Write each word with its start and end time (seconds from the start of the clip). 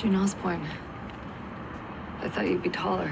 June 0.00 0.16
Osborne. 0.16 0.66
I 2.22 2.30
thought 2.30 2.46
you'd 2.48 2.62
be 2.62 2.70
taller. 2.70 3.10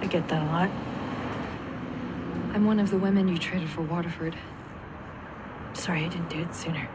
I 0.00 0.06
get 0.06 0.28
that 0.28 0.42
a 0.42 0.46
lot. 0.46 0.70
I'm 2.54 2.64
one 2.64 2.78
of 2.78 2.92
the 2.92 2.96
women 2.96 3.26
you 3.26 3.38
traded 3.38 3.68
for 3.68 3.82
Waterford. 3.82 4.36
Sorry 5.72 6.04
I 6.04 6.08
didn't 6.08 6.30
do 6.30 6.42
it 6.42 6.54
sooner. 6.54 6.88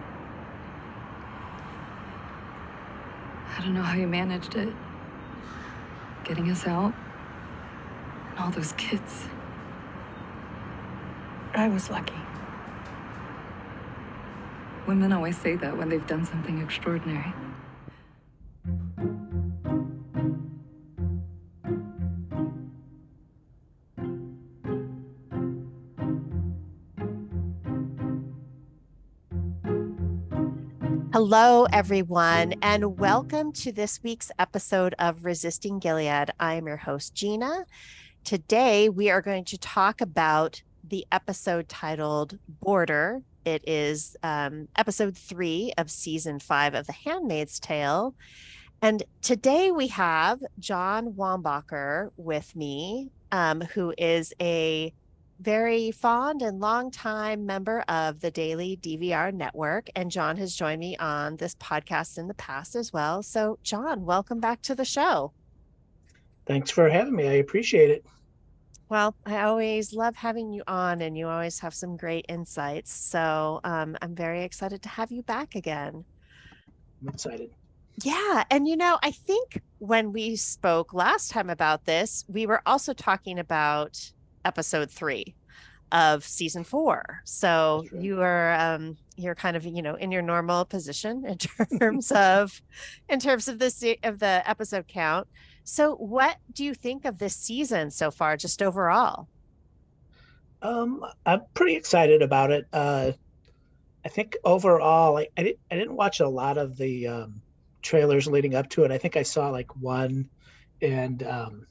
I 3.57 3.61
don't 3.61 3.73
know 3.73 3.83
how 3.83 3.97
you 3.97 4.07
managed 4.07 4.55
it. 4.55 4.73
Getting 6.23 6.49
us 6.49 6.65
out. 6.65 6.93
And 8.29 8.39
all 8.39 8.51
those 8.51 8.71
kids. 8.77 9.25
I 11.53 11.67
was 11.67 11.89
lucky. 11.89 12.24
Women 14.87 15.13
always 15.13 15.35
say 15.35 15.55
that 15.55 15.75
when 15.75 15.89
they've 15.89 16.05
done 16.05 16.25
something 16.25 16.61
extraordinary. 16.61 17.33
Hello, 31.11 31.65
everyone, 31.73 32.53
and 32.61 32.99
welcome 32.99 33.51
to 33.53 33.71
this 33.71 34.03
week's 34.03 34.29
episode 34.37 34.93
of 34.99 35.25
Resisting 35.25 35.79
Gilead. 35.79 36.29
I 36.39 36.53
am 36.55 36.67
your 36.67 36.77
host, 36.77 37.15
Gina. 37.15 37.65
Today, 38.23 38.89
we 38.89 39.09
are 39.09 39.21
going 39.21 39.45
to 39.45 39.57
talk 39.57 39.99
about 39.99 40.61
the 40.87 41.07
episode 41.11 41.69
titled 41.69 42.37
Border. 42.47 43.23
It 43.45 43.63
is 43.67 44.17
um, 44.23 44.67
episode 44.75 45.15
three 45.15 45.71
of 45.77 45.91
season 45.91 46.39
five 46.39 46.73
of 46.73 46.87
The 46.87 46.93
Handmaid's 46.93 47.59
Tale. 47.59 48.15
And 48.81 49.03
today 49.21 49.69
we 49.69 49.87
have 49.89 50.39
John 50.57 51.13
Wambacher 51.13 52.09
with 52.17 52.55
me, 52.55 53.11
um, 53.31 53.61
who 53.61 53.93
is 53.99 54.33
a 54.41 54.91
very 55.39 55.91
fond 55.91 56.41
and 56.41 56.59
long-time 56.59 57.45
member 57.45 57.83
of 57.87 58.19
the 58.19 58.31
Daily 58.31 58.79
DVR 58.81 59.31
Network. 59.31 59.89
And 59.95 60.09
John 60.09 60.37
has 60.37 60.55
joined 60.55 60.79
me 60.79 60.97
on 60.97 61.35
this 61.35 61.53
podcast 61.55 62.17
in 62.17 62.27
the 62.27 62.33
past 62.33 62.75
as 62.75 62.91
well. 62.91 63.21
So, 63.21 63.59
John, 63.61 64.05
welcome 64.05 64.39
back 64.39 64.63
to 64.63 64.73
the 64.73 64.85
show. 64.85 65.33
Thanks 66.47 66.71
for 66.71 66.89
having 66.89 67.15
me. 67.15 67.27
I 67.27 67.33
appreciate 67.33 67.91
it. 67.91 68.05
Well, 68.87 69.15
I 69.25 69.41
always 69.41 69.93
love 69.93 70.15
having 70.15 70.53
you 70.53 70.63
on, 70.67 71.01
and 71.01 71.17
you 71.17 71.27
always 71.27 71.59
have 71.59 71.73
some 71.73 71.97
great 71.97 72.25
insights. 72.29 72.91
So, 72.91 73.59
um, 73.63 73.97
I'm 74.01 74.15
very 74.15 74.43
excited 74.43 74.81
to 74.83 74.89
have 74.89 75.11
you 75.11 75.23
back 75.23 75.55
again. 75.55 76.05
I'm 77.01 77.09
excited. 77.09 77.49
Yeah. 78.03 78.43
And, 78.51 78.67
you 78.67 78.75
know, 78.75 78.99
I 79.01 79.11
think 79.11 79.61
when 79.79 80.11
we 80.11 80.35
spoke 80.35 80.93
last 80.93 81.31
time 81.31 81.49
about 81.49 81.85
this, 81.85 82.25
we 82.27 82.45
were 82.45 82.61
also 82.65 82.93
talking 82.93 83.39
about 83.39 84.11
episode 84.43 84.91
three 84.91 85.35
of 85.91 86.23
season 86.23 86.63
four. 86.63 87.21
So 87.23 87.85
right. 87.91 88.01
you 88.01 88.21
are 88.21 88.53
um 88.55 88.97
you're 89.17 89.35
kind 89.35 89.55
of 89.55 89.65
you 89.65 89.81
know 89.81 89.95
in 89.95 90.11
your 90.11 90.21
normal 90.21 90.65
position 90.65 91.25
in 91.25 91.37
terms 91.79 92.11
of 92.11 92.61
in 93.07 93.19
terms 93.19 93.47
of 93.47 93.59
this 93.59 93.83
of 94.03 94.19
the 94.19 94.43
episode 94.45 94.87
count. 94.87 95.27
So 95.65 95.95
what 95.95 96.37
do 96.53 96.63
you 96.63 96.75
think 96.75 97.05
of 97.05 97.17
this 97.17 97.35
season 97.35 97.89
so 97.89 98.11
far, 98.11 98.37
just 98.37 98.61
overall? 98.61 99.27
Um, 100.61 101.03
I'm 101.25 101.41
pretty 101.55 101.75
excited 101.75 102.21
about 102.21 102.51
it. 102.51 102.67
Uh, 102.71 103.11
I 104.05 104.09
think 104.09 104.37
overall, 104.43 105.17
I, 105.17 105.27
I 105.35 105.43
didn't 105.43 105.59
I 105.71 105.75
didn't 105.75 105.95
watch 105.95 106.19
a 106.19 106.27
lot 106.27 106.59
of 106.59 106.77
the 106.77 107.07
um, 107.07 107.41
trailers 107.81 108.27
leading 108.27 108.53
up 108.53 108.69
to 108.71 108.83
it. 108.83 108.91
I 108.91 108.99
think 108.99 109.17
I 109.17 109.23
saw 109.23 109.49
like 109.49 109.75
one, 109.75 110.29
and 110.83 111.23
um, 111.23 111.67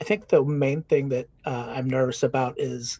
I 0.00 0.04
think 0.04 0.28
the 0.28 0.42
main 0.42 0.82
thing 0.82 1.10
that 1.10 1.28
uh, 1.44 1.72
I'm 1.76 1.88
nervous 1.88 2.22
about 2.22 2.58
is 2.58 2.98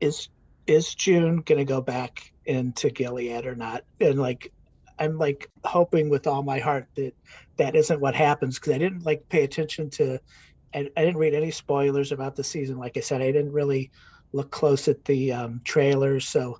is 0.00 0.28
is 0.66 0.94
June 0.94 1.42
gonna 1.42 1.66
go 1.66 1.82
back 1.82 2.32
into 2.46 2.88
Gilead 2.88 3.44
or 3.44 3.54
not? 3.54 3.84
And 4.00 4.18
like, 4.18 4.52
I'm 4.98 5.18
like 5.18 5.50
hoping 5.64 6.08
with 6.08 6.26
all 6.26 6.42
my 6.42 6.58
heart 6.58 6.86
that 6.96 7.12
that 7.56 7.76
isn't 7.76 8.00
what 8.00 8.14
happens 8.14 8.58
because 8.58 8.72
I 8.74 8.78
didn't 8.78 9.04
like 9.04 9.28
pay 9.28 9.44
attention 9.44 9.90
to. 9.90 10.18
I, 10.74 10.88
I 10.96 11.04
didn't 11.04 11.18
read 11.18 11.34
any 11.34 11.50
spoilers 11.50 12.12
about 12.12 12.36
the 12.36 12.44
season. 12.44 12.78
Like 12.78 12.96
I 12.96 13.00
said, 13.00 13.22
I 13.22 13.32
didn't 13.32 13.52
really 13.52 13.90
look 14.32 14.50
close 14.50 14.88
at 14.88 15.04
the 15.04 15.32
um, 15.32 15.60
trailers, 15.64 16.28
so 16.28 16.58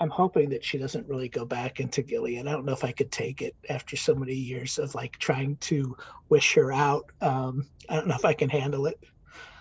I'm 0.00 0.10
hoping 0.10 0.48
that 0.50 0.64
she 0.64 0.78
doesn't 0.78 1.08
really 1.08 1.28
go 1.28 1.44
back 1.44 1.78
into 1.78 2.02
Gilead. 2.02 2.40
I 2.40 2.50
don't 2.50 2.64
know 2.64 2.72
if 2.72 2.82
I 2.82 2.90
could 2.90 3.12
take 3.12 3.40
it 3.40 3.54
after 3.68 3.96
so 3.96 4.16
many 4.16 4.34
years 4.34 4.78
of 4.78 4.96
like 4.96 5.16
trying 5.18 5.56
to 5.58 5.96
wish 6.28 6.54
her 6.54 6.72
out. 6.72 7.04
Um, 7.20 7.68
I 7.88 7.94
don't 7.94 8.08
know 8.08 8.16
if 8.16 8.24
I 8.24 8.34
can 8.34 8.48
handle 8.48 8.86
it. 8.86 8.98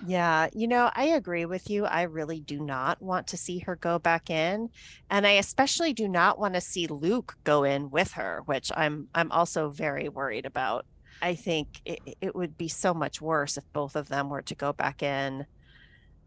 Yeah, 0.03 0.49
you 0.53 0.67
know, 0.67 0.89
I 0.95 1.05
agree 1.09 1.45
with 1.45 1.69
you. 1.69 1.85
I 1.85 2.03
really 2.03 2.39
do 2.39 2.59
not 2.59 2.99
want 3.01 3.27
to 3.27 3.37
see 3.37 3.59
her 3.59 3.75
go 3.75 3.99
back 3.99 4.31
in, 4.31 4.69
and 5.11 5.27
I 5.27 5.31
especially 5.33 5.93
do 5.93 6.07
not 6.07 6.39
want 6.39 6.55
to 6.55 6.61
see 6.61 6.87
Luke 6.87 7.35
go 7.43 7.63
in 7.63 7.91
with 7.91 8.13
her, 8.13 8.41
which 8.45 8.71
I'm 8.75 9.09
I'm 9.13 9.31
also 9.31 9.69
very 9.69 10.09
worried 10.09 10.47
about. 10.47 10.85
I 11.21 11.35
think 11.35 11.67
it, 11.85 11.99
it 12.19 12.35
would 12.35 12.57
be 12.57 12.67
so 12.67 12.95
much 12.95 13.21
worse 13.21 13.57
if 13.57 13.63
both 13.73 13.95
of 13.95 14.07
them 14.07 14.29
were 14.29 14.41
to 14.43 14.55
go 14.55 14.73
back 14.73 15.03
in. 15.03 15.45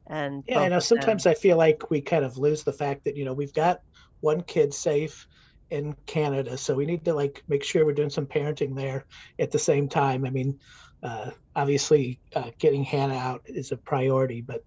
And 0.07 0.45
Yeah, 0.47 0.61
I 0.61 0.69
know 0.69 0.77
of 0.77 0.83
them- 0.83 0.83
sometimes 0.83 1.27
I 1.27 1.35
feel 1.35 1.57
like 1.57 1.91
we 1.91 2.01
kind 2.01 2.25
of 2.25 2.39
lose 2.39 2.63
the 2.63 2.73
fact 2.73 3.05
that, 3.05 3.17
you 3.17 3.25
know, 3.25 3.33
we've 3.33 3.55
got 3.55 3.81
one 4.21 4.43
kid 4.43 4.73
safe 4.73 5.27
in 5.71 5.95
Canada, 6.07 6.57
so 6.57 6.75
we 6.75 6.87
need 6.87 7.05
to 7.07 7.15
like 7.15 7.43
make 7.49 7.65
sure 7.65 7.85
we're 7.85 7.93
doing 7.93 8.11
some 8.11 8.27
parenting 8.27 8.77
there 8.77 9.07
at 9.41 9.51
the 9.51 9.59
same 9.59 9.89
time. 9.89 10.25
I 10.25 10.31
mean, 10.31 10.61
uh, 11.05 11.31
obviously, 11.55 12.19
uh, 12.35 12.51
getting 12.59 12.83
Hannah 12.83 13.17
out 13.17 13.43
is 13.45 13.71
a 13.73 13.77
priority, 13.77 14.41
but 14.41 14.65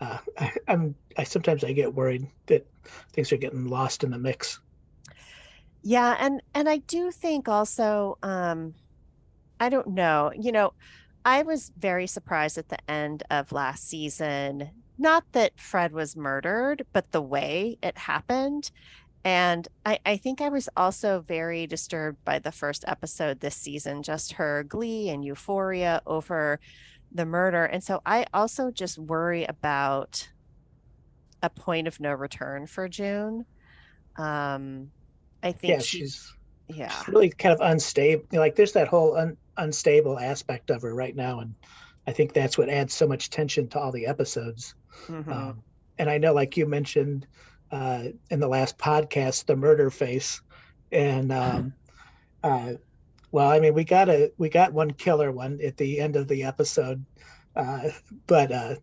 uh, 0.00 0.18
I, 0.38 0.52
I'm 0.68 0.94
I 1.18 1.24
sometimes 1.24 1.64
I 1.64 1.72
get 1.72 1.94
worried 1.94 2.26
that 2.46 2.66
things 3.12 3.32
are 3.32 3.36
getting 3.36 3.66
lost 3.66 4.04
in 4.04 4.10
the 4.10 4.18
mix. 4.18 4.60
Yeah, 5.82 6.16
and 6.18 6.42
and 6.54 6.68
I 6.68 6.78
do 6.78 7.10
think 7.10 7.48
also 7.48 8.18
um 8.22 8.74
I 9.58 9.68
don't 9.68 9.88
know, 9.88 10.32
you 10.38 10.52
know, 10.52 10.72
I 11.24 11.42
was 11.42 11.72
very 11.76 12.06
surprised 12.06 12.56
at 12.56 12.68
the 12.68 12.90
end 12.90 13.24
of 13.30 13.52
last 13.52 13.88
season, 13.88 14.70
not 14.98 15.24
that 15.32 15.58
Fred 15.58 15.92
was 15.92 16.16
murdered, 16.16 16.86
but 16.92 17.10
the 17.10 17.22
way 17.22 17.78
it 17.82 17.98
happened. 17.98 18.70
And 19.24 19.68
I, 19.84 19.98
I 20.06 20.16
think 20.16 20.40
I 20.40 20.48
was 20.48 20.68
also 20.76 21.20
very 21.20 21.66
disturbed 21.66 22.18
by 22.24 22.38
the 22.38 22.52
first 22.52 22.84
episode 22.86 23.40
this 23.40 23.56
season, 23.56 24.02
just 24.02 24.34
her 24.34 24.64
glee 24.64 25.10
and 25.10 25.24
euphoria 25.24 26.00
over 26.06 26.58
the 27.12 27.26
murder. 27.26 27.64
And 27.64 27.84
so 27.84 28.00
I 28.06 28.26
also 28.32 28.70
just 28.70 28.98
worry 28.98 29.44
about 29.44 30.30
a 31.42 31.50
point 31.50 31.88
of 31.88 32.00
no 32.00 32.12
return 32.12 32.66
for 32.66 32.88
June. 32.88 33.44
Um, 34.16 34.92
I 35.42 35.52
think 35.52 35.78
Yeah, 35.78 35.80
she, 35.80 35.98
she's 35.98 36.32
yeah, 36.68 36.88
she's 36.88 37.08
really 37.08 37.30
kind 37.30 37.52
of 37.54 37.60
unstable. 37.60 38.24
Like 38.32 38.56
there's 38.56 38.72
that 38.72 38.88
whole 38.88 39.16
un, 39.16 39.36
unstable 39.56 40.18
aspect 40.18 40.70
of 40.70 40.82
her 40.82 40.94
right 40.94 41.14
now, 41.14 41.40
and 41.40 41.54
I 42.06 42.12
think 42.12 42.32
that's 42.32 42.58
what 42.58 42.68
adds 42.68 42.94
so 42.94 43.06
much 43.06 43.30
tension 43.30 43.68
to 43.70 43.80
all 43.80 43.92
the 43.92 44.06
episodes. 44.06 44.74
mhm. 45.08 45.28
Um, 45.28 45.62
and 45.98 46.10
I 46.10 46.18
know, 46.18 46.32
like 46.34 46.56
you 46.56 46.66
mentioned 46.66 47.26
uh, 47.70 48.04
in 48.30 48.40
the 48.40 48.48
last 48.48 48.78
podcast, 48.78 49.46
the 49.46 49.56
murder 49.56 49.90
face, 49.90 50.40
and 50.92 51.32
um, 51.32 51.72
uh, 52.42 52.72
well, 53.32 53.48
I 53.48 53.60
mean, 53.60 53.74
we 53.74 53.84
got 53.84 54.08
a 54.08 54.32
we 54.38 54.48
got 54.48 54.72
one 54.72 54.90
killer 54.92 55.30
one 55.30 55.60
at 55.64 55.76
the 55.76 56.00
end 56.00 56.16
of 56.16 56.28
the 56.28 56.44
episode, 56.44 57.04
uh, 57.56 57.90
but 58.26 58.52
uh, 58.52 58.74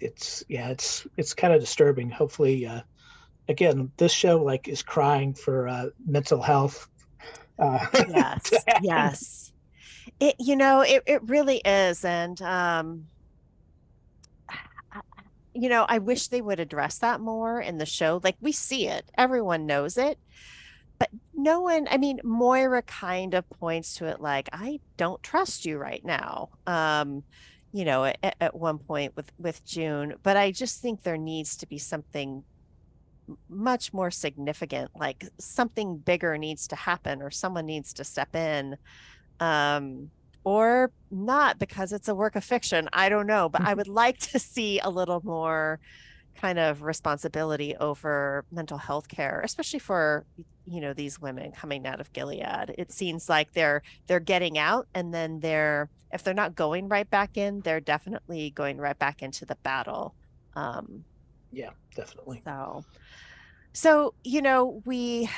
it's 0.00 0.44
yeah, 0.48 0.68
it's 0.68 1.06
it's 1.16 1.34
kind 1.34 1.52
of 1.52 1.60
disturbing. 1.60 2.10
Hopefully, 2.10 2.66
uh, 2.66 2.82
again, 3.48 3.90
this 3.96 4.12
show 4.12 4.42
like 4.42 4.68
is 4.68 4.82
crying 4.82 5.34
for 5.34 5.68
uh, 5.68 5.86
mental 6.06 6.42
health. 6.42 6.88
Uh, 7.58 7.84
yes 8.08 8.52
yes 8.82 9.52
it 10.20 10.34
you 10.38 10.56
know 10.56 10.80
it, 10.80 11.02
it 11.06 11.22
really 11.28 11.58
is 11.58 12.04
and 12.04 12.40
um 12.42 13.06
you 15.58 15.68
know 15.68 15.84
i 15.88 15.98
wish 15.98 16.28
they 16.28 16.40
would 16.40 16.60
address 16.60 16.98
that 16.98 17.20
more 17.20 17.60
in 17.60 17.78
the 17.78 17.86
show 17.86 18.20
like 18.22 18.36
we 18.40 18.52
see 18.52 18.86
it 18.86 19.10
everyone 19.18 19.66
knows 19.66 19.98
it 19.98 20.18
but 20.98 21.10
no 21.34 21.60
one 21.60 21.88
i 21.90 21.98
mean 21.98 22.20
moira 22.22 22.82
kind 22.82 23.34
of 23.34 23.48
points 23.50 23.94
to 23.94 24.06
it 24.06 24.20
like 24.20 24.48
i 24.52 24.78
don't 24.96 25.22
trust 25.22 25.64
you 25.64 25.76
right 25.76 26.04
now 26.04 26.48
um 26.66 27.22
you 27.72 27.84
know 27.84 28.04
at, 28.04 28.36
at 28.40 28.54
one 28.54 28.78
point 28.78 29.14
with 29.16 29.30
with 29.38 29.64
june 29.64 30.14
but 30.22 30.36
i 30.36 30.52
just 30.52 30.80
think 30.80 31.02
there 31.02 31.18
needs 31.18 31.56
to 31.56 31.66
be 31.66 31.78
something 31.78 32.44
much 33.48 33.92
more 33.92 34.10
significant 34.10 34.90
like 34.94 35.28
something 35.38 35.98
bigger 35.98 36.38
needs 36.38 36.68
to 36.68 36.76
happen 36.76 37.20
or 37.20 37.30
someone 37.30 37.66
needs 37.66 37.92
to 37.92 38.04
step 38.04 38.34
in 38.34 38.76
um 39.40 40.10
or 40.48 40.90
not 41.10 41.58
because 41.58 41.92
it's 41.92 42.08
a 42.08 42.14
work 42.14 42.34
of 42.36 42.44
fiction 42.44 42.88
i 42.92 43.08
don't 43.08 43.26
know 43.26 43.48
but 43.48 43.62
i 43.62 43.74
would 43.74 43.88
like 43.88 44.18
to 44.18 44.38
see 44.38 44.78
a 44.80 44.90
little 44.90 45.20
more 45.24 45.78
kind 46.40 46.58
of 46.58 46.82
responsibility 46.82 47.74
over 47.76 48.44
mental 48.50 48.78
health 48.78 49.08
care, 49.08 49.40
especially 49.44 49.80
for 49.80 50.24
you 50.64 50.80
know 50.80 50.92
these 50.92 51.20
women 51.20 51.52
coming 51.52 51.86
out 51.86 52.00
of 52.00 52.12
Gilead. 52.12 52.74
It 52.78 52.92
seems 52.92 53.28
like 53.28 53.52
they're 53.52 53.82
they're 54.06 54.20
getting 54.20 54.58
out 54.58 54.86
and 54.94 55.12
then 55.12 55.40
they're 55.40 55.90
if 56.12 56.22
they're 56.22 56.34
not 56.34 56.54
going 56.54 56.88
right 56.88 57.08
back 57.10 57.36
in, 57.36 57.60
they're 57.62 57.80
definitely 57.80 58.50
going 58.50 58.78
right 58.78 58.98
back 58.98 59.22
into 59.22 59.44
the 59.44 59.56
battle. 59.62 60.14
Um, 60.54 61.04
Yeah, 61.50 61.70
definitely. 61.94 62.40
so, 62.44 62.84
so 63.72 64.14
you 64.24 64.40
know 64.42 64.82
we 64.84 65.28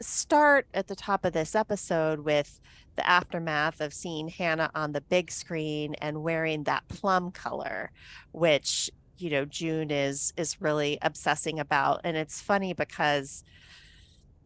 start 0.00 0.66
at 0.74 0.88
the 0.88 0.96
top 0.96 1.24
of 1.24 1.32
this 1.32 1.54
episode 1.54 2.20
with 2.20 2.60
the 2.96 3.08
aftermath 3.08 3.80
of 3.80 3.92
seeing 3.92 4.28
Hannah 4.28 4.70
on 4.74 4.92
the 4.92 5.00
big 5.00 5.30
screen 5.30 5.94
and 5.96 6.22
wearing 6.22 6.64
that 6.64 6.86
plum 6.88 7.30
color, 7.30 7.90
which 8.32 8.90
you 9.18 9.30
know 9.30 9.44
June 9.44 9.90
is 9.90 10.32
is 10.36 10.60
really 10.60 10.98
obsessing 11.02 11.58
about. 11.58 12.00
And 12.04 12.16
it's 12.16 12.40
funny 12.40 12.72
because 12.72 13.44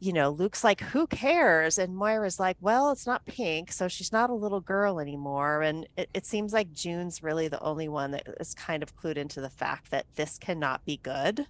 you 0.00 0.12
know 0.12 0.30
Luke's 0.30 0.64
like, 0.64 0.80
"Who 0.80 1.06
cares?" 1.06 1.78
and 1.78 1.96
Moira's 1.96 2.40
like, 2.40 2.56
"Well, 2.60 2.90
it's 2.90 3.06
not 3.06 3.26
pink, 3.26 3.72
so 3.72 3.88
she's 3.88 4.12
not 4.12 4.30
a 4.30 4.34
little 4.34 4.60
girl 4.60 5.00
anymore." 5.00 5.62
And 5.62 5.88
it, 5.96 6.08
it 6.14 6.26
seems 6.26 6.52
like 6.52 6.72
June's 6.72 7.22
really 7.22 7.48
the 7.48 7.62
only 7.62 7.88
one 7.88 8.12
that 8.12 8.26
is 8.40 8.54
kind 8.54 8.82
of 8.82 8.96
clued 8.96 9.16
into 9.16 9.40
the 9.40 9.50
fact 9.50 9.90
that 9.90 10.06
this 10.16 10.38
cannot 10.38 10.84
be 10.84 10.98
good, 10.98 11.46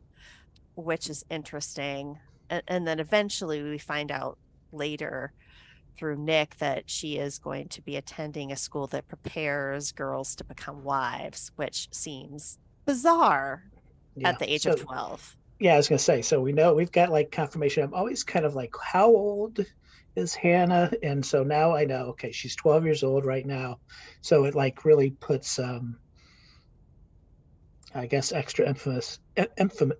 which 0.74 1.10
is 1.10 1.24
interesting. 1.30 2.18
And, 2.50 2.62
and 2.68 2.86
then 2.86 3.00
eventually 3.00 3.62
we 3.62 3.78
find 3.78 4.10
out 4.10 4.38
later 4.72 5.32
through 5.96 6.16
Nick 6.16 6.56
that 6.58 6.88
she 6.88 7.16
is 7.16 7.38
going 7.38 7.68
to 7.68 7.82
be 7.82 7.96
attending 7.96 8.52
a 8.52 8.56
school 8.56 8.86
that 8.88 9.08
prepares 9.08 9.92
girls 9.92 10.34
to 10.36 10.44
become 10.44 10.84
wives, 10.84 11.50
which 11.56 11.88
seems 11.92 12.58
bizarre 12.86 13.64
Yeah. 14.14 14.28
at 14.30 14.38
the 14.38 14.50
age 14.50 14.62
so, 14.62 14.72
of 14.72 14.80
12. 14.80 15.36
Yeah, 15.60 15.74
I 15.74 15.76
was 15.76 15.88
gonna 15.88 15.98
say. 15.98 16.22
So 16.22 16.40
we 16.40 16.52
know 16.52 16.74
we've 16.74 16.92
got 16.92 17.10
like 17.10 17.32
confirmation. 17.32 17.82
I'm 17.82 17.94
always 17.94 18.22
kind 18.22 18.46
of 18.46 18.54
like, 18.54 18.72
how 18.80 19.08
old 19.08 19.58
is 20.14 20.34
Hannah? 20.34 20.90
And 21.02 21.24
so 21.24 21.42
now 21.42 21.74
I 21.74 21.84
know. 21.84 22.10
Okay, 22.10 22.30
she's 22.30 22.54
12 22.54 22.84
years 22.84 23.02
old 23.02 23.24
right 23.24 23.44
now. 23.44 23.80
So 24.20 24.44
it 24.44 24.54
like 24.54 24.84
really 24.84 25.10
puts, 25.10 25.58
um, 25.58 25.98
I 27.92 28.06
guess, 28.06 28.32
extra 28.32 28.68
emphasis, 28.68 29.18
emph- 29.36 29.92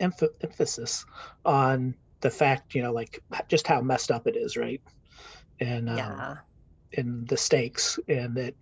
emph- 0.00 0.28
emphasis 0.42 1.04
on 1.44 1.94
the 2.20 2.30
fact, 2.30 2.74
you 2.74 2.82
know, 2.82 2.92
like 2.92 3.22
just 3.48 3.66
how 3.66 3.80
messed 3.80 4.10
up 4.10 4.26
it 4.26 4.36
is, 4.36 4.56
right? 4.56 4.82
And 5.60 5.88
um, 5.88 5.96
Yeah. 5.96 6.36
and 6.96 7.26
the 7.28 7.36
stakes, 7.36 7.98
and 8.08 8.36
that 8.36 8.54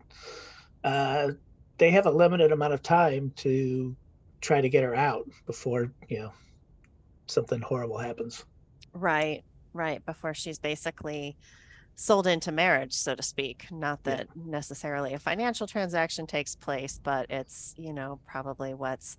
uh, 0.85 1.33
they 1.79 1.91
have 1.91 2.07
a 2.07 2.11
limited 2.11 2.53
amount 2.53 2.73
of 2.75 2.83
time 2.83 3.33
to 3.37 3.97
try 4.41 4.61
to 4.61 4.69
get 4.69 4.83
her 4.85 4.95
out 4.95 5.29
before 5.47 5.93
you 6.09 6.19
know 6.21 6.33
something 7.29 7.61
horrible 7.61 7.99
happens. 7.99 8.45
Right, 8.93 9.43
right. 9.73 10.05
Before 10.05 10.35
she's 10.35 10.59
basically 10.59 11.37
sold 11.95 12.27
into 12.27 12.53
marriage, 12.53 12.95
so 12.95 13.15
to 13.15 13.23
speak. 13.23 13.67
Not 13.71 14.01
Yeah. 14.05 14.17
that 14.17 14.29
necessarily 14.35 15.15
a 15.15 15.19
financial 15.19 15.67
transaction 15.67 16.27
takes 16.27 16.55
place, 16.57 16.99
but 17.03 17.31
it's, 17.31 17.75
you 17.77 17.93
know, 17.93 18.21
probably 18.27 18.75
what's 18.75 19.17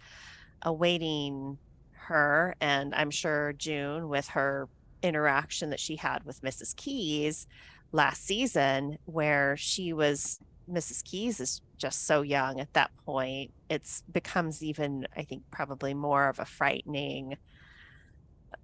awaiting 0.63 1.59
her. 2.03 2.55
And 2.61 2.93
I'm 2.95 3.11
sure 3.11 3.53
June, 3.53 4.09
with 4.09 4.27
her 4.29 4.67
interaction 5.01 5.69
that 5.71 5.79
she 5.79 5.95
had 5.95 6.23
with 6.23 6.41
Mrs. 6.41 6.75
Keyes 6.75 7.47
last 7.91 8.25
season, 8.25 8.97
where 9.05 9.57
she 9.57 9.93
was, 9.93 10.39
Mrs. 10.69 11.03
Keyes 11.03 11.39
is 11.39 11.61
just 11.77 12.07
so 12.07 12.21
young 12.21 12.59
at 12.59 12.73
that 12.73 12.91
point, 13.05 13.51
it's 13.69 14.03
becomes 14.11 14.63
even, 14.63 15.05
I 15.15 15.23
think, 15.23 15.43
probably 15.51 15.93
more 15.93 16.29
of 16.29 16.39
a 16.39 16.45
frightening 16.45 17.37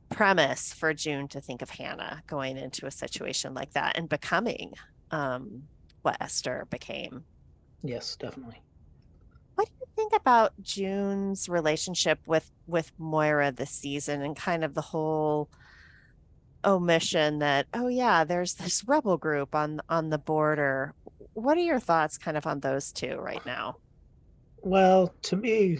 premise 0.10 0.74
for 0.74 0.94
June 0.94 1.28
to 1.28 1.42
think 1.42 1.62
of 1.62 1.70
Hannah 1.70 2.24
going 2.28 2.58
into 2.58 2.86
a 2.86 2.92
situation 2.92 3.54
like 3.54 3.74
that 3.74 3.98
and 3.98 4.10
becoming 4.10 4.74
um, 5.12 5.64
what 6.02 6.18
Esther 6.22 6.66
became. 6.70 7.24
Yes, 7.84 8.16
definitely. 8.16 8.62
What 9.60 9.68
do 9.68 9.74
you 9.82 9.88
think 9.94 10.14
about 10.14 10.54
June's 10.62 11.50
relationship 11.50 12.20
with 12.26 12.50
with 12.66 12.94
Moira 12.98 13.52
this 13.52 13.72
season 13.72 14.22
and 14.22 14.34
kind 14.34 14.64
of 14.64 14.74
the 14.74 14.80
whole 14.80 15.50
omission 16.64 17.40
that 17.40 17.68
oh 17.74 17.90
yeah, 17.90 18.24
there's 18.24 18.54
this 18.54 18.86
rebel 18.88 19.18
group 19.18 19.54
on 19.54 19.82
on 19.90 20.12
the 20.12 20.18
border. 20.18 20.94
What 21.34 21.58
are 21.58 21.62
your 21.62 21.82
thoughts 21.82 22.18
kind 22.18 22.38
of 22.38 22.48
on 22.48 22.62
those 22.62 22.94
two 22.94 23.18
right 23.18 23.46
now? 23.46 23.76
Well, 24.62 25.14
to 25.24 25.36
me, 25.36 25.80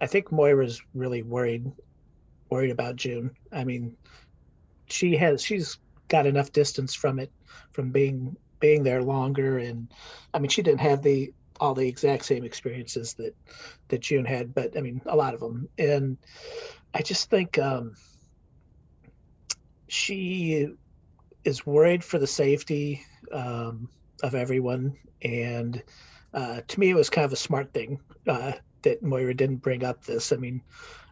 I 0.00 0.06
think 0.06 0.30
Moira's 0.30 0.80
really 0.94 1.24
worried 1.24 1.72
worried 2.48 2.70
about 2.70 2.94
June. 2.94 3.32
I 3.50 3.64
mean, 3.64 3.96
she 4.88 5.16
has 5.16 5.42
she's 5.42 5.78
got 6.06 6.26
enough 6.26 6.52
distance 6.52 6.94
from 6.94 7.18
it 7.18 7.32
from 7.72 7.90
being 7.90 8.36
being 8.60 8.84
there 8.84 9.02
longer 9.02 9.58
and 9.58 9.88
I 10.32 10.38
mean, 10.38 10.48
she 10.48 10.62
didn't 10.62 10.82
have 10.82 11.02
the 11.02 11.32
all 11.60 11.74
the 11.74 11.86
exact 11.86 12.24
same 12.24 12.44
experiences 12.44 13.14
that 13.14 13.34
that 13.88 14.00
June 14.00 14.24
had, 14.24 14.54
but 14.54 14.76
I 14.76 14.80
mean, 14.80 15.00
a 15.06 15.16
lot 15.16 15.34
of 15.34 15.40
them. 15.40 15.68
And 15.78 16.18
I 16.94 17.02
just 17.02 17.30
think 17.30 17.58
um 17.58 17.94
she 19.88 20.68
is 21.44 21.64
worried 21.64 22.02
for 22.02 22.18
the 22.18 22.26
safety 22.26 23.02
um, 23.32 23.88
of 24.22 24.34
everyone 24.34 24.96
and 25.22 25.82
uh, 26.36 26.60
to 26.68 26.80
me, 26.80 26.90
it 26.90 26.94
was 26.94 27.10
kind 27.10 27.24
of 27.24 27.32
a 27.32 27.36
smart 27.36 27.72
thing 27.72 27.98
uh, 28.28 28.52
that 28.82 29.02
Moira 29.02 29.34
didn't 29.34 29.56
bring 29.56 29.84
up 29.84 30.04
this. 30.04 30.32
I 30.32 30.36
mean, 30.36 30.62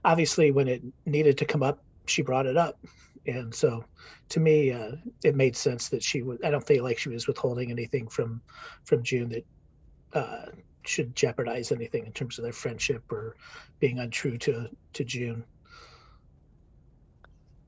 obviously, 0.05 0.51
when 0.51 0.69
it 0.69 0.83
needed 1.07 1.39
to 1.39 1.47
come 1.47 1.63
up, 1.63 1.83
she 2.07 2.21
brought 2.21 2.47
it 2.47 2.59
up, 2.59 2.79
and 3.27 3.55
so 3.55 3.85
to 4.29 4.41
me, 4.41 4.71
uh, 4.71 4.93
it 5.25 5.35
made 5.35 5.57
sense 5.57 5.89
that 5.89 6.03
she 6.03 6.21
would. 6.23 6.45
I 6.45 6.51
don't 6.51 6.67
feel 6.67 6.85
like 6.85 6.99
she 6.99 7.09
was 7.09 7.27
withholding 7.27 7.71
anything 7.71 8.09
from 8.09 8.43
from 8.85 9.03
June 9.03 9.31
that 9.31 9.47
uh, 10.15 10.47
should 10.85 11.15
jeopardize 11.15 11.73
anything 11.73 12.07
in 12.07 12.13
terms 12.13 12.39
of 12.39 12.45
their 12.45 12.53
friendship 12.53 13.11
or 13.11 13.37
being 13.81 13.99
untrue 13.99 14.39
to 14.39 14.69
to 14.93 15.05
June. 15.05 15.45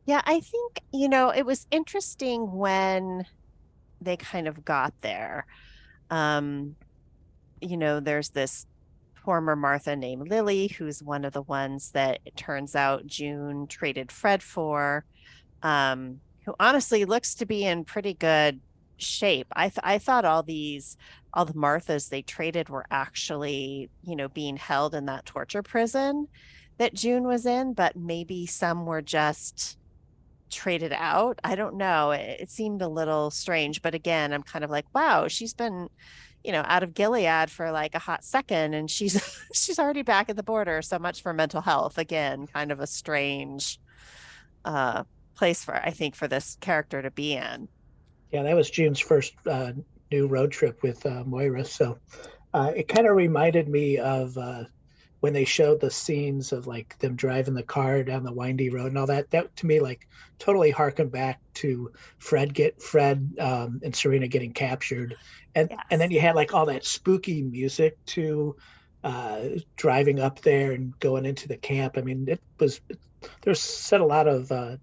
Yeah, 0.06 0.22
I 0.24 0.38
think, 0.38 0.80
you 0.92 1.08
know, 1.08 1.30
it 1.30 1.44
was 1.44 1.66
interesting 1.72 2.52
when 2.52 3.26
they 4.00 4.16
kind 4.16 4.46
of 4.46 4.64
got 4.64 4.94
there. 5.00 5.46
Um, 6.10 6.76
you 7.60 7.76
know, 7.76 7.98
there's 7.98 8.28
this 8.28 8.66
former 9.24 9.56
Martha 9.56 9.96
named 9.96 10.28
Lily, 10.28 10.68
who's 10.68 11.02
one 11.02 11.24
of 11.24 11.32
the 11.32 11.42
ones 11.42 11.90
that 11.90 12.20
it 12.24 12.36
turns 12.36 12.76
out 12.76 13.08
June 13.08 13.66
traded 13.66 14.12
Fred 14.12 14.44
for, 14.44 15.04
um, 15.64 16.20
who 16.44 16.54
honestly 16.60 17.04
looks 17.04 17.34
to 17.34 17.46
be 17.46 17.64
in 17.64 17.84
pretty 17.84 18.14
good 18.14 18.60
shape. 18.98 19.48
I 19.52 19.68
th- 19.68 19.80
I 19.82 19.98
thought 19.98 20.24
all 20.24 20.42
these 20.42 20.96
all 21.32 21.44
the 21.44 21.54
Marthas 21.54 22.08
they 22.08 22.22
traded 22.22 22.68
were 22.68 22.86
actually, 22.90 23.90
you 24.02 24.16
know, 24.16 24.28
being 24.28 24.56
held 24.56 24.94
in 24.94 25.06
that 25.06 25.26
torture 25.26 25.62
prison 25.62 26.28
that 26.78 26.94
June 26.94 27.24
was 27.24 27.46
in, 27.46 27.74
but 27.74 27.96
maybe 27.96 28.46
some 28.46 28.86
were 28.86 29.02
just 29.02 29.78
traded 30.50 30.92
out. 30.92 31.38
I 31.44 31.54
don't 31.54 31.76
know. 31.76 32.12
It, 32.12 32.40
it 32.42 32.50
seemed 32.50 32.82
a 32.82 32.88
little 32.88 33.30
strange, 33.30 33.82
but 33.82 33.94
again, 33.94 34.32
I'm 34.32 34.42
kind 34.42 34.64
of 34.64 34.70
like, 34.70 34.86
wow, 34.94 35.28
she's 35.28 35.54
been, 35.54 35.88
you 36.44 36.52
know, 36.52 36.62
out 36.66 36.82
of 36.82 36.94
Gilead 36.94 37.50
for 37.50 37.70
like 37.72 37.94
a 37.94 37.98
hot 37.98 38.24
second 38.24 38.74
and 38.74 38.90
she's 38.90 39.20
she's 39.54 39.78
already 39.78 40.02
back 40.02 40.28
at 40.28 40.36
the 40.36 40.42
border. 40.42 40.82
So 40.82 40.98
much 40.98 41.22
for 41.22 41.32
mental 41.32 41.60
health. 41.60 41.98
Again, 41.98 42.46
kind 42.46 42.72
of 42.72 42.80
a 42.80 42.86
strange 42.86 43.78
uh 44.64 45.04
place 45.36 45.64
for 45.64 45.76
I 45.76 45.90
think 45.90 46.16
for 46.16 46.28
this 46.28 46.56
character 46.60 47.02
to 47.02 47.10
be 47.10 47.34
in. 47.34 47.68
Yeah, 48.36 48.42
that 48.42 48.54
was 48.54 48.68
June's 48.68 49.00
first 49.00 49.32
uh, 49.46 49.72
new 50.12 50.26
road 50.26 50.52
trip 50.52 50.82
with 50.82 51.06
uh, 51.06 51.24
Moira. 51.24 51.64
So 51.64 51.98
uh, 52.52 52.70
it 52.76 52.86
kind 52.86 53.06
of 53.06 53.16
reminded 53.16 53.66
me 53.66 53.96
of 53.96 54.36
uh, 54.36 54.64
when 55.20 55.32
they 55.32 55.46
showed 55.46 55.80
the 55.80 55.90
scenes 55.90 56.52
of 56.52 56.66
like 56.66 56.98
them 56.98 57.16
driving 57.16 57.54
the 57.54 57.62
car 57.62 58.02
down 58.02 58.24
the 58.24 58.32
windy 58.34 58.68
road 58.68 58.88
and 58.88 58.98
all 58.98 59.06
that. 59.06 59.30
That 59.30 59.56
to 59.56 59.66
me 59.66 59.80
like 59.80 60.06
totally 60.38 60.70
harkened 60.70 61.12
back 61.12 61.40
to 61.54 61.90
Fred 62.18 62.52
get 62.52 62.82
Fred 62.82 63.36
um, 63.40 63.80
and 63.82 63.96
Serena 63.96 64.28
getting 64.28 64.52
captured, 64.52 65.16
and 65.54 65.72
and 65.90 65.98
then 65.98 66.10
you 66.10 66.20
had 66.20 66.34
like 66.34 66.52
all 66.52 66.66
that 66.66 66.84
spooky 66.84 67.40
music 67.40 67.96
to 68.08 68.54
uh, 69.02 69.44
driving 69.76 70.20
up 70.20 70.42
there 70.42 70.72
and 70.72 70.92
going 71.00 71.24
into 71.24 71.48
the 71.48 71.56
camp. 71.56 71.96
I 71.96 72.02
mean, 72.02 72.26
it 72.28 72.42
was 72.60 72.82
there's 73.40 73.60
set 73.60 74.02
a 74.02 74.06
lot 74.06 74.28
of 74.28 74.52
uh, 74.52 74.76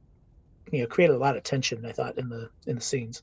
you 0.72 0.82
know 0.82 0.88
created 0.88 1.16
a 1.16 1.20
lot 1.20 1.38
of 1.38 1.44
tension. 1.44 1.86
I 1.86 1.92
thought 1.92 2.18
in 2.18 2.30
the 2.30 2.50
in 2.66 2.78
the 2.78 2.82
scenes. 2.82 3.22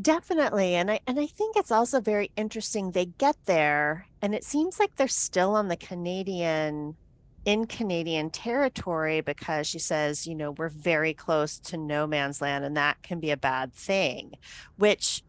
Definitely. 0.00 0.74
And 0.76 0.90
I 0.92 1.00
and 1.06 1.18
I 1.18 1.26
think 1.26 1.56
it's 1.56 1.72
also 1.72 2.00
very 2.00 2.30
interesting 2.36 2.92
they 2.92 3.06
get 3.06 3.36
there 3.46 4.06
and 4.22 4.34
it 4.34 4.44
seems 4.44 4.78
like 4.78 4.94
they're 4.96 5.08
still 5.08 5.54
on 5.56 5.68
the 5.68 5.76
Canadian 5.76 6.96
in 7.44 7.66
Canadian 7.66 8.30
territory 8.30 9.20
because 9.20 9.66
she 9.66 9.78
says, 9.78 10.26
you 10.26 10.34
know, 10.34 10.52
we're 10.52 10.68
very 10.68 11.14
close 11.14 11.58
to 11.58 11.76
no 11.76 12.06
man's 12.06 12.40
land 12.40 12.64
and 12.64 12.76
that 12.76 13.02
can 13.02 13.18
be 13.18 13.30
a 13.30 13.36
bad 13.36 13.72
thing, 13.72 14.34
which 14.76 15.22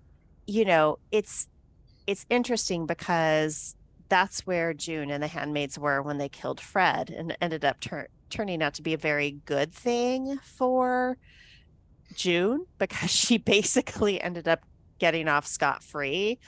you 0.45 0.65
know, 0.65 0.99
it's 1.11 1.47
it's 2.07 2.25
interesting 2.29 2.85
because 2.85 3.75
that's 4.09 4.45
where 4.47 4.73
June 4.73 5.11
and 5.11 5.21
the 5.21 5.27
handmaids 5.27 5.77
were 5.79 6.01
when 6.01 6.17
they 6.17 6.29
killed 6.29 6.59
Fred, 6.59 7.09
and 7.11 7.37
ended 7.41 7.63
up 7.63 7.79
tur- 7.79 8.09
turning 8.29 8.61
out 8.63 8.73
to 8.75 8.81
be 8.81 8.93
a 8.93 8.97
very 8.97 9.31
good 9.45 9.71
thing 9.71 10.39
for 10.43 11.17
June 12.13 12.65
because 12.77 13.11
she 13.11 13.37
basically 13.37 14.21
ended 14.21 14.47
up 14.47 14.61
getting 14.99 15.27
off 15.27 15.47
scot 15.47 15.83
free 15.83 16.39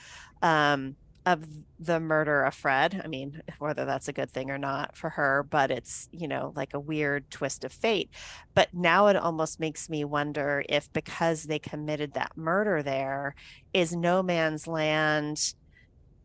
um, 0.42 0.96
of 1.24 1.44
the 1.78 2.00
murder 2.00 2.42
of 2.44 2.54
Fred. 2.54 3.00
I 3.02 3.08
mean, 3.08 3.42
whether 3.58 3.84
that's 3.84 4.08
a 4.08 4.12
good 4.12 4.30
thing 4.30 4.50
or 4.50 4.58
not 4.58 4.96
for 4.96 5.10
her, 5.10 5.46
but 5.48 5.70
it's, 5.70 6.08
you 6.12 6.28
know, 6.28 6.52
like 6.56 6.74
a 6.74 6.80
weird 6.80 7.30
twist 7.30 7.64
of 7.64 7.72
fate. 7.72 8.10
But 8.54 8.74
now 8.74 9.06
it 9.06 9.16
almost 9.16 9.60
makes 9.60 9.88
me 9.88 10.04
wonder 10.04 10.64
if 10.68 10.92
because 10.92 11.44
they 11.44 11.58
committed 11.58 12.14
that 12.14 12.36
murder 12.36 12.82
there, 12.82 13.34
is 13.72 13.94
no 13.94 14.22
man's 14.22 14.66
land, 14.66 15.54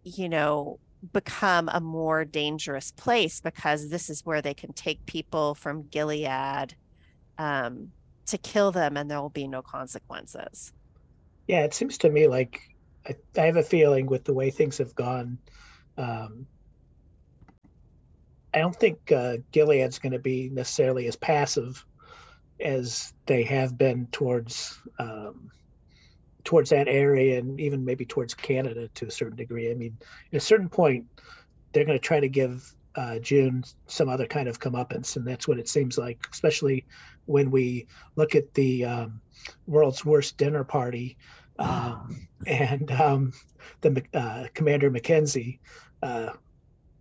you 0.03 0.27
know, 0.29 0.79
become 1.13 1.69
a 1.71 1.79
more 1.79 2.25
dangerous 2.25 2.91
place 2.91 3.39
because 3.39 3.89
this 3.89 4.09
is 4.09 4.25
where 4.25 4.41
they 4.41 4.53
can 4.53 4.73
take 4.73 5.05
people 5.05 5.53
from 5.53 5.87
Gilead 5.89 6.75
um, 7.37 7.91
to 8.27 8.37
kill 8.37 8.71
them 8.71 8.97
and 8.97 9.09
there 9.09 9.21
will 9.21 9.29
be 9.29 9.47
no 9.47 9.61
consequences. 9.61 10.73
Yeah, 11.47 11.63
it 11.63 11.73
seems 11.73 11.97
to 11.99 12.09
me 12.09 12.27
like 12.27 12.61
I, 13.05 13.15
I 13.37 13.45
have 13.45 13.57
a 13.57 13.63
feeling 13.63 14.05
with 14.05 14.23
the 14.23 14.33
way 14.33 14.49
things 14.49 14.77
have 14.77 14.95
gone. 14.95 15.37
Um, 15.97 16.47
I 18.53 18.59
don't 18.59 18.75
think 18.75 19.11
uh, 19.11 19.37
Gilead's 19.51 19.99
going 19.99 20.13
to 20.13 20.19
be 20.19 20.49
necessarily 20.49 21.07
as 21.07 21.15
passive 21.15 21.85
as 22.59 23.13
they 23.25 23.43
have 23.43 23.77
been 23.77 24.07
towards 24.11 24.79
um, 24.99 25.51
towards 26.43 26.69
that 26.69 26.87
area 26.87 27.37
and 27.37 27.59
even 27.59 27.83
maybe 27.83 28.05
towards 28.05 28.33
Canada 28.33 28.87
to 28.95 29.05
a 29.05 29.11
certain 29.11 29.35
degree. 29.35 29.69
I 29.69 29.73
mean, 29.73 29.97
at 30.31 30.37
a 30.37 30.39
certain 30.39 30.69
point, 30.69 31.05
they're 31.71 31.85
going 31.85 31.99
to 31.99 32.03
try 32.03 32.19
to 32.19 32.29
give 32.29 32.73
uh, 32.97 33.19
June 33.19 33.63
some 33.85 34.09
other 34.09 34.25
kind 34.25 34.49
of 34.49 34.59
comeuppance, 34.59 35.15
and 35.15 35.25
that's 35.25 35.47
what 35.47 35.59
it 35.59 35.69
seems 35.69 35.97
like, 35.97 36.27
especially 36.31 36.85
when 37.25 37.51
we 37.51 37.87
look 38.15 38.35
at 38.35 38.53
the 38.55 38.83
um, 38.83 39.21
world's 39.67 40.03
worst 40.03 40.37
dinner 40.37 40.63
party 40.63 41.15
um, 41.59 42.27
and 42.47 42.91
um, 42.91 43.31
the 43.81 44.03
uh, 44.13 44.47
Commander 44.53 44.89
Mackenzie. 44.89 45.59
Uh, 46.01 46.31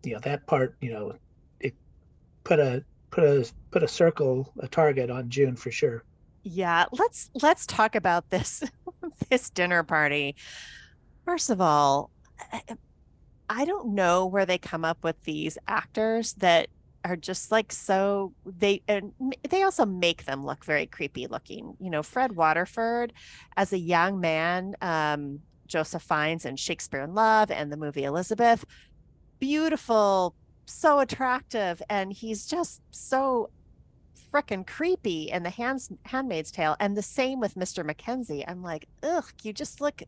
you 0.05 0.13
know 0.13 0.21
that 0.21 0.47
part. 0.47 0.77
You 0.81 0.93
know, 0.93 1.15
it 1.61 1.75
put 2.45 2.61
a 2.61 2.85
put 3.11 3.25
a 3.25 3.51
put 3.71 3.83
a 3.83 3.89
circle, 3.89 4.53
a 4.61 4.69
target 4.69 5.11
on 5.11 5.31
June 5.31 5.57
for 5.57 5.71
sure. 5.71 6.05
Yeah, 6.43 6.85
let's 6.93 7.31
let's 7.43 7.67
talk 7.67 7.95
about 7.95 8.31
this 8.31 8.63
this 9.31 9.51
dinner 9.51 9.83
party. 9.83 10.37
First 11.25 11.51
of 11.51 11.61
all, 11.61 12.11
I 13.49 13.65
don't 13.65 13.95
know 13.95 14.27
where 14.27 14.47
they 14.47 14.59
come 14.59 14.85
up 14.85 15.03
with 15.05 15.23
these 15.25 15.59
actors 15.69 16.35
that 16.35 16.69
are 17.05 17.17
just 17.17 17.53
like 17.53 17.71
so 17.71 18.33
they 18.45 18.83
and 18.89 19.13
they 19.49 19.63
also 19.63 19.87
make 19.87 20.25
them 20.25 20.45
look 20.45 20.65
very 20.65 20.87
creepy 20.87 21.27
looking. 21.27 21.77
You 21.81 21.91
know, 21.91 22.03
Fred 22.03 22.35
Waterford 22.35 23.13
as 23.57 23.73
a 23.73 23.79
young 23.79 24.21
man, 24.21 24.75
um, 24.83 25.41
Joseph 25.67 26.03
Fiennes 26.03 26.45
in 26.45 26.57
Shakespeare 26.57 27.03
in 27.03 27.15
Love 27.15 27.51
and 27.51 27.71
the 27.71 27.77
movie 27.77 28.05
Elizabeth, 28.05 28.65
beautiful, 29.39 30.35
so 30.65 30.99
attractive, 30.99 31.81
and 31.89 32.13
he's 32.13 32.47
just 32.47 32.83
so 32.91 33.51
freaking 34.33 34.67
creepy 34.67 35.31
in 35.31 35.43
the 35.43 35.51
hands 35.51 35.91
handmaid's 36.05 36.51
tale 36.51 36.77
and 36.81 36.97
the 36.97 37.03
same 37.03 37.39
with 37.41 37.55
mr 37.55 37.85
mackenzie 37.85 38.45
i'm 38.49 38.63
like 38.63 38.87
ugh 39.03 39.25
you 39.43 39.53
just 39.53 39.81
look 39.81 40.03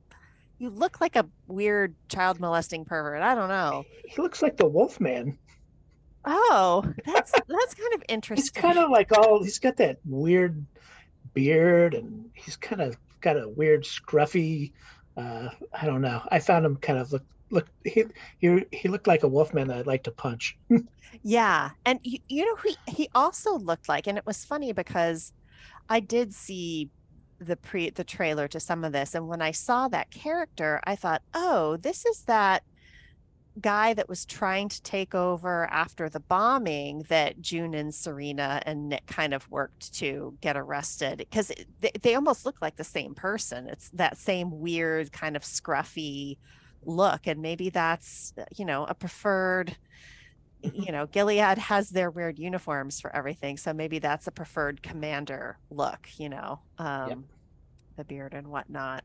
you 0.59 0.71
look 0.71 1.01
like 1.01 1.17
a 1.17 1.27
weird 1.47 1.95
child 2.09 2.41
molesting 2.41 2.85
pervert. 2.85 3.23
I 3.23 3.35
don't 3.35 3.49
know. 3.49 3.85
He 4.07 4.21
looks 4.21 4.43
like 4.43 4.57
the 4.57 4.67
wolf 4.67 5.01
man. 5.01 5.39
Oh 6.25 6.85
that's 7.07 7.33
that's 7.49 7.75
kind 7.75 7.95
of 7.95 8.03
interesting. 8.09 8.43
he's 8.43 8.51
kind 8.51 8.79
of 8.79 8.91
like 8.91 9.17
all 9.17 9.43
he's 9.43 9.59
got 9.59 9.77
that 9.77 9.99
weird 10.05 10.65
beard 11.33 11.95
and 11.95 12.29
he's 12.35 12.57
kind 12.57 12.83
of 12.83 12.97
got 13.21 13.37
a 13.37 13.49
weird 13.49 13.85
scruffy 13.85 14.73
uh 15.17 15.49
i 15.73 15.87
don't 15.87 16.03
know. 16.03 16.21
I 16.31 16.41
found 16.41 16.67
him 16.67 16.77
kind 16.77 16.99
of 16.99 17.13
look 17.13 17.25
look 17.51 17.67
he 17.85 18.05
he, 18.39 18.65
he 18.73 18.89
looked 18.89 19.07
like 19.07 19.23
a 19.23 19.29
wolfman 19.29 19.69
that 19.69 19.79
i'd 19.79 19.87
like 19.87 20.05
to 20.05 20.11
punch. 20.11 20.59
Yeah 21.23 21.71
and 21.87 21.99
you, 22.03 22.19
you 22.29 22.45
know 22.45 22.57
he 22.63 22.77
he 22.87 23.09
also 23.15 23.57
looked 23.59 23.89
like 23.89 24.07
and 24.07 24.19
it 24.19 24.27
was 24.27 24.45
funny 24.45 24.73
because 24.73 25.33
i 25.89 26.01
did 26.01 26.35
see 26.35 26.91
the 27.41 27.57
pre 27.57 27.91
the 27.91 28.05
trailer 28.05 28.49
to 28.49 28.61
some 28.61 28.85
of 28.85 28.93
this 28.93 29.15
and 29.15 29.29
when 29.29 29.41
i 29.41 29.51
saw 29.51 29.89
that 29.89 30.11
character 30.11 30.81
i 30.85 30.97
thought 30.97 31.23
oh 31.35 31.77
this 31.79 32.05
is 32.05 32.23
that 32.23 32.63
guy 33.61 33.95
that 33.95 34.09
was 34.09 34.25
trying 34.25 34.69
to 34.69 34.83
take 34.83 35.15
over 35.15 35.67
after 35.67 36.09
the 36.09 36.21
bombing 36.21 37.05
that 37.09 37.41
June 37.41 37.75
and 37.75 37.95
Serena 37.95 38.63
and 38.67 38.89
Nick 38.89 39.07
kind 39.07 39.35
of 39.35 39.51
worked 39.51 39.93
to 39.95 40.37
get 40.41 40.57
arrested 40.57 41.19
because 41.19 41.53
they, 41.81 41.91
they 42.03 42.15
almost 42.15 42.47
look 42.47 42.61
like 42.61 42.77
the 42.77 42.85
same 42.85 43.15
person. 43.15 43.69
It's 43.69 43.91
that 43.91 44.17
same 44.17 44.61
weird 44.61 45.13
kind 45.13 45.37
of 45.37 45.43
scruffy 45.43 46.39
look. 46.85 47.27
And 47.27 47.43
maybe 47.43 47.71
that's, 47.71 48.33
you 48.57 48.65
know, 48.65 48.85
a 48.85 48.95
preferred, 48.95 49.77
you 50.63 50.93
know, 50.93 51.07
Gilead 51.07 51.59
has 51.59 51.91
their 51.91 52.11
weird 52.11 52.39
uniforms 52.39 53.01
for 53.01 53.15
everything. 53.15 53.57
So 53.57 53.73
maybe 53.73 53.99
that's 53.99 54.27
a 54.27 54.33
preferred 54.33 54.83
commander 54.83 55.59
look, 55.71 56.09
you 56.19 56.29
know, 56.29 56.61
um, 56.79 57.09
Yep. 57.09 57.19
the 57.97 58.05
beard 58.05 58.35
and 58.35 58.49
whatnot. 58.49 59.05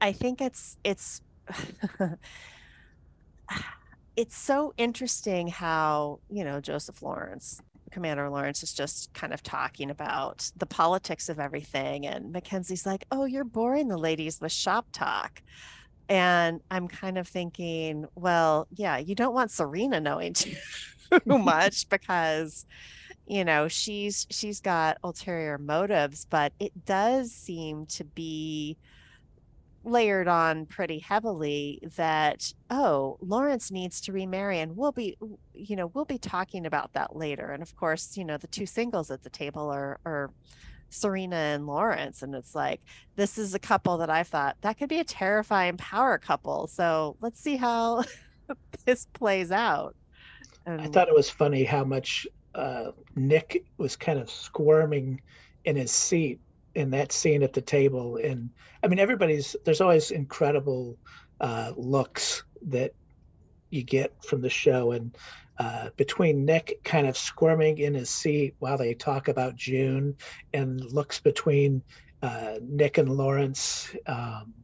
I 0.00 0.12
think 0.12 0.40
it's, 0.40 0.76
it's, 0.84 1.20
it's 4.16 4.36
so 4.36 4.72
interesting 4.76 5.48
how 5.48 6.20
you 6.30 6.44
know 6.44 6.60
joseph 6.60 7.02
lawrence 7.02 7.60
commander 7.90 8.28
lawrence 8.30 8.62
is 8.62 8.72
just 8.72 9.12
kind 9.12 9.32
of 9.32 9.42
talking 9.42 9.90
about 9.90 10.50
the 10.56 10.66
politics 10.66 11.28
of 11.28 11.38
everything 11.38 12.06
and 12.06 12.32
mackenzie's 12.32 12.86
like 12.86 13.04
oh 13.10 13.24
you're 13.24 13.44
boring 13.44 13.88
the 13.88 13.98
ladies 13.98 14.40
with 14.40 14.52
shop 14.52 14.86
talk 14.92 15.42
and 16.08 16.60
i'm 16.70 16.88
kind 16.88 17.18
of 17.18 17.26
thinking 17.26 18.06
well 18.14 18.66
yeah 18.74 18.96
you 18.96 19.14
don't 19.14 19.34
want 19.34 19.50
serena 19.50 20.00
knowing 20.00 20.32
too 20.32 20.54
much 21.26 21.88
because 21.88 22.66
you 23.26 23.44
know 23.44 23.68
she's 23.68 24.26
she's 24.30 24.60
got 24.60 24.98
ulterior 25.02 25.58
motives 25.58 26.26
but 26.28 26.52
it 26.58 26.84
does 26.84 27.32
seem 27.32 27.86
to 27.86 28.04
be 28.04 28.76
layered 29.84 30.28
on 30.28 30.64
pretty 30.64 30.98
heavily 30.98 31.78
that 31.96 32.52
oh 32.70 33.18
lawrence 33.20 33.70
needs 33.70 34.00
to 34.00 34.12
remarry 34.12 34.58
and 34.60 34.76
we'll 34.76 34.92
be 34.92 35.16
you 35.52 35.76
know 35.76 35.88
we'll 35.88 36.04
be 36.04 36.18
talking 36.18 36.66
about 36.66 36.92
that 36.94 37.14
later. 37.14 37.50
And 37.50 37.62
of 37.62 37.76
course 37.76 38.16
you 38.16 38.24
know 38.24 38.36
the 38.36 38.46
two 38.46 38.66
singles 38.66 39.10
at 39.10 39.22
the 39.22 39.30
table 39.30 39.70
are 39.70 39.98
are 40.04 40.30
serena 40.94 41.36
and 41.36 41.66
lawrence 41.66 42.22
and 42.22 42.34
it's 42.34 42.54
like 42.54 42.80
this 43.16 43.38
is 43.38 43.54
a 43.54 43.58
couple 43.58 43.98
that 43.98 44.10
i 44.10 44.22
thought 44.22 44.56
that 44.60 44.78
could 44.78 44.88
be 44.88 45.00
a 45.00 45.04
terrifying 45.04 45.76
power 45.76 46.18
couple 46.18 46.66
so 46.66 47.16
let's 47.20 47.40
see 47.40 47.56
how 47.56 48.02
this 48.84 49.06
plays 49.12 49.50
out 49.50 49.94
I 50.66 50.86
thought 50.86 51.08
it 51.08 51.14
was 51.14 51.28
funny 51.28 51.64
how 51.64 51.84
much 51.84 52.26
uh, 52.54 52.92
Nick 53.14 53.64
was 53.76 53.96
kind 53.96 54.18
of 54.18 54.30
squirming 54.30 55.20
in 55.64 55.76
his 55.76 55.92
seat 55.92 56.40
in 56.74 56.90
that 56.90 57.12
scene 57.12 57.42
at 57.42 57.52
the 57.52 57.60
table. 57.60 58.16
And 58.16 58.50
I 58.82 58.88
mean, 58.88 58.98
everybody's 58.98 59.56
there's 59.64 59.80
always 59.80 60.10
incredible 60.10 60.96
uh, 61.40 61.72
looks 61.76 62.44
that 62.62 62.92
you 63.70 63.82
get 63.82 64.12
from 64.24 64.40
the 64.40 64.50
show. 64.50 64.92
And 64.92 65.16
uh, 65.58 65.90
between 65.96 66.44
Nick 66.44 66.80
kind 66.84 67.06
of 67.06 67.16
squirming 67.16 67.78
in 67.78 67.94
his 67.94 68.10
seat 68.10 68.54
while 68.58 68.76
they 68.78 68.94
talk 68.94 69.28
about 69.28 69.56
June, 69.56 70.16
and 70.52 70.80
looks 70.92 71.20
between 71.20 71.82
uh, 72.22 72.58
Nick 72.62 72.98
and 72.98 73.08
Lawrence, 73.08 73.94
um, 74.06 74.54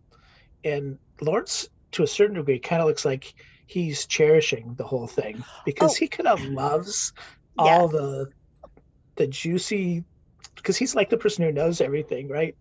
and 0.64 0.98
Lawrence 1.20 1.68
to 1.92 2.02
a 2.02 2.06
certain 2.06 2.36
degree 2.36 2.58
kind 2.58 2.80
of 2.82 2.88
looks 2.88 3.04
like 3.04 3.34
he's 3.66 4.06
cherishing 4.06 4.74
the 4.74 4.84
whole 4.84 5.06
thing 5.06 5.44
because 5.64 5.92
Oh. 5.92 5.96
he 5.98 6.08
kind 6.08 6.26
of 6.28 6.42
loves 6.44 7.12
all 7.58 7.88
the 7.88 8.30
the 9.16 9.26
juicy 9.26 10.04
because 10.56 10.76
he's 10.76 10.94
like 10.94 11.10
the 11.10 11.16
person 11.16 11.44
who 11.44 11.52
knows 11.52 11.80
everything 11.80 12.28
right? 12.28 12.56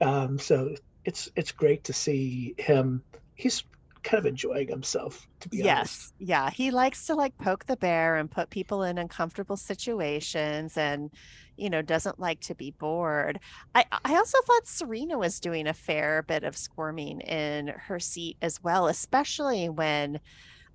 Um 0.00 0.38
so 0.38 0.74
it's 1.04 1.28
it's 1.36 1.52
great 1.52 1.84
to 1.84 1.92
see 1.92 2.54
him. 2.58 3.02
He's 3.34 3.64
kind 4.06 4.20
of 4.20 4.26
enjoying 4.26 4.68
himself 4.68 5.28
to 5.40 5.48
be 5.48 5.62
honest 5.68 6.12
Yes, 6.18 6.28
yeah, 6.28 6.50
he 6.50 6.70
likes 6.70 7.06
to 7.06 7.14
like 7.14 7.36
poke 7.38 7.66
the 7.66 7.76
bear 7.76 8.16
and 8.16 8.30
put 8.30 8.50
people 8.50 8.82
in 8.84 8.98
uncomfortable 8.98 9.56
situations 9.56 10.76
and 10.76 11.10
you 11.56 11.70
know 11.70 11.82
doesn't 11.82 12.20
like 12.20 12.40
to 12.40 12.54
be 12.54 12.70
bored. 12.70 13.40
I 13.74 13.84
I 14.04 14.14
also 14.16 14.38
thought 14.46 14.66
Serena 14.66 15.18
was 15.18 15.40
doing 15.40 15.66
a 15.66 15.74
fair 15.74 16.22
bit 16.22 16.44
of 16.44 16.56
squirming 16.56 17.20
in 17.20 17.68
her 17.68 17.98
seat 17.98 18.36
as 18.42 18.62
well, 18.62 18.86
especially 18.86 19.68
when 19.68 20.20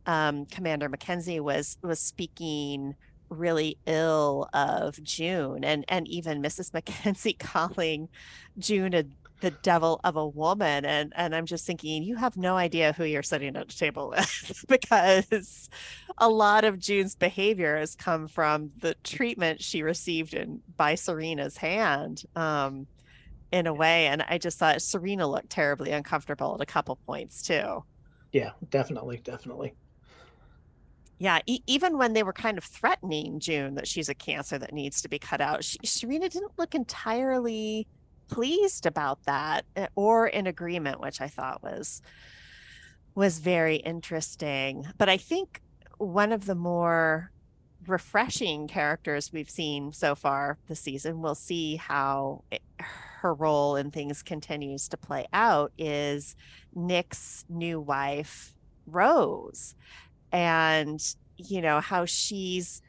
um, 0.05 0.45
Commander 0.47 0.89
Mackenzie 0.89 1.39
was 1.39 1.77
was 1.81 1.99
speaking 1.99 2.95
really 3.29 3.77
ill 3.85 4.49
of 4.53 5.01
June 5.03 5.63
and 5.63 5.85
and 5.87 6.07
even 6.07 6.41
Mrs. 6.41 6.73
Mackenzie 6.73 7.33
calling 7.33 8.09
June 8.57 8.93
a 8.93 9.05
the 9.41 9.51
devil 9.51 9.99
of 10.03 10.15
a 10.15 10.27
woman 10.27 10.85
and 10.85 11.13
and 11.15 11.35
i'm 11.35 11.45
just 11.45 11.65
thinking 11.65 12.03
you 12.03 12.15
have 12.15 12.37
no 12.37 12.55
idea 12.57 12.93
who 12.93 13.03
you're 13.05 13.23
sitting 13.23 13.55
at 13.57 13.67
the 13.67 13.73
table 13.75 14.09
with 14.15 14.65
because 14.69 15.69
a 16.19 16.29
lot 16.29 16.63
of 16.63 16.79
june's 16.79 17.15
behavior 17.15 17.77
has 17.77 17.95
come 17.95 18.27
from 18.27 18.71
the 18.79 18.95
treatment 19.03 19.61
she 19.61 19.83
received 19.83 20.33
in 20.33 20.61
by 20.77 20.95
serena's 20.95 21.57
hand 21.57 22.23
um 22.35 22.87
in 23.51 23.67
a 23.67 23.73
way 23.73 24.07
and 24.07 24.23
i 24.29 24.37
just 24.37 24.59
thought 24.59 24.81
serena 24.81 25.27
looked 25.29 25.49
terribly 25.49 25.91
uncomfortable 25.91 26.55
at 26.55 26.61
a 26.61 26.65
couple 26.65 26.97
points 27.07 27.41
too 27.43 27.83
Yeah, 28.33 28.51
definitely, 28.69 29.17
definitely. 29.23 29.75
yeah 31.19 31.39
e- 31.45 31.63
even 31.67 31.97
when 31.97 32.13
they 32.13 32.23
were 32.23 32.33
kind 32.33 32.57
of 32.57 32.63
threatening 32.63 33.39
june 33.39 33.75
that 33.75 33.87
she's 33.87 34.09
a 34.09 34.15
cancer 34.15 34.57
that 34.57 34.73
needs 34.73 35.01
to 35.01 35.09
be 35.09 35.19
cut 35.19 35.41
out 35.41 35.63
she, 35.63 35.77
serena 35.85 36.29
didn't 36.29 36.51
look 36.57 36.73
entirely 36.75 37.87
pleased 38.31 38.85
about 38.85 39.23
that 39.23 39.65
eh, 39.75 39.87
or 39.95 40.27
in 40.27 40.47
agreement 40.47 40.99
which 40.99 41.21
i 41.21 41.27
thought 41.27 41.61
was 41.61 42.01
was 43.13 43.39
very 43.39 43.75
interesting. 43.75 44.87
But 44.97 45.09
i 45.09 45.17
think 45.17 45.61
one 45.97 46.31
of 46.31 46.45
the 46.45 46.55
more 46.55 47.31
refreshing 47.87 48.67
characters 48.67 49.31
we've 49.33 49.49
seen 49.49 49.91
so 49.91 50.15
far 50.15 50.57
this 50.67 50.79
season 50.79 51.21
we'll 51.21 51.35
see 51.35 51.75
how 51.75 52.43
it, 52.51 52.61
her 53.21 53.33
role 53.33 53.75
in 53.75 53.91
things 53.91 54.23
continues 54.23 54.87
to 54.87 54.97
play 54.97 55.27
out 55.33 55.71
is 55.77 56.35
nick's 56.73 57.45
new 57.49 57.79
wife 57.79 58.55
rose. 58.85 59.75
And 60.31 61.01
you 61.37 61.61
know 61.61 61.79
how 61.79 62.05
she's 62.05 62.81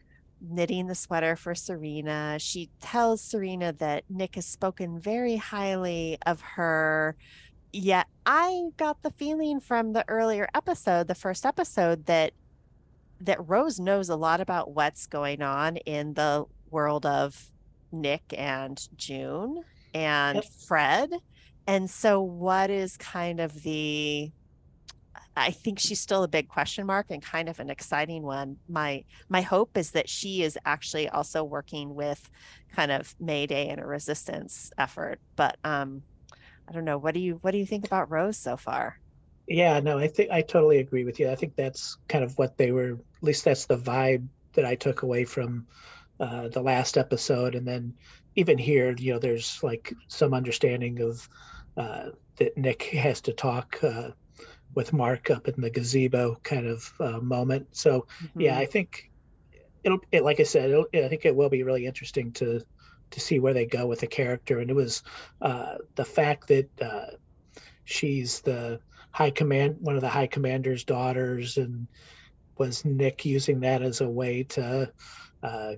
knitting 0.42 0.86
the 0.86 0.94
sweater 0.94 1.36
for 1.36 1.54
Serena. 1.54 2.36
She 2.38 2.68
tells 2.80 3.22
Serena 3.22 3.72
that 3.74 4.04
Nick 4.10 4.34
has 4.34 4.46
spoken 4.46 4.98
very 5.00 5.36
highly 5.36 6.18
of 6.26 6.40
her. 6.40 7.16
Yet 7.72 8.06
I 8.26 8.70
got 8.76 9.02
the 9.02 9.10
feeling 9.10 9.60
from 9.60 9.92
the 9.92 10.04
earlier 10.08 10.48
episode, 10.54 11.08
the 11.08 11.14
first 11.14 11.46
episode, 11.46 12.06
that 12.06 12.32
that 13.20 13.48
Rose 13.48 13.78
knows 13.78 14.08
a 14.08 14.16
lot 14.16 14.40
about 14.40 14.72
what's 14.72 15.06
going 15.06 15.42
on 15.42 15.76
in 15.78 16.14
the 16.14 16.44
world 16.70 17.06
of 17.06 17.50
Nick 17.92 18.34
and 18.36 18.88
June 18.96 19.62
and 19.94 20.36
Yep. 20.36 20.44
Fred. 20.66 21.10
And 21.66 21.88
so 21.88 22.20
what 22.20 22.68
is 22.68 22.96
kind 22.96 23.38
of 23.40 23.62
the 23.62 24.32
I 25.36 25.50
think 25.50 25.78
she's 25.78 26.00
still 26.00 26.24
a 26.24 26.28
big 26.28 26.48
question 26.48 26.86
mark 26.86 27.06
and 27.10 27.22
kind 27.22 27.48
of 27.48 27.58
an 27.58 27.70
exciting 27.70 28.22
one. 28.22 28.58
My 28.68 29.04
my 29.28 29.40
hope 29.40 29.76
is 29.76 29.92
that 29.92 30.08
she 30.08 30.42
is 30.42 30.58
actually 30.64 31.08
also 31.08 31.42
working 31.42 31.94
with 31.94 32.30
kind 32.74 32.92
of 32.92 33.14
Mayday 33.18 33.68
and 33.68 33.80
a 33.80 33.86
resistance 33.86 34.70
effort. 34.76 35.20
But 35.36 35.56
um 35.64 36.02
I 36.68 36.72
don't 36.72 36.84
know. 36.84 36.98
What 36.98 37.14
do 37.14 37.20
you 37.20 37.38
what 37.42 37.52
do 37.52 37.58
you 37.58 37.66
think 37.66 37.86
about 37.86 38.10
Rose 38.10 38.36
so 38.38 38.56
far? 38.56 38.98
Yeah, 39.46 39.80
no, 39.80 39.98
I 39.98 40.08
think 40.08 40.30
I 40.30 40.42
totally 40.42 40.78
agree 40.78 41.04
with 41.04 41.18
you. 41.18 41.30
I 41.30 41.34
think 41.34 41.56
that's 41.56 41.96
kind 42.08 42.24
of 42.24 42.38
what 42.38 42.56
they 42.56 42.70
were, 42.70 42.92
at 42.92 43.22
least 43.22 43.44
that's 43.44 43.66
the 43.66 43.76
vibe 43.76 44.26
that 44.52 44.64
I 44.64 44.76
took 44.76 45.02
away 45.02 45.24
from 45.24 45.66
uh, 46.20 46.48
the 46.48 46.62
last 46.62 46.96
episode. 46.96 47.54
And 47.54 47.66
then 47.66 47.94
even 48.36 48.56
here, 48.56 48.94
you 48.96 49.12
know, 49.12 49.18
there's 49.18 49.62
like 49.62 49.92
some 50.08 50.32
understanding 50.32 51.00
of 51.00 51.28
uh, 51.76 52.10
that 52.36 52.56
Nick 52.56 52.82
has 52.84 53.20
to 53.22 53.32
talk 53.32 53.82
uh, 53.82 54.10
with 54.74 54.92
Mark 54.92 55.30
up 55.30 55.48
in 55.48 55.60
the 55.60 55.70
gazebo 55.70 56.36
kind 56.42 56.66
of 56.66 56.92
uh, 57.00 57.20
moment. 57.20 57.68
So, 57.72 58.06
yeah, 58.38 58.56
Mhm. 58.56 58.62
I 58.62 58.66
think 58.66 59.10
it'll, 59.84 60.00
it, 60.12 60.24
like 60.24 60.40
I 60.40 60.44
said, 60.44 60.70
it'll, 60.70 60.86
I 60.94 61.08
think 61.08 61.24
it 61.24 61.36
will 61.36 61.48
be 61.50 61.62
really 61.62 61.86
interesting 61.86 62.32
to 62.34 62.60
to 63.10 63.20
see 63.20 63.38
where 63.38 63.52
they 63.52 63.66
go 63.66 63.86
with 63.86 64.00
the 64.00 64.06
character. 64.06 64.58
And 64.60 64.70
it 64.70 64.74
was 64.74 65.02
uh, 65.42 65.76
the 65.96 66.04
fact 66.04 66.48
that 66.48 66.70
uh, 66.80 67.16
she's 67.84 68.40
the 68.40 68.80
high 69.10 69.30
command 69.30 69.76
one 69.80 69.94
of 69.94 70.00
the 70.00 70.08
high 70.08 70.26
commander's 70.26 70.84
daughters 70.84 71.58
and 71.58 71.86
was 72.56 72.84
nick 72.84 73.24
using 73.24 73.60
that 73.60 73.82
as 73.82 74.00
a 74.00 74.08
way 74.08 74.42
to 74.44 74.90
uh, 75.42 75.72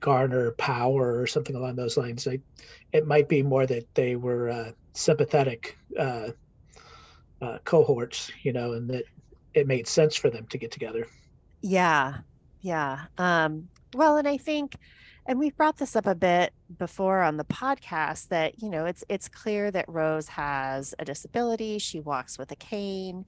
garner 0.00 0.52
power 0.52 1.20
or 1.20 1.26
something 1.26 1.56
along 1.56 1.76
those 1.76 1.98
lines 1.98 2.26
I, 2.26 2.40
it 2.92 3.06
might 3.06 3.28
be 3.28 3.42
more 3.42 3.66
that 3.66 3.86
they 3.94 4.16
were 4.16 4.48
uh, 4.48 4.72
sympathetic 4.94 5.76
uh, 7.42 7.58
cohorts 7.64 8.30
you 8.42 8.52
know 8.52 8.72
and 8.72 8.88
that 8.88 9.04
it 9.54 9.66
made 9.66 9.86
sense 9.88 10.14
for 10.16 10.30
them 10.30 10.46
to 10.46 10.58
get 10.58 10.70
together 10.70 11.06
Yeah. 11.62 12.18
Yeah. 12.62 13.06
Um, 13.18 13.68
well, 13.94 14.16
and 14.16 14.28
I 14.28 14.36
think, 14.36 14.76
and 15.26 15.38
we've 15.38 15.56
brought 15.56 15.76
this 15.76 15.96
up 15.96 16.06
a 16.06 16.14
bit 16.14 16.52
before 16.78 17.22
on 17.22 17.36
the 17.36 17.44
podcast 17.44 18.28
that, 18.28 18.62
you 18.62 18.70
know, 18.70 18.86
it's 18.86 19.04
it's 19.08 19.28
clear 19.28 19.70
that 19.70 19.88
Rose 19.88 20.28
has 20.28 20.94
a 20.98 21.04
disability. 21.04 21.78
She 21.78 22.00
walks 22.00 22.38
with 22.38 22.50
a 22.52 22.56
cane. 22.56 23.26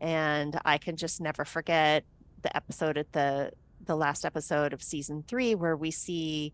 And 0.00 0.58
I 0.64 0.78
can 0.78 0.96
just 0.96 1.20
never 1.20 1.44
forget 1.44 2.04
the 2.42 2.54
episode 2.56 2.96
at 2.96 3.12
the 3.12 3.52
the 3.84 3.96
last 3.96 4.24
episode 4.24 4.72
of 4.72 4.82
season 4.82 5.24
three 5.26 5.54
where 5.54 5.76
we 5.76 5.90
see 5.90 6.52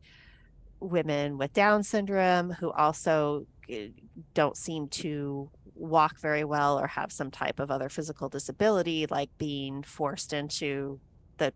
women 0.81 1.39
with 1.39 1.53
Down 1.53 1.83
syndrome 1.83 2.51
who 2.51 2.71
also 2.71 3.47
eh, 3.69 3.89
don't 4.35 4.57
seem 4.57 4.89
to 4.89 5.51
walk 5.77 6.19
very 6.21 6.45
well 6.45 6.79
or 6.79 6.87
have 6.87 7.13
some 7.13 7.31
type 7.31 7.61
of 7.61 7.71
other 7.71 7.89
physical 7.89 8.29
disability, 8.29 9.07
like 9.11 9.31
being 9.39 9.83
forced 9.83 10.33
into 10.33 10.99
the 11.39 11.53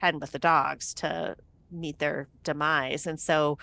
pen 0.00 0.18
with 0.18 0.32
the 0.32 0.38
dogs 0.38 0.94
to 0.94 1.36
meet 1.70 1.98
their 1.98 2.28
demise. 2.42 3.06
And 3.06 3.20
so, 3.20 3.58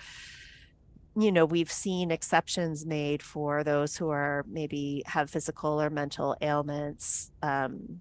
you 1.16 1.32
know, 1.32 1.44
we've 1.44 1.70
seen 1.70 2.10
exceptions 2.10 2.86
made 2.86 3.22
for 3.22 3.64
those 3.64 3.96
who 3.96 4.10
are 4.10 4.44
maybe 4.48 5.02
have 5.06 5.30
physical 5.30 5.80
or 5.80 5.90
mental 5.90 6.36
ailments. 6.40 7.32
Um, 7.42 8.00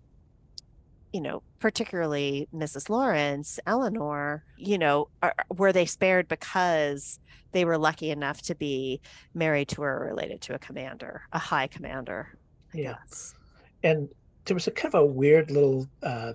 you 1.13 1.21
know, 1.21 1.43
particularly 1.59 2.47
Mrs. 2.53 2.89
Lawrence, 2.89 3.59
Eleanor, 3.65 4.43
you 4.57 4.77
know, 4.77 5.09
are, 5.23 5.35
were 5.55 5.73
they 5.73 5.85
spared 5.85 6.27
because 6.27 7.19
they 7.53 7.65
were 7.65 7.77
lucky 7.77 8.11
enough 8.11 8.41
to 8.43 8.55
be 8.55 9.01
married 9.33 9.69
to 9.69 9.81
or 9.83 9.99
related 10.05 10.41
to 10.41 10.53
a 10.55 10.59
commander, 10.59 11.23
a 11.31 11.39
high 11.39 11.67
commander? 11.67 12.37
I 12.73 12.77
Yeah. 12.77 12.95
guess. 13.07 13.35
and 13.83 14.09
there 14.45 14.55
was 14.55 14.67
a 14.67 14.71
kind 14.71 14.93
of 14.93 15.01
a 15.01 15.05
weird 15.05 15.51
little 15.51 15.87
uh, 16.03 16.33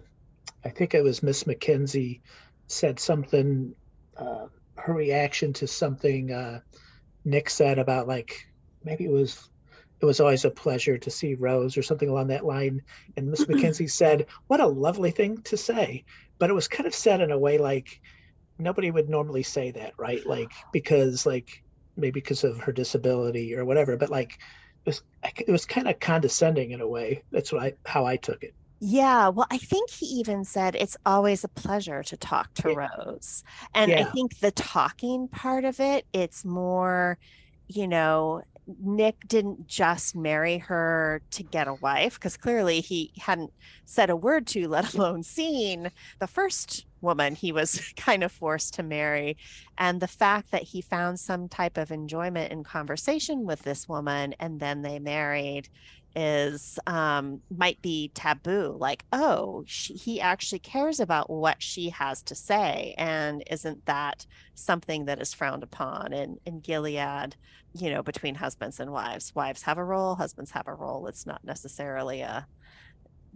i 0.65 0.69
think 0.71 0.95
it 0.95 1.03
was 1.03 1.23
miss 1.23 1.45
mckenzie 1.45 2.21
said 2.69 2.99
something 3.01 3.75
uh, 4.17 4.47
her 4.77 4.93
reaction 4.95 5.53
to 5.55 5.67
something 5.67 6.31
uh, 6.33 6.61
nick 7.25 7.51
said 7.51 7.79
about 7.79 8.09
like 8.09 8.37
maybe 8.85 9.05
it 9.05 9.11
was 9.13 9.49
it 10.03 10.05
was 10.05 10.21
always 10.21 10.45
a 10.45 10.51
pleasure 10.51 10.99
to 10.99 11.11
see 11.11 11.35
rose 11.35 11.79
or 11.79 11.83
something 11.83 12.09
along 12.09 12.27
that 12.27 12.45
line. 12.45 12.83
And 13.17 13.31
miss 13.31 13.45
mm-hmm. 13.45 13.55
mckenzie 13.55 13.91
said 13.91 14.27
what 14.49 14.61
a 14.61 14.67
lovely 14.67 15.13
thing 15.13 15.41
to 15.43 15.57
say. 15.57 16.05
But 16.39 16.51
it 16.51 16.55
was 16.55 16.69
kind 16.69 16.87
of 16.87 16.95
said 16.95 17.21
in 17.21 17.31
a 17.31 17.39
way 17.39 17.59
like 17.59 18.01
nobody 18.59 18.91
would 18.91 19.09
normally 19.09 19.45
say 19.45 19.71
that 19.71 19.95
right? 19.97 20.27
Like 20.27 20.51
because 20.73 21.25
like 21.25 21.63
maybe 21.97 22.21
because 22.21 22.43
of 22.43 22.59
her 22.59 22.73
disability 22.73 23.55
or 23.55 23.65
whatever 23.65 23.97
but 23.97 24.09
like 24.09 24.39
it 24.85 24.87
was 24.87 25.03
it 25.25 25.53
was 25.53 25.67
kind 25.67 25.89
of 25.89 26.01
condescending 26.01 26.73
in 26.73 26.81
a 26.81 26.89
way. 26.89 27.23
That's 27.31 27.53
what 27.53 27.63
i 27.63 27.75
how 27.87 28.05
i 28.05 28.17
took 28.17 28.43
it. 28.43 28.55
Yeah, 28.85 29.29
well, 29.29 29.47
I 29.49 29.59
think 29.59 29.91
he 29.91 30.07
even 30.07 30.45
said 30.45 30.75
it's 30.75 30.97
always 31.07 31.45
a 31.45 31.49
pleasure 31.49 32.03
to 32.03 32.17
talk 32.17 32.53
to 32.55 32.71
Yeah. 32.71 32.89
Rose. 32.97 33.45
And 33.73 33.93
I 33.93 34.03
think 34.03 34.41
the 34.41 34.51
talking 34.51 35.29
part 35.29 35.65
of 35.65 35.79
it, 35.79 36.05
it's 36.13 36.45
more, 36.45 37.17
you 37.69 37.87
know, 37.87 38.43
Nick 38.81 39.29
didn't 39.29 39.67
just 39.67 40.15
marry 40.15 40.59
her 40.59 41.23
to 41.31 41.43
get 41.43 41.69
a 41.69 41.75
wife 41.75 42.15
because 42.15 42.37
clearly 42.37 42.81
he 42.81 43.13
hadn't 43.19 43.53
said 43.85 44.11
a 44.11 44.17
word 44.17 44.47
to, 44.49 44.69
let 44.69 44.95
alone 44.95 45.23
seen 45.23 45.91
the 46.19 46.27
first 46.27 46.87
woman 47.01 47.35
he 47.35 47.53
was 47.53 47.93
kind 47.97 48.23
of 48.25 48.33
forced 48.33 48.75
to 48.75 48.83
marry. 48.83 49.37
And 49.77 50.01
the 50.01 50.09
fact 50.09 50.51
that 50.53 50.63
he 50.63 50.81
found 50.81 51.19
some 51.21 51.49
type 51.49 51.77
of 51.77 51.91
enjoyment 51.91 52.53
in 52.53 52.65
conversation 52.65 53.45
with 53.45 53.63
this 53.63 53.89
woman 53.89 54.35
and 54.39 54.61
then 54.61 54.83
they 54.83 54.99
married 54.99 55.69
is 56.15 56.79
um 56.87 57.41
might 57.57 57.81
be 57.81 58.11
taboo 58.15 58.77
like 58.79 59.05
oh 59.13 59.65
she, 59.67 59.95
he 59.95 60.21
actually 60.21 60.59
cares 60.59 61.01
about 61.01 61.31
what 61.31 61.63
she 61.63 61.89
has 61.89 62.23
to 62.23 62.35
say 62.35 62.95
and 62.99 63.43
isn't 63.51 63.85
that 63.87 64.27
something 64.55 65.07
that 65.07 65.21
is 65.23 65.33
frowned 65.33 65.63
upon 65.63 66.13
in 66.13 66.39
in 66.45 66.61
gilead 66.61 67.35
you 67.75 67.91
know 67.91 68.03
between 68.03 68.35
husbands 68.35 68.81
and 68.81 68.93
wives 68.93 69.35
wives 69.35 69.63
have 69.63 69.79
a 69.79 69.85
role 69.85 70.15
husbands 70.15 70.51
have 70.51 70.69
a 70.69 70.75
role 70.75 71.07
it's 71.07 71.27
not 71.27 71.43
necessarily 71.45 72.21
a 72.21 72.47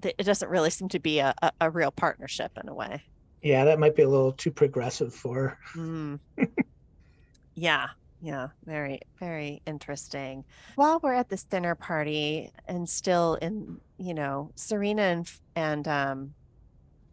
it 0.02 0.24
doesn't 0.24 0.50
really 0.50 0.68
seem 0.68 0.88
to 0.88 0.98
be 0.98 1.20
a, 1.20 1.34
a, 1.40 1.52
a 1.62 1.70
real 1.70 1.90
partnership 1.90 2.52
in 2.62 2.68
a 2.68 2.74
way 2.74 3.02
yeah 3.42 3.64
that 3.64 3.78
might 3.78 3.94
be 3.94 4.02
a 4.02 4.08
little 4.08 4.32
too 4.32 4.50
progressive 4.50 5.14
for. 5.14 5.58
Mm. 5.74 6.18
yeah, 7.54 7.88
yeah, 8.20 8.48
very, 8.64 9.00
very 9.18 9.62
interesting. 9.66 10.44
While 10.74 11.00
we're 11.02 11.14
at 11.14 11.28
this 11.28 11.44
dinner 11.44 11.74
party 11.74 12.50
and 12.66 12.88
still 12.88 13.34
in, 13.36 13.80
you 13.98 14.14
know, 14.14 14.50
Serena 14.56 15.02
and 15.02 15.30
and 15.54 15.88
um, 15.88 16.34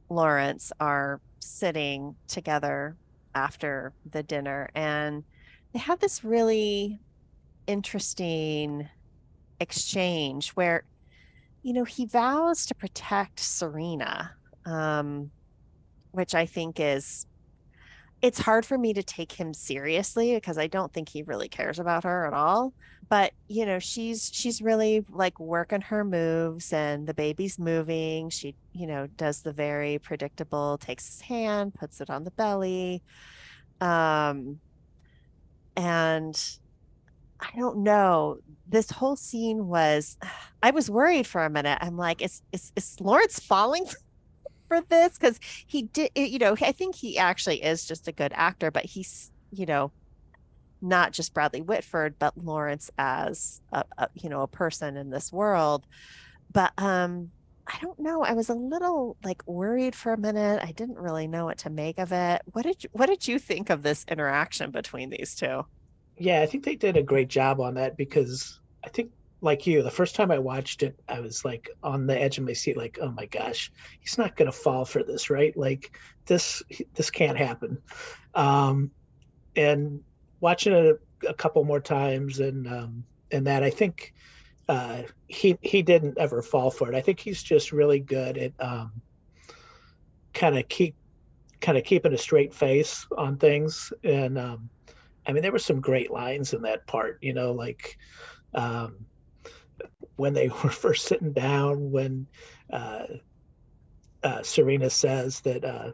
Lawrence 0.10 0.72
are 0.80 1.22
sitting 1.40 2.16
together 2.28 2.96
after 3.36 3.94
the 4.10 4.24
dinner, 4.24 4.70
and 4.76 5.24
they 5.74 5.80
have 5.80 6.00
this 6.00 6.24
really 6.24 7.00
interesting 7.68 8.90
exchange 9.60 10.50
where, 10.52 10.84
you 11.62 11.74
know, 11.74 11.84
he 11.84 12.06
vows 12.06 12.66
to 12.68 12.76
protect 12.76 13.40
Serena, 13.40 14.34
um, 14.66 15.32
which 16.12 16.36
I 16.36 16.46
think 16.46 16.80
is 16.80 17.26
it's 18.24 18.40
hard 18.40 18.66
for 18.66 18.78
me 18.78 18.94
to 18.94 19.04
take 19.04 19.34
him 19.34 19.54
seriously 19.54 20.34
because 20.34 20.58
I 20.58 20.68
don't 20.68 20.94
think 20.94 21.10
he 21.10 21.24
really 21.24 21.50
cares 21.50 21.78
about 21.78 22.06
her 22.06 22.26
at 22.26 22.34
all. 22.34 22.74
But 23.10 23.34
you 23.50 23.66
know, 23.66 23.80
she's 23.80 24.32
she's 24.34 24.62
really 24.62 25.06
like 25.10 25.38
working 25.42 25.82
her 25.82 26.06
moves 26.06 26.72
and 26.72 27.06
the 27.06 27.14
baby's 27.14 27.60
moving. 27.60 28.30
She, 28.30 28.56
you 28.72 28.88
know, 28.88 29.08
does 29.18 29.42
the 29.42 29.52
very 29.52 30.00
predictable, 30.00 30.78
takes 30.78 31.06
his 31.06 31.20
hand, 31.20 31.74
puts 31.74 32.00
it 32.00 32.10
on 32.10 32.24
the 32.24 32.32
belly. 32.32 33.04
Um 33.82 34.62
and 35.76 36.42
I 37.44 37.60
don't 37.60 37.80
know. 37.80 38.38
This 38.68 38.90
whole 38.90 39.16
scene 39.16 39.68
was 39.68 40.18
I 40.64 40.72
was 40.72 40.90
worried 40.90 41.28
for 41.28 41.44
a 41.44 41.50
minute. 41.50 41.78
I'm 41.82 41.98
like, 41.98 42.22
is 42.22 42.42
is, 42.52 42.72
is 42.76 43.00
Lawrence 43.00 43.40
falling 43.40 43.86
for 44.68 44.82
this? 44.82 45.18
Because 45.18 45.40
he 45.68 45.84
did 45.84 46.12
you 46.16 46.40
know 46.40 46.56
i 46.62 46.72
think 46.72 46.96
he 46.96 47.18
actually 47.18 47.62
is 47.64 47.86
just 47.86 48.08
a 48.08 48.12
good 48.12 48.32
actor 48.36 48.72
but 48.72 48.86
he's 48.86 49.32
you 49.52 49.66
know 49.66 49.92
not 50.82 51.12
just 51.12 51.34
bradley 51.34 51.62
whitford 51.62 52.16
but 52.20 52.38
lawrence 52.38 52.92
as 52.98 53.62
a, 53.72 53.84
a, 53.98 54.08
you 54.16 54.30
know 54.30 54.42
a 54.42 54.48
person 54.48 54.98
in 54.98 55.10
this 55.10 55.32
world. 55.32 55.86
But 56.52 56.72
um 56.78 57.32
i 57.68 57.78
don't 57.82 58.00
know. 58.00 58.24
I 58.24 58.34
was 58.34 58.50
a 58.50 58.54
little 58.54 59.18
like 59.24 59.42
worried 59.48 59.96
for 59.96 60.14
a 60.14 60.18
minute. 60.18 60.62
I 60.64 60.72
didn't 60.72 60.98
really 60.98 61.28
know 61.28 61.46
what 61.46 61.60
to 61.60 61.70
make 61.70 61.98
of 62.00 62.12
it. 62.12 62.42
What 62.52 62.64
did 62.64 62.84
you, 62.84 62.90
what 62.94 63.08
did 63.08 63.28
you 63.28 63.40
think 63.40 63.70
of 63.70 63.84
this 63.84 64.06
interaction 64.10 64.72
between 64.72 65.10
these 65.10 65.36
two 65.36 65.66
yeah 66.18 66.42
i 66.42 66.46
think 66.46 66.64
they 66.64 66.76
did 66.76 66.98
a 66.98 67.04
great 67.04 67.28
job 67.28 67.60
on 67.60 67.76
that 67.76 67.98
because 67.98 68.60
i 68.84 68.90
think 68.90 69.12
like 69.44 69.68
you, 69.68 69.84
the 69.84 69.92
first 69.92 70.16
time 70.16 70.32
I 70.32 70.40
watched 70.40 70.84
it, 70.84 70.98
I 71.10 71.20
was 71.20 71.44
like 71.44 71.70
on 71.84 72.08
the 72.08 72.18
edge 72.18 72.38
of 72.38 72.46
my 72.46 72.54
seat, 72.54 72.78
like, 72.78 72.98
oh 73.02 73.12
my 73.12 73.26
gosh, 73.26 73.74
he's 74.00 74.18
not 74.18 74.38
gonna 74.38 74.54
fall 74.54 74.86
for 74.86 75.04
this, 75.04 75.30
right? 75.30 75.56
Like 75.58 75.92
this, 76.26 76.64
this 76.96 77.12
can't 77.12 77.38
happen. 77.38 77.78
Um, 78.34 78.90
and 79.58 80.02
watching 80.40 80.72
it 80.72 80.98
a, 81.24 81.28
a 81.28 81.34
couple 81.34 81.64
more 81.66 81.82
times, 81.82 82.40
and 82.40 82.68
um, 82.68 83.04
and 83.32 83.46
that 83.48 83.64
I 83.64 83.70
think 83.70 84.14
uh, 84.70 85.04
he 85.28 85.58
he 85.62 85.82
didn't 85.82 86.18
ever 86.18 86.42
fall 86.42 86.72
for 86.72 86.90
it. 86.90 86.96
I 86.96 87.02
think 87.02 87.20
he's 87.20 87.44
just 87.44 87.74
really 87.74 88.00
good 88.00 88.38
at 88.38 88.54
um, 88.60 88.94
kind 90.34 90.58
of 90.58 90.70
keep 90.70 90.96
kind 91.60 91.78
of 91.78 91.84
keeping 91.84 92.14
a 92.14 92.18
straight 92.18 92.54
face 92.54 93.06
on 93.18 93.38
things. 93.38 93.92
And 94.06 94.38
um, 94.38 94.70
I 95.26 95.34
mean, 95.34 95.42
there 95.42 95.52
were 95.52 95.60
some 95.60 95.82
great 95.82 96.12
lines 96.12 96.54
in 96.54 96.64
that 96.64 96.86
part, 96.88 97.18
you 97.22 97.34
know, 97.34 97.54
like. 97.54 97.98
Um, 98.54 99.08
when 100.16 100.34
they 100.34 100.48
were 100.64 100.70
first 100.70 101.06
sitting 101.06 101.34
down, 101.34 101.92
when 101.92 102.28
uh, 102.72 103.06
uh, 104.24 104.44
Serena 104.44 104.90
says 104.90 105.42
that 105.42 105.64
uh, 105.64 105.92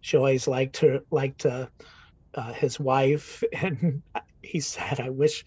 she 0.00 0.16
always 0.16 0.46
liked 0.46 0.78
her, 0.78 1.00
liked 1.10 1.46
uh, 1.46 1.66
uh, 2.34 2.52
his 2.52 2.78
wife, 2.78 3.42
and 3.52 4.02
he 4.42 4.60
said, 4.60 5.00
"I 5.00 5.10
wish 5.10 5.44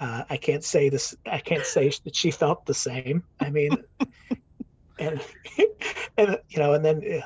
uh, 0.00 0.24
I 0.28 0.36
can't 0.36 0.64
say 0.64 0.88
this. 0.88 1.14
I 1.26 1.38
can't 1.38 1.66
say 1.66 1.90
that 2.04 2.16
she 2.16 2.30
felt 2.30 2.66
the 2.66 2.74
same." 2.74 3.24
I 3.40 3.50
mean, 3.50 3.76
and 4.98 5.20
and 6.16 6.38
you 6.48 6.58
know, 6.58 6.74
and 6.74 6.84
then 6.84 7.22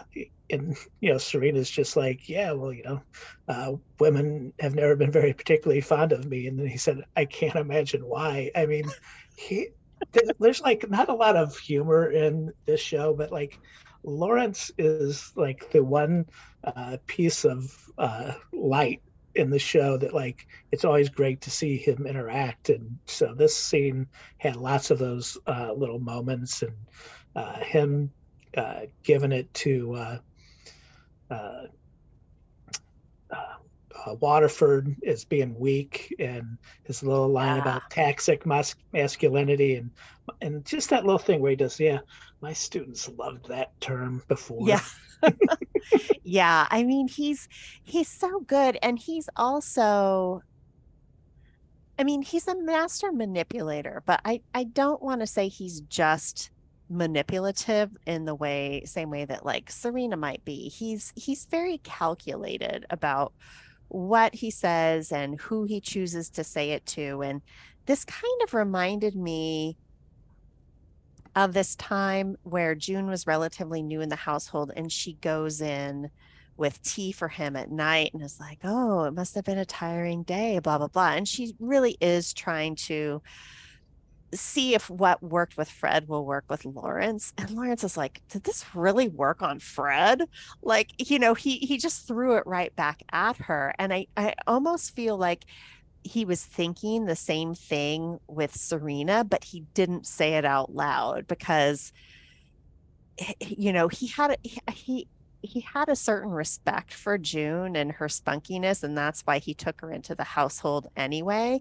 and 0.51 0.77
you 1.01 1.13
know 1.13 1.19
serena's 1.19 1.71
just 1.71 1.97
like 1.97 2.29
yeah 2.29 2.53
well 2.53 2.73
you 2.73 2.83
know 2.83 3.03
uh, 3.49 3.73
women 3.99 4.53
have 4.59 4.75
never 4.75 4.97
been 4.97 5.11
very 5.11 5.33
particularly 5.33 5.81
fond 5.81 6.13
of 6.13 6.27
me. 6.27 6.47
And 6.47 6.59
then 6.59 6.67
he 6.67 6.79
said 6.79 7.03
i 7.17 7.25
can't 7.25 7.57
imagine 7.57 8.03
why. 8.03 8.51
I 8.55 8.67
mean 8.67 8.91
he 9.37 9.69
there's 10.39 10.61
like 10.61 10.89
not 10.89 11.09
a 11.09 11.15
lot 11.15 11.37
of 11.37 11.57
humor 11.59 12.11
in 12.11 12.53
this 12.67 12.81
show, 12.81 13.15
but 13.15 13.33
like 13.33 13.59
Lawrence 14.05 14.71
is 14.79 15.33
like 15.35 15.71
the 15.73 15.83
one 15.83 16.27
uh, 16.65 16.99
piece 17.07 17.45
of 17.45 17.75
uh, 17.99 18.33
light 18.53 19.03
in 19.35 19.51
the 19.51 19.59
show 19.59 19.97
that 19.97 20.15
like 20.15 20.45
it's 20.73 20.85
always 20.85 21.09
great 21.09 21.43
to 21.43 21.51
see 21.51 21.77
him 21.77 22.07
interact. 22.07 22.71
And 22.71 22.99
so 23.07 23.35
this 23.35 23.57
scene 23.57 24.07
had 24.39 24.57
lots 24.57 24.91
of 24.91 24.99
those 24.99 25.37
uh, 25.47 25.73
little 25.73 26.01
moments 26.01 26.63
and 26.63 26.77
uh, 27.35 27.59
him 27.59 28.13
uh, 28.57 28.83
giving 29.05 29.33
it 29.33 29.53
to 29.55 30.19
uh, 31.31 31.67
uh, 34.07 34.15
Waterford 34.15 34.97
as 35.07 35.25
being 35.25 35.59
weak, 35.59 36.15
and 36.19 36.59
his 36.85 37.03
little 37.03 37.29
line 37.29 37.61
about 37.61 37.91
toxic 37.91 38.47
mas- 38.47 38.75
masculinity, 38.93 39.77
and 39.77 39.91
and 40.41 40.65
just 40.65 40.91
that 40.91 41.05
little 41.05 41.19
thing 41.19 41.41
where 41.41 41.51
he 41.51 41.57
does, 41.57 41.79
yeah, 41.81 41.99
my 42.41 42.53
students 42.53 43.09
loved 43.19 43.49
that 43.49 43.79
term 43.81 44.23
before. 44.29 44.67
Yeah. 44.67 44.81
yeah, 46.23 46.67
I 46.71 46.85
mean 46.85 47.09
he's 47.09 47.49
he's 47.83 48.09
so 48.09 48.41
good, 48.41 48.79
and 48.83 48.99
he's 48.99 49.29
also. 49.37 50.43
I 52.01 52.05
mean, 52.05 52.23
he's 52.23 52.47
a 52.47 52.55
master 52.55 53.11
manipulator, 53.11 54.05
but 54.07 54.21
I, 54.25 54.43
I 54.55 54.63
don't 54.63 55.03
want 55.03 55.21
to 55.21 55.27
say 55.27 55.49
he's 55.49 55.81
just 55.81 56.53
manipulative 56.91 57.91
in 58.07 58.25
the 58.25 58.35
way 58.35 58.83
same 58.85 59.11
way 59.11 59.25
that 59.25 59.45
like 59.45 59.71
Serena 59.71 60.17
might 60.17 60.45
be. 60.45 60.69
He's 60.69 61.13
he's 61.17 61.45
very 61.47 61.79
calculated 61.79 62.87
about 62.91 63.33
what 63.89 64.35
he 64.35 64.51
says 64.51 65.13
and 65.13 65.41
who 65.41 65.65
he 65.65 65.81
chooses 65.81 66.31
to 66.31 66.45
say 66.45 66.71
it 66.71 66.85
to. 66.87 67.23
And 67.23 67.43
this 67.87 68.05
kind 68.05 68.43
of 68.43 68.55
reminded 68.55 69.15
me 69.17 69.77
of 71.35 71.53
this 71.55 71.77
time 71.77 72.37
where 72.43 72.75
June 72.75 73.07
was 73.07 73.27
relatively 73.27 73.83
new 73.83 74.01
in 74.01 74.09
the 74.09 74.17
household 74.17 74.73
and 74.77 74.91
she 74.91 75.15
goes 75.15 75.61
in 75.61 76.11
with 76.57 76.83
tea 76.83 77.13
for 77.13 77.29
him 77.29 77.55
at 77.55 77.71
night 77.71 78.13
and 78.13 78.23
is 78.23 78.41
like, 78.41 78.59
oh, 78.65 79.05
it 79.05 79.15
must 79.15 79.35
have 79.37 79.45
been 79.45 79.59
a 79.59 79.65
tiring 79.65 80.25
day, 80.25 80.59
blah, 80.59 80.77
blah, 80.77 80.89
blah. 80.89 81.13
And 81.13 81.27
she 81.27 81.55
really 81.61 81.97
is 82.01 82.35
trying 82.35 82.75
to 82.75 83.23
see 84.35 84.75
if 84.75 84.91
what 84.91 85.23
worked 85.23 85.57
with 85.57 85.71
Fred 85.71 86.09
will 86.09 86.25
work 86.25 86.45
with 86.49 86.65
Lawrence. 86.65 87.33
And 87.39 87.51
Lawrence 87.51 87.85
is 87.85 87.97
like, 87.97 88.23
did 88.29 88.45
this 88.45 88.65
really 88.75 89.09
work 89.09 89.43
on 89.43 89.59
Fred? 89.59 90.23
Like, 90.63 90.93
you 90.99 91.19
know, 91.19 91.35
he 91.35 91.59
he 91.59 91.79
just 91.79 92.07
threw 92.07 92.37
it 92.37 92.47
right 92.47 92.75
back 92.77 93.03
at 93.13 93.37
her. 93.39 93.75
And 93.79 93.93
I 93.93 94.07
I 94.17 94.35
almost 94.47 94.95
feel 94.95 95.17
like 95.17 95.45
he 96.05 96.25
was 96.25 96.45
thinking 96.45 97.05
the 97.05 97.17
same 97.17 97.55
thing 97.55 98.19
with 98.29 98.55
Serena, 98.55 99.25
but 99.25 99.45
he 99.45 99.61
didn't 99.75 100.07
say 100.07 100.35
it 100.35 100.45
out 100.45 100.75
loud 100.75 101.27
because 101.27 101.93
you 103.41 103.73
know, 103.73 103.89
he 103.89 104.07
had 104.07 104.33
a, 104.33 104.71
he 104.71 105.09
he 105.43 105.61
had 105.61 105.89
a 105.89 105.97
certain 105.97 106.31
respect 106.31 106.93
for 106.93 107.17
June 107.17 107.77
and 107.77 107.93
her 107.93 108.09
spunkiness, 108.09 108.83
and 108.83 108.97
that's 108.97 109.23
why 109.23 109.39
he 109.39 109.55
took 109.55 109.81
her 109.81 109.93
into 109.93 110.15
the 110.15 110.25
household 110.25 110.89
anyway. 110.97 111.61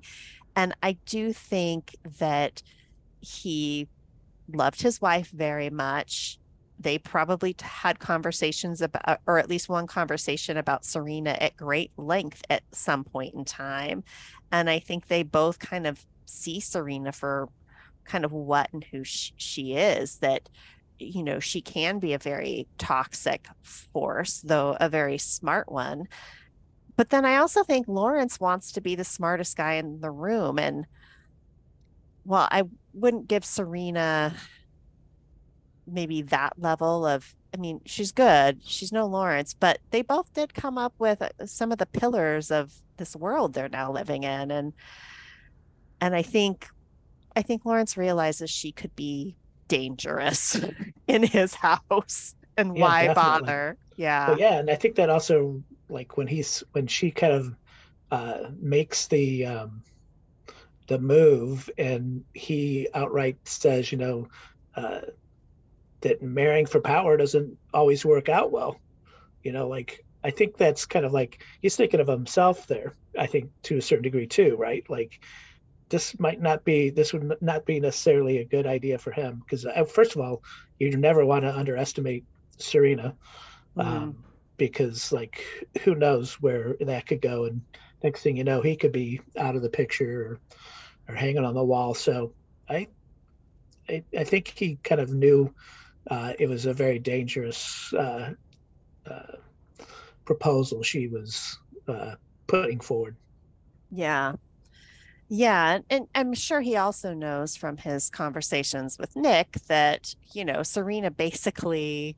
And 0.58 0.76
I 0.82 0.94
do 1.06 1.32
think 1.32 1.96
that 2.18 2.64
he 3.22 3.88
loved 4.52 4.82
his 4.82 5.00
wife 5.00 5.30
very 5.30 5.70
much. 5.70 6.40
They 6.80 6.98
probably 6.98 7.56
had 7.62 8.00
conversations 8.00 8.82
about, 8.82 9.04
uh, 9.08 9.18
or 9.28 9.38
at 9.38 9.50
least 9.50 9.70
one 9.70 9.86
conversation 9.86 10.58
about 10.58 10.84
Serena 10.84 11.38
at 11.40 11.56
great 11.58 11.92
length 11.96 12.42
at 12.50 12.64
some 12.72 13.04
point 13.04 13.36
in 13.36 13.46
time. 13.46 14.04
And 14.52 14.68
I 14.68 14.80
think 14.80 15.08
they 15.08 15.22
both 15.22 15.60
kind 15.60 15.86
of 15.86 16.04
see 16.26 16.60
Serena 16.60 17.12
for 17.12 17.50
kind 18.06 18.26
of 18.26 18.32
what 18.32 18.74
and 18.74 18.84
who 18.84 19.04
she, 19.04 19.34
she 19.38 19.74
is 19.74 20.18
that 20.18 20.50
you 20.98 21.22
know 21.22 21.40
she 21.40 21.62
can 21.62 22.00
be 22.00 22.14
a 22.14 22.18
very 22.18 22.68
toxic 22.80 23.48
force 23.62 24.42
though 24.42 24.76
a 24.80 24.90
very 24.90 25.18
smart 25.20 25.72
one 25.72 26.08
but 26.98 27.12
then 27.12 27.26
I 27.26 27.38
also 27.38 27.64
think 27.64 27.88
Lawrence 27.88 28.40
wants 28.40 28.72
to 28.74 28.82
be 28.82 28.96
the 28.96 29.04
smartest 29.04 29.56
guy 29.56 29.74
in 29.74 30.02
the 30.02 30.10
room. 30.10 30.58
And 30.58 30.88
well, 32.26 32.48
I 32.52 32.64
wouldn't 32.92 33.28
give 33.28 33.46
Serena 33.46 34.36
maybe 35.86 36.24
that 36.24 36.54
level 36.58 37.06
of, 37.06 37.36
I 37.54 37.58
mean, 37.58 37.82
she's 37.86 38.12
good. 38.12 38.62
She's 38.66 38.92
no 38.92 39.06
Lawrence, 39.06 39.54
but 39.54 39.78
they 39.92 40.02
both 40.02 40.34
did 40.34 40.56
come 40.56 40.80
up 40.80 40.94
with 40.98 41.22
uh, 41.22 41.30
some 41.46 41.72
of 41.72 41.78
the 41.78 41.86
pillars 41.86 42.50
of 42.50 42.74
this 42.98 43.16
world 43.16 43.54
they're 43.54 43.70
now 43.70 43.92
living 43.92 44.24
in. 44.24 44.50
And, 44.50 44.74
and 46.02 46.16
I 46.16 46.24
think, 46.24 46.68
I 47.36 47.44
think 47.44 47.64
Lawrence 47.64 47.96
realizes 47.96 48.50
she 48.50 48.72
could 48.72 48.96
be 48.96 49.38
dangerous 49.68 50.60
in 51.08 51.22
his 51.22 51.54
house 51.54 52.34
and 52.58 52.76
yeah, 52.76 52.82
why 52.82 53.08
definitely. 53.08 53.42
bother? 53.42 53.78
Yeah. 53.98 54.36
Yeah. 54.38 54.58
And 54.58 54.72
I 54.72 54.76
think 54.76 54.96
that 54.96 55.12
also 55.12 55.64
like 55.90 56.18
when 56.18 56.28
he's 56.28 56.64
when 56.72 56.88
she 56.88 57.12
kind 57.12 57.34
of 57.34 57.56
uh, 58.12 58.50
makes 58.60 59.08
the 59.08 59.46
um, 59.46 59.84
the 60.88 61.00
move 61.00 61.70
and 61.78 62.24
he 62.34 62.88
outright 62.94 63.38
says, 63.46 63.92
you 63.92 63.98
know, 63.98 64.28
uh, 64.76 65.02
that 66.02 66.22
marrying 66.22 66.66
for 66.66 66.80
power 66.80 67.18
doesn't 67.18 67.58
always 67.74 68.06
work 68.06 68.30
out 68.30 68.52
well. 68.52 68.80
You 69.44 69.52
know, 69.52 69.68
like 69.68 70.06
I 70.24 70.32
think 70.32 70.58
that's 70.58 70.86
kind 70.86 71.06
of 71.06 71.14
like 71.14 71.44
he's 71.62 71.76
thinking 71.76 72.00
of 72.00 72.08
himself 72.08 72.68
there. 72.68 72.94
I 73.18 73.28
think 73.28 73.50
to 73.64 73.78
a 73.78 73.82
certain 73.82 74.04
degree 74.04 74.28
too, 74.28 74.56
right? 74.58 74.86
Like 74.90 75.20
this 75.90 76.20
might 76.20 76.42
not 76.42 76.64
be 76.64 76.90
this 76.90 77.14
would 77.14 77.42
not 77.42 77.66
be 77.66 77.80
necessarily 77.80 78.40
a 78.40 78.46
good 78.46 78.68
idea 78.68 78.98
for 78.98 79.12
him 79.12 79.42
because 79.44 79.66
uh, 79.66 79.84
first 79.86 80.16
of 80.16 80.22
all, 80.22 80.44
you 80.80 80.96
never 80.96 81.26
want 81.26 81.44
to 81.44 81.56
underestimate 81.56 82.26
Serena, 82.58 83.16
um, 83.78 84.24
because 84.58 85.12
like 85.12 85.44
who 85.84 85.96
knows 85.96 86.42
where 86.42 86.76
that 86.82 87.08
could 87.08 87.22
go, 87.22 87.46
and 87.46 87.62
next 88.04 88.22
thing 88.22 88.38
you 88.38 88.44
know, 88.44 88.62
he 88.62 88.76
could 88.76 88.92
be 88.92 89.22
out 89.38 89.56
of 89.56 89.62
the 89.62 89.70
picture 89.70 90.40
or, 91.08 91.14
or 91.14 91.16
hanging 91.16 91.46
on 91.46 91.54
the 91.54 91.64
wall. 91.64 91.94
So 91.94 92.34
I, 92.70 92.88
I, 93.90 94.04
I 94.18 94.24
think 94.24 94.54
he 94.56 94.78
kind 94.84 95.02
of 95.02 95.14
knew 95.14 95.54
uh, 96.10 96.34
it 96.40 96.48
was 96.48 96.66
a 96.66 96.74
very 96.74 97.00
dangerous 97.00 97.94
uh, 97.94 98.34
uh, 99.10 99.38
proposal 100.26 100.84
she 100.84 101.08
was 101.08 101.58
uh, 101.88 102.16
putting 102.48 102.80
forward. 102.80 103.16
Yeah. 103.92 104.34
Yeah, 105.30 105.74
and, 105.76 105.84
and 105.90 106.08
I'm 106.16 106.34
sure 106.34 106.62
he 106.62 106.78
also 106.78 107.14
knows 107.14 107.58
from 107.58 107.76
his 107.76 108.10
conversations 108.10 108.98
with 108.98 109.14
Nick 109.18 109.58
that, 109.68 110.16
you 110.32 110.46
know, 110.46 110.64
Serena 110.64 111.12
basically 111.12 112.16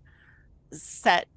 set 0.71 1.27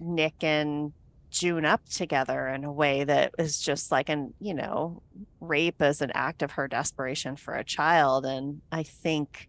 Nick 0.00 0.42
and 0.42 0.92
June 1.30 1.64
up 1.64 1.88
together 1.88 2.48
in 2.48 2.64
a 2.64 2.72
way 2.72 3.04
that 3.04 3.34
is 3.38 3.60
just 3.60 3.90
like 3.90 4.08
an, 4.08 4.34
you 4.40 4.54
know, 4.54 5.02
rape 5.40 5.82
as 5.82 6.00
an 6.00 6.12
act 6.14 6.42
of 6.42 6.52
her 6.52 6.68
desperation 6.68 7.36
for 7.36 7.54
a 7.54 7.64
child. 7.64 8.24
And 8.24 8.60
I 8.70 8.84
think 8.84 9.48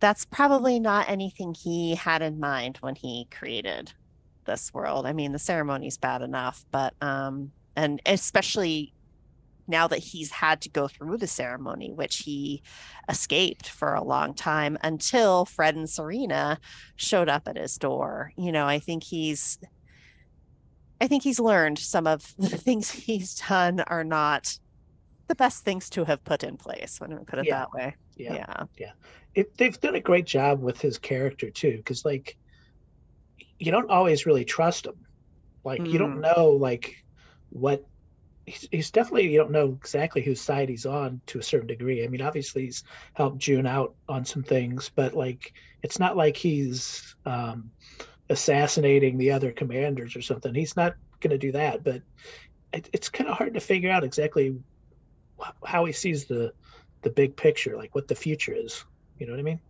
that's 0.00 0.26
probably 0.26 0.78
not 0.78 1.08
anything 1.08 1.54
he 1.54 1.94
had 1.94 2.20
in 2.20 2.38
mind 2.38 2.76
when 2.82 2.94
he 2.94 3.26
created 3.30 3.92
this 4.44 4.74
world. 4.74 5.06
I 5.06 5.14
mean, 5.14 5.32
the 5.32 5.38
ceremony's 5.38 5.96
bad 5.96 6.20
enough, 6.20 6.66
but 6.70 6.94
um 7.00 7.52
and 7.76 8.00
especially 8.06 8.92
now 9.66 9.88
that 9.88 9.98
he's 9.98 10.30
had 10.30 10.60
to 10.60 10.68
go 10.68 10.88
through 10.88 11.16
the 11.16 11.26
ceremony, 11.26 11.92
which 11.92 12.18
he 12.18 12.62
escaped 13.08 13.68
for 13.68 13.94
a 13.94 14.04
long 14.04 14.34
time 14.34 14.76
until 14.82 15.46
Fred 15.46 15.74
and 15.74 15.88
Serena 15.88 16.60
showed 16.96 17.28
up 17.28 17.48
at 17.48 17.56
his 17.56 17.78
door. 17.78 18.32
You 18.36 18.52
know, 18.52 18.66
I 18.66 18.78
think 18.78 19.04
he's 19.04 19.58
I 21.00 21.06
think 21.06 21.22
he's 21.22 21.40
learned 21.40 21.78
some 21.78 22.06
of 22.06 22.34
the 22.38 22.48
things 22.58 22.90
he's 22.90 23.34
done 23.34 23.80
are 23.80 24.04
not 24.04 24.58
the 25.26 25.34
best 25.34 25.64
things 25.64 25.88
to 25.90 26.04
have 26.04 26.22
put 26.24 26.44
in 26.44 26.56
place, 26.56 27.00
when 27.00 27.16
we 27.16 27.24
put 27.24 27.38
it 27.38 27.46
Yeah. 27.46 27.58
that 27.60 27.72
way. 27.72 27.96
Yeah. 28.16 28.64
Yeah. 28.78 28.92
it, 29.34 29.56
they've 29.56 29.80
done 29.80 29.96
a 29.96 30.00
great 30.00 30.26
job 30.26 30.60
with 30.62 30.80
his 30.80 30.98
character 30.98 31.50
too 31.50 31.78
because 31.78 32.04
like 32.04 32.36
you 33.58 33.72
don't 33.72 33.90
always 33.90 34.26
really 34.26 34.44
trust 34.44 34.86
him 34.86 34.94
like 35.64 35.84
you 35.86 35.98
don't 35.98 36.20
know 36.20 36.50
like 36.50 36.94
what 37.50 37.84
he's, 38.46 38.68
he's 38.70 38.90
definitely 38.92 39.28
you 39.32 39.38
don't 39.38 39.50
know 39.50 39.70
exactly 39.72 40.22
whose 40.22 40.40
side 40.40 40.68
he's 40.68 40.86
on 40.86 41.20
to 41.26 41.38
a 41.38 41.42
certain 41.42 41.66
degree 41.66 42.04
i 42.04 42.08
mean 42.08 42.20
obviously 42.22 42.62
he's 42.66 42.84
helped 43.14 43.38
june 43.38 43.66
out 43.66 43.94
on 44.08 44.24
some 44.24 44.42
things 44.42 44.90
but 44.94 45.14
like 45.14 45.52
it's 45.82 45.98
not 45.98 46.16
like 46.16 46.36
he's 46.36 47.16
um 47.26 47.70
assassinating 48.30 49.18
the 49.18 49.30
other 49.30 49.52
commanders 49.52 50.16
or 50.16 50.22
something 50.22 50.54
he's 50.54 50.76
not 50.76 50.94
going 51.20 51.30
to 51.30 51.38
do 51.38 51.52
that 51.52 51.84
but 51.84 52.02
it, 52.72 52.88
it's 52.92 53.08
kind 53.08 53.28
of 53.28 53.36
hard 53.36 53.54
to 53.54 53.60
figure 53.60 53.90
out 53.90 54.04
exactly 54.04 54.56
wh- 55.40 55.50
how 55.64 55.84
he 55.84 55.92
sees 55.92 56.24
the 56.24 56.52
the 57.02 57.10
big 57.10 57.36
picture 57.36 57.76
like 57.76 57.94
what 57.94 58.08
the 58.08 58.14
future 58.14 58.54
is 58.54 58.84
you 59.18 59.26
know 59.26 59.32
what 59.32 59.40
i 59.40 59.42
mean 59.42 59.60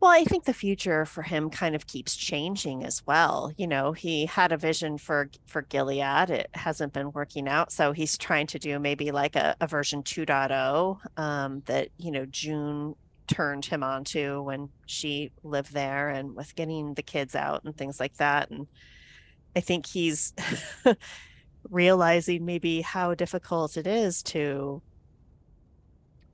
Well, 0.00 0.12
I 0.12 0.22
think 0.22 0.44
the 0.44 0.54
future 0.54 1.04
for 1.04 1.22
him 1.22 1.50
kind 1.50 1.74
of 1.74 1.88
keeps 1.88 2.14
changing 2.14 2.84
as 2.84 3.02
well. 3.04 3.52
You 3.56 3.66
know, 3.66 3.92
he 3.92 4.26
had 4.26 4.52
a 4.52 4.56
vision 4.56 4.96
for 4.96 5.28
for 5.46 5.62
Gilead. 5.62 6.30
It 6.30 6.50
hasn't 6.54 6.92
been 6.92 7.10
working 7.12 7.48
out, 7.48 7.72
so 7.72 7.92
he's 7.92 8.16
trying 8.16 8.46
to 8.48 8.58
do 8.60 8.78
maybe 8.78 9.10
like 9.10 9.34
a, 9.34 9.56
a 9.60 9.66
version 9.66 10.02
2.0 10.04 10.98
um, 11.18 11.62
that, 11.66 11.88
you 11.98 12.12
know, 12.12 12.26
June 12.26 12.94
turned 13.28 13.66
him 13.66 13.82
on 13.82 14.04
to 14.04 14.42
when 14.42 14.70
she 14.86 15.30
lived 15.44 15.72
there 15.72 16.08
and 16.08 16.34
with 16.34 16.54
getting 16.54 16.94
the 16.94 17.02
kids 17.02 17.34
out 17.34 17.62
and 17.64 17.76
things 17.76 18.00
like 18.00 18.16
that. 18.16 18.50
And 18.50 18.66
I 19.54 19.60
think 19.60 19.86
he's 19.86 20.32
realizing 21.70 22.44
maybe 22.44 22.80
how 22.80 23.14
difficult 23.14 23.76
it 23.76 23.86
is 23.86 24.22
to 24.24 24.82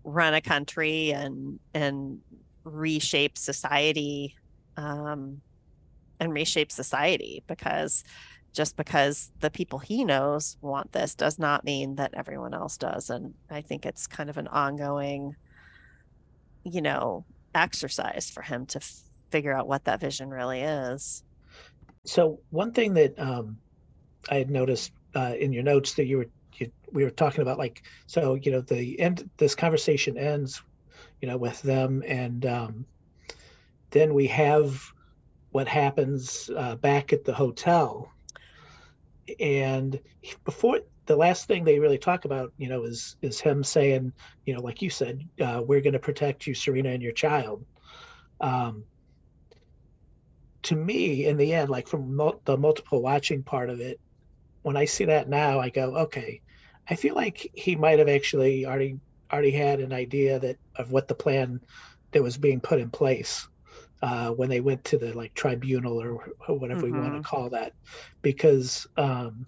run 0.05 0.35
a 0.35 0.41
country 0.41 1.13
and 1.13 1.59
and 1.73 2.21
reshape 2.65 3.39
society 3.39 4.37
um, 4.77 5.41
and 6.21 6.33
reshape 6.33 6.71
society 6.71 7.43
because 7.47 8.05
just 8.53 8.77
because 8.77 9.33
the 9.41 9.51
people 9.51 9.79
he 9.79 10.05
knows 10.05 10.57
want 10.61 10.93
this 10.93 11.15
does 11.15 11.39
not 11.39 11.65
mean 11.65 11.97
that 11.97 12.15
everyone 12.15 12.55
else 12.55 12.77
does 12.77 13.11
and 13.11 13.35
i 13.51 13.61
think 13.61 13.85
it's 13.85 14.07
kind 14.07 14.31
of 14.31 14.37
an 14.37 14.47
ongoing 14.49 15.35
you 16.65 16.83
know 16.83 17.25
exercise 17.55 18.31
for 18.31 18.43
him 18.43 18.67
to 18.67 18.79
f- 18.79 19.03
figure 19.31 19.53
out 19.53 19.69
what 19.69 19.85
that 19.85 20.01
vision 20.01 20.31
really 20.31 20.61
is. 20.61 21.23
So 22.05 22.41
one 22.51 22.73
thing 22.73 22.95
that 22.95 23.19
um, 23.19 23.59
I 24.31 24.37
had 24.37 24.51
noticed 24.51 24.93
uh, 25.15 25.35
in 25.39 25.53
your 25.53 25.63
notes 25.63 25.95
that 25.95 26.07
you 26.07 26.19
were 26.19 26.27
you, 26.57 26.71
we 26.93 27.05
were 27.05 27.11
talking 27.11 27.43
about 27.43 27.59
like 27.59 27.83
so 28.07 28.35
you 28.35 28.53
know 28.53 28.61
the 28.61 28.99
end 29.01 29.29
this 29.39 29.55
conversation 29.55 30.17
ends 30.17 30.63
you 31.21 31.29
know 31.29 31.37
with 31.37 31.61
them 31.63 32.03
and 32.07 32.47
um, 32.47 32.87
then 33.91 34.15
we 34.15 34.27
have 34.27 34.83
what 35.51 35.69
happens 35.69 36.51
uh, 36.57 36.77
back 36.77 37.13
at 37.13 37.25
the 37.25 37.35
hotel 37.35 38.11
and 39.41 39.99
before 40.45 40.81
the 41.07 41.17
last 41.17 41.47
thing 41.47 41.65
they 41.65 41.79
really 41.79 41.99
talk 41.99 42.25
about 42.25 42.53
you 42.57 42.69
know 42.69 42.85
is 42.85 43.17
is 43.23 43.41
him 43.41 43.63
saying 43.63 44.13
you 44.45 44.55
know 44.55 44.61
like 44.61 44.83
you 44.83 44.91
said 44.91 45.21
uh, 45.41 45.63
we're 45.65 45.81
going 45.81 45.93
to 45.93 45.99
protect 45.99 46.47
you 46.47 46.55
serena 46.55 46.91
and 46.91 47.03
your 47.03 47.13
child. 47.13 47.65
Um, 48.41 48.85
to 50.65 50.77
me 50.77 51.27
in 51.27 51.37
the 51.37 51.53
end 51.53 51.69
like 51.71 51.87
from 51.87 52.17
mul- 52.17 52.41
the 52.45 52.57
multiple 52.57 53.03
watching 53.03 53.43
part 53.43 53.71
of 53.71 53.81
it 53.81 54.01
when 54.63 54.77
i 54.77 54.85
see 54.87 55.05
that 55.05 55.29
now 55.29 55.61
i 55.61 55.69
go 55.69 55.95
okay 55.95 56.41
i 56.89 56.95
feel 56.95 57.15
like 57.15 57.51
he 57.55 57.77
might 57.77 57.99
have 57.99 58.09
actually 58.09 58.67
already 58.67 58.99
already 59.31 59.51
had 59.51 59.81
an 59.81 59.93
idea 59.93 60.39
that 60.39 60.57
of 60.77 60.91
what 60.91 61.07
the 61.07 61.15
plan 61.15 61.61
that 62.13 62.23
was 62.23 62.39
being 62.39 62.61
put 62.61 62.81
in 62.81 62.91
place 62.91 63.47
uh, 64.03 64.31
when 64.31 64.51
they 64.51 64.61
went 64.61 64.85
to 64.85 64.99
the 64.99 65.13
like 65.17 65.35
tribunal 65.35 66.01
or, 66.03 66.25
or 66.49 66.59
whatever 66.59 66.87
we 66.87 66.93
want 66.93 67.15
to 67.15 67.21
call 67.21 67.51
that 67.51 67.73
because 68.23 68.87
um, 68.97 69.47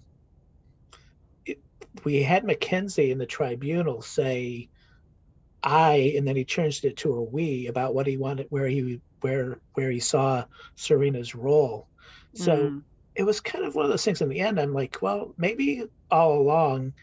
it, 1.45 1.59
we 2.03 2.21
had 2.23 2.43
mackenzie 2.45 3.11
in 3.11 3.17
the 3.17 3.25
tribunal 3.25 4.01
say 4.01 4.69
i 5.63 6.13
and 6.15 6.27
then 6.27 6.35
he 6.35 6.45
changed 6.45 6.85
it 6.85 6.97
to 6.97 7.13
a 7.15 7.23
we 7.23 7.67
about 7.67 7.93
what 7.95 8.07
he 8.07 8.17
wanted 8.17 8.47
where 8.49 8.67
he 8.67 9.01
where 9.21 9.59
where 9.73 9.89
he 9.91 9.99
saw 9.99 10.43
serena's 10.75 11.35
role 11.35 11.87
so 12.33 12.69
Mm. 12.69 12.83
it 13.15 13.23
was 13.23 13.41
kind 13.41 13.65
of 13.65 13.73
one 13.75 13.85
of 13.85 13.89
those 13.91 14.05
things 14.05 14.21
in 14.21 14.29
the 14.29 14.39
end 14.39 14.59
i'm 14.59 14.73
like 14.73 15.01
well 15.01 15.33
maybe 15.37 15.83
all 16.11 16.39
along 16.39 16.93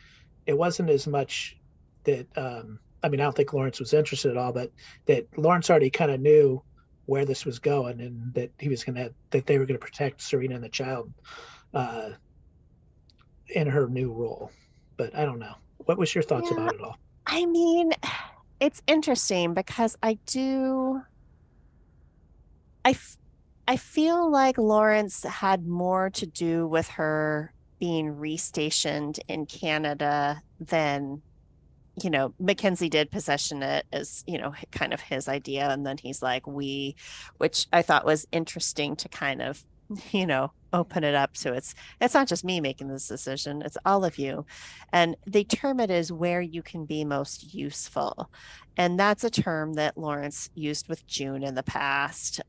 it 0.47 0.57
wasn't 0.57 0.91
as 0.91 1.07
much 1.07 1.57
that 2.05 2.29
um 2.37 2.79
i 3.03 3.09
mean 3.09 3.21
i 3.21 3.25
don't 3.25 3.35
think 3.37 3.53
lawrence 3.53 3.81
was 3.81 3.93
interested 3.93 4.31
at 4.31 4.37
all 4.37 4.53
but 4.53 4.71
that 5.07 5.27
lawrence 5.37 5.71
already 5.71 5.91
kind 5.91 6.11
of 6.13 6.21
knew 6.21 6.63
where 7.07 7.25
this 7.25 7.45
was 7.45 7.59
going 7.59 8.01
and 8.01 8.33
that 8.35 8.51
he 8.59 8.69
was 8.69 8.85
going 8.85 8.97
to 8.97 9.13
that 9.31 9.47
they 9.47 9.59
were 9.59 9.67
going 9.67 9.79
to 9.79 9.85
protect 9.85 10.21
serena 10.23 10.55
and 10.55 10.65
the 10.65 10.69
child 10.69 11.13
uh 11.75 12.11
in 13.49 13.67
her 13.67 13.89
new 13.89 14.13
role 14.13 14.51
but 14.97 15.15
i 15.15 15.25
don't 15.25 15.39
know 15.39 15.55
what 15.79 15.99
was 15.99 16.15
your 16.15 16.23
thoughts 16.23 16.49
Yeah. 16.51 16.59
about 16.63 16.75
it 16.75 16.81
all 16.81 16.97
I 17.27 17.47
mean, 17.47 17.93
it's 18.61 18.83
interesting 18.87 19.55
because 19.55 19.97
I 20.03 20.19
do. 20.27 21.01
I, 22.85 22.91
f- 22.91 23.17
I 23.67 23.79
feel 23.79 24.31
like 24.31 24.59
Lawrence 24.59 25.23
had 25.25 25.67
more 25.67 26.11
to 26.11 26.27
do 26.27 26.67
with 26.67 26.87
her 26.91 27.55
being 27.81 28.15
restationed 28.15 29.19
in 29.27 29.47
Canada 29.47 30.43
than, 30.61 31.23
you 32.03 32.11
know, 32.11 32.35
Mackenzie 32.39 32.89
did 32.89 33.11
possession 33.11 33.63
it 33.63 33.87
as, 33.93 34.25
you 34.27 34.39
know, 34.39 34.55
kind 34.73 34.93
of 34.93 35.01
his 35.01 35.29
idea. 35.29 35.71
And 35.71 35.87
then 35.87 35.97
he's 35.97 36.23
like, 36.23 36.47
we, 36.47 36.97
which 37.39 37.67
I 37.73 37.83
thought 37.83 38.05
was 38.05 38.27
interesting 38.33 38.97
to 38.97 39.09
kind 39.09 39.41
of, 39.41 39.63
you 40.11 40.27
know, 40.27 40.53
open 40.73 41.05
it 41.05 41.15
up. 41.15 41.37
So 41.37 41.53
it's, 41.53 41.75
it's 42.01 42.15
not 42.15 42.27
just 42.27 42.45
me 42.45 42.61
making 42.61 42.89
this 42.89 43.07
decision, 43.07 43.63
it's 43.63 43.79
all 43.85 44.05
of 44.05 44.19
you. 44.19 44.45
And 44.93 45.17
they 45.27 45.45
term 45.45 45.79
it 45.79 45.91
as 45.91 46.11
where 46.11 46.41
you 46.41 46.63
can 46.63 46.85
be 46.85 47.05
most 47.05 47.55
useful. 47.55 48.29
And 48.77 48.99
that's 48.99 49.23
a 49.23 49.31
term 49.31 49.75
that 49.75 49.97
Lawrence 49.97 50.51
used 50.55 50.89
with 50.89 51.07
June 51.07 51.45
in 51.45 51.55
the 51.55 51.63
past. 51.63 52.41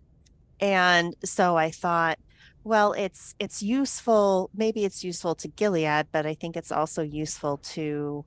And 0.60 1.15
so 1.23 1.55
I 1.55 1.69
thought, 1.69 2.17
well, 2.63 2.93
it's 2.93 3.36
it's 3.38 3.62
useful, 3.62 4.49
maybe 4.55 4.86
it's 4.86 5.03
useful 5.03 5.36
to 5.36 5.47
Gilead, 5.47 6.08
but 6.12 6.25
I 6.25 6.34
think 6.34 6.58
it's 6.58 6.71
also 6.71 7.03
useful 7.03 7.58
to 7.58 8.25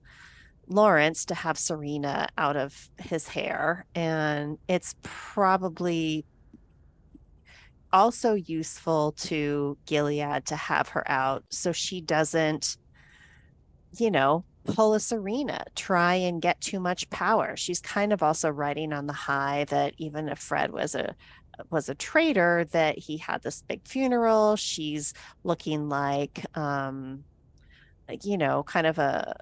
Lawrence 0.69 1.25
to 1.27 1.35
have 1.35 1.59
Serena 1.59 2.29
out 2.37 2.57
of 2.57 2.91
his 2.99 3.29
hair. 3.29 3.87
And 3.95 4.59
it's 4.69 4.95
probably 5.03 6.25
also 7.93 8.35
useful 8.35 9.13
to 9.13 9.79
Gilead 9.87 10.47
to 10.47 10.57
have 10.57 10.89
her 10.89 11.11
out 11.11 11.45
so 11.49 11.73
she 11.73 12.01
doesn't, 12.01 12.77
you 13.97 14.11
know, 14.11 14.45
pull 14.65 14.95
a 14.95 15.01
Serena, 15.01 15.65
try 15.75 16.15
and 16.15 16.43
get 16.43 16.61
too 16.61 16.81
much 16.81 17.09
power. 17.11 17.57
She's 17.57 17.81
kind 17.81 18.13
of 18.13 18.23
also 18.23 18.51
riding 18.51 18.93
on 18.93 19.07
the 19.07 19.13
high 19.13 19.65
that 19.71 19.95
even 19.97 20.29
if 20.29 20.39
Fred 20.39 20.73
was 20.73 20.95
a 20.95 21.15
was 21.71 21.89
a 21.89 21.95
traitor, 21.95 22.67
that 22.71 22.99
he 22.99 23.17
had 23.17 23.43
this 23.43 23.63
big 23.63 23.87
funeral. 23.87 24.57
She's 24.57 25.15
looking 25.43 25.89
like 25.89 26.45
um 26.57 27.25
you 28.23 28.39
know, 28.39 28.63
kind 28.63 28.87
of 28.87 28.99
a 28.99 29.37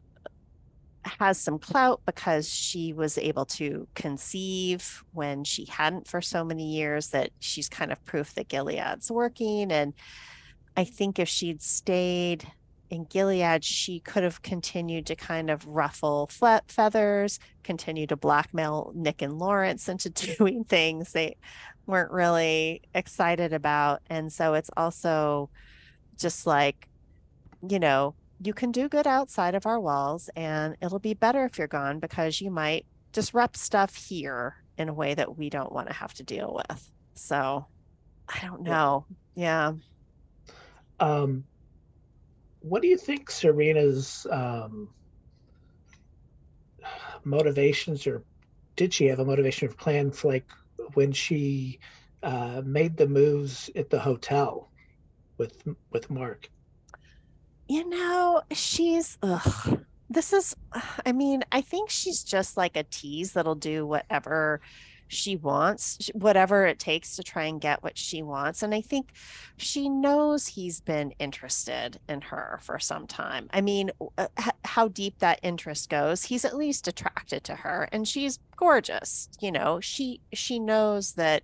has 1.06 1.38
some 1.38 1.58
clout 1.58 2.00
because 2.06 2.48
she 2.48 2.92
was 2.92 3.18
able 3.18 3.44
to 3.44 3.86
conceive 3.94 5.04
when 5.12 5.44
she 5.44 5.64
hadn't 5.66 6.08
for 6.08 6.20
so 6.20 6.44
many 6.44 6.74
years 6.74 7.08
that 7.08 7.30
she's 7.38 7.68
kind 7.68 7.92
of 7.92 8.04
proof 8.04 8.34
that 8.34 8.48
Gilead's 8.48 9.10
working 9.10 9.70
and 9.72 9.94
I 10.76 10.84
think 10.84 11.18
if 11.18 11.28
she'd 11.28 11.62
stayed 11.62 12.46
in 12.90 13.04
Gilead, 13.04 13.64
she 13.64 14.00
could 14.00 14.22
have 14.22 14.42
continued 14.42 15.06
to 15.06 15.16
kind 15.16 15.50
of 15.50 15.66
ruffle 15.66 16.30
feathers, 16.68 17.40
continue 17.62 18.06
to 18.06 18.16
blackmail 18.16 18.92
Nick 18.94 19.22
and 19.22 19.38
Lawrence 19.38 19.88
into 19.88 20.10
doing 20.38 20.64
things 20.64 21.12
they 21.12 21.36
weren't 21.86 22.12
really 22.12 22.82
excited 22.94 23.52
about. 23.52 24.02
And 24.10 24.32
so 24.32 24.54
it's 24.54 24.70
also 24.76 25.50
just 26.18 26.46
like, 26.46 26.88
you 27.66 27.78
know, 27.78 28.14
you 28.42 28.52
can 28.52 28.70
do 28.70 28.88
good 28.88 29.06
outside 29.06 29.54
of 29.54 29.66
our 29.66 29.80
walls, 29.80 30.28
and 30.36 30.76
it'll 30.80 30.98
be 30.98 31.14
better 31.14 31.44
if 31.44 31.58
you're 31.58 31.66
gone 31.66 31.98
because 32.00 32.40
you 32.40 32.50
might 32.50 32.86
disrupt 33.12 33.56
stuff 33.56 33.94
here 33.94 34.56
in 34.78 34.88
a 34.88 34.94
way 34.94 35.14
that 35.14 35.38
we 35.38 35.48
don't 35.48 35.72
want 35.72 35.88
to 35.88 35.94
have 35.94 36.12
to 36.14 36.22
deal 36.22 36.60
with. 36.68 36.90
So 37.14 37.66
I 38.28 38.40
don't 38.46 38.62
know. 38.62 39.06
Yeah. 39.34 39.72
Um, 41.00 41.44
what 42.60 42.82
do 42.82 42.88
you 42.88 42.96
think 42.96 43.30
Serena's 43.30 44.26
um, 44.30 44.88
motivations, 47.24 48.06
or 48.06 48.22
did 48.76 48.92
she 48.92 49.06
have 49.06 49.18
a 49.18 49.24
motivation 49.24 49.68
or 49.68 49.72
plan 49.72 50.10
for 50.10 50.28
like 50.28 50.48
when 50.94 51.12
she 51.12 51.78
uh, 52.22 52.62
made 52.64 52.96
the 52.96 53.06
moves 53.06 53.70
at 53.76 53.88
the 53.90 53.98
hotel 53.98 54.70
with 55.38 55.62
with 55.90 56.10
Mark? 56.10 56.50
You 57.68 57.88
know, 57.88 58.42
she's 58.52 59.18
ugh. 59.22 59.80
This 60.08 60.32
is 60.32 60.54
I 61.04 61.12
mean, 61.12 61.42
I 61.50 61.60
think 61.60 61.90
she's 61.90 62.22
just 62.22 62.56
like 62.56 62.76
a 62.76 62.84
tease 62.84 63.32
that'll 63.32 63.54
do 63.56 63.86
whatever 63.86 64.60
she 65.08 65.36
wants, 65.36 66.10
whatever 66.14 66.66
it 66.66 66.78
takes 66.78 67.14
to 67.16 67.22
try 67.22 67.44
and 67.44 67.60
get 67.60 67.82
what 67.82 67.96
she 67.96 68.22
wants. 68.22 68.62
And 68.62 68.74
I 68.74 68.80
think 68.80 69.12
she 69.56 69.88
knows 69.88 70.48
he's 70.48 70.80
been 70.80 71.12
interested 71.18 72.00
in 72.08 72.20
her 72.22 72.58
for 72.62 72.78
some 72.80 73.06
time. 73.06 73.48
I 73.52 73.60
mean, 73.60 73.90
uh, 74.18 74.28
how 74.64 74.88
deep 74.88 75.18
that 75.20 75.40
interest 75.42 75.90
goes, 75.90 76.24
he's 76.24 76.44
at 76.44 76.56
least 76.56 76.88
attracted 76.88 77.44
to 77.44 77.56
her 77.56 77.88
and 77.92 78.06
she's 78.06 78.38
gorgeous. 78.56 79.28
You 79.40 79.52
know, 79.52 79.80
she 79.80 80.20
she 80.32 80.58
knows 80.58 81.12
that 81.14 81.42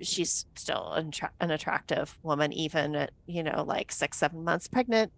she's 0.00 0.46
still 0.54 0.92
an, 0.92 1.12
an 1.40 1.50
attractive 1.50 2.18
woman 2.22 2.52
even 2.52 2.94
at, 2.94 3.10
you 3.26 3.42
know, 3.42 3.64
like 3.66 3.92
6 3.92 4.16
7 4.16 4.42
months 4.44 4.68
pregnant 4.68 5.12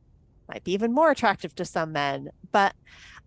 might 0.48 0.64
be 0.64 0.72
even 0.72 0.92
more 0.92 1.10
attractive 1.10 1.54
to 1.56 1.64
some 1.64 1.92
men. 1.92 2.30
But 2.52 2.74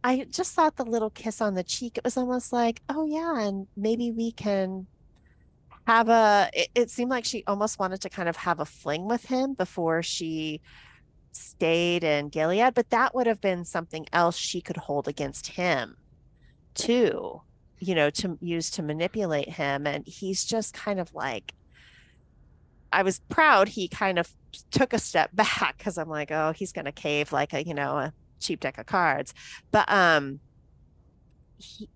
I 0.03 0.25
just 0.29 0.53
thought 0.53 0.75
the 0.75 0.83
little 0.85 1.09
kiss 1.09 1.41
on 1.41 1.53
the 1.53 1.63
cheek, 1.63 1.97
it 1.97 2.03
was 2.03 2.17
almost 2.17 2.51
like, 2.51 2.81
oh, 2.89 3.05
yeah, 3.05 3.39
and 3.39 3.67
maybe 3.77 4.11
we 4.11 4.31
can 4.31 4.87
have 5.87 6.09
a. 6.09 6.49
It, 6.53 6.69
it 6.75 6.89
seemed 6.89 7.09
like 7.09 7.25
she 7.25 7.43
almost 7.47 7.79
wanted 7.79 8.01
to 8.01 8.09
kind 8.09 8.27
of 8.27 8.35
have 8.37 8.59
a 8.59 8.65
fling 8.65 9.05
with 9.05 9.25
him 9.25 9.53
before 9.53 10.03
she 10.03 10.61
stayed 11.31 12.03
in 12.03 12.29
Gilead, 12.29 12.73
but 12.73 12.89
that 12.89 13.15
would 13.15 13.27
have 13.27 13.41
been 13.41 13.65
something 13.65 14.05
else 14.13 14.37
she 14.37 14.61
could 14.61 14.77
hold 14.77 15.07
against 15.07 15.47
him 15.47 15.97
too, 16.73 17.41
you 17.83 17.95
know, 17.95 18.09
to 18.09 18.37
use 18.41 18.69
to 18.71 18.81
manipulate 18.81 19.49
him. 19.49 19.85
And 19.85 20.07
he's 20.07 20.45
just 20.45 20.73
kind 20.73 20.99
of 20.99 21.13
like, 21.13 21.53
I 22.93 23.03
was 23.03 23.19
proud 23.27 23.67
he 23.67 23.87
kind 23.87 24.17
of 24.17 24.33
took 24.71 24.93
a 24.93 24.99
step 24.99 25.31
back 25.35 25.77
because 25.77 25.97
I'm 25.97 26.09
like, 26.09 26.31
oh, 26.31 26.53
he's 26.55 26.71
going 26.71 26.85
to 26.85 26.91
cave 26.91 27.31
like 27.31 27.53
a, 27.53 27.63
you 27.63 27.73
know, 27.73 27.97
a 27.97 28.13
cheap 28.39 28.61
deck 28.61 28.77
of 28.77 28.85
cards. 28.85 29.33
But, 29.71 29.91
um, 29.91 30.39
he, 31.57 31.89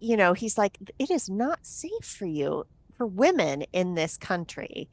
you 0.00 0.16
know, 0.16 0.32
he's 0.32 0.56
like, 0.56 0.78
it 0.98 1.10
is 1.10 1.28
not 1.28 1.66
safe 1.66 2.04
for 2.04 2.26
you, 2.26 2.64
for 2.96 3.06
women 3.06 3.64
in 3.72 3.94
this 3.94 4.16
country. 4.16 4.88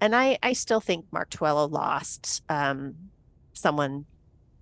And 0.00 0.14
I, 0.14 0.38
I 0.42 0.52
still 0.52 0.80
think 0.80 1.06
Mark 1.10 1.30
Tuello 1.30 1.70
lost 1.70 2.42
um, 2.48 2.94
someone, 3.52 4.04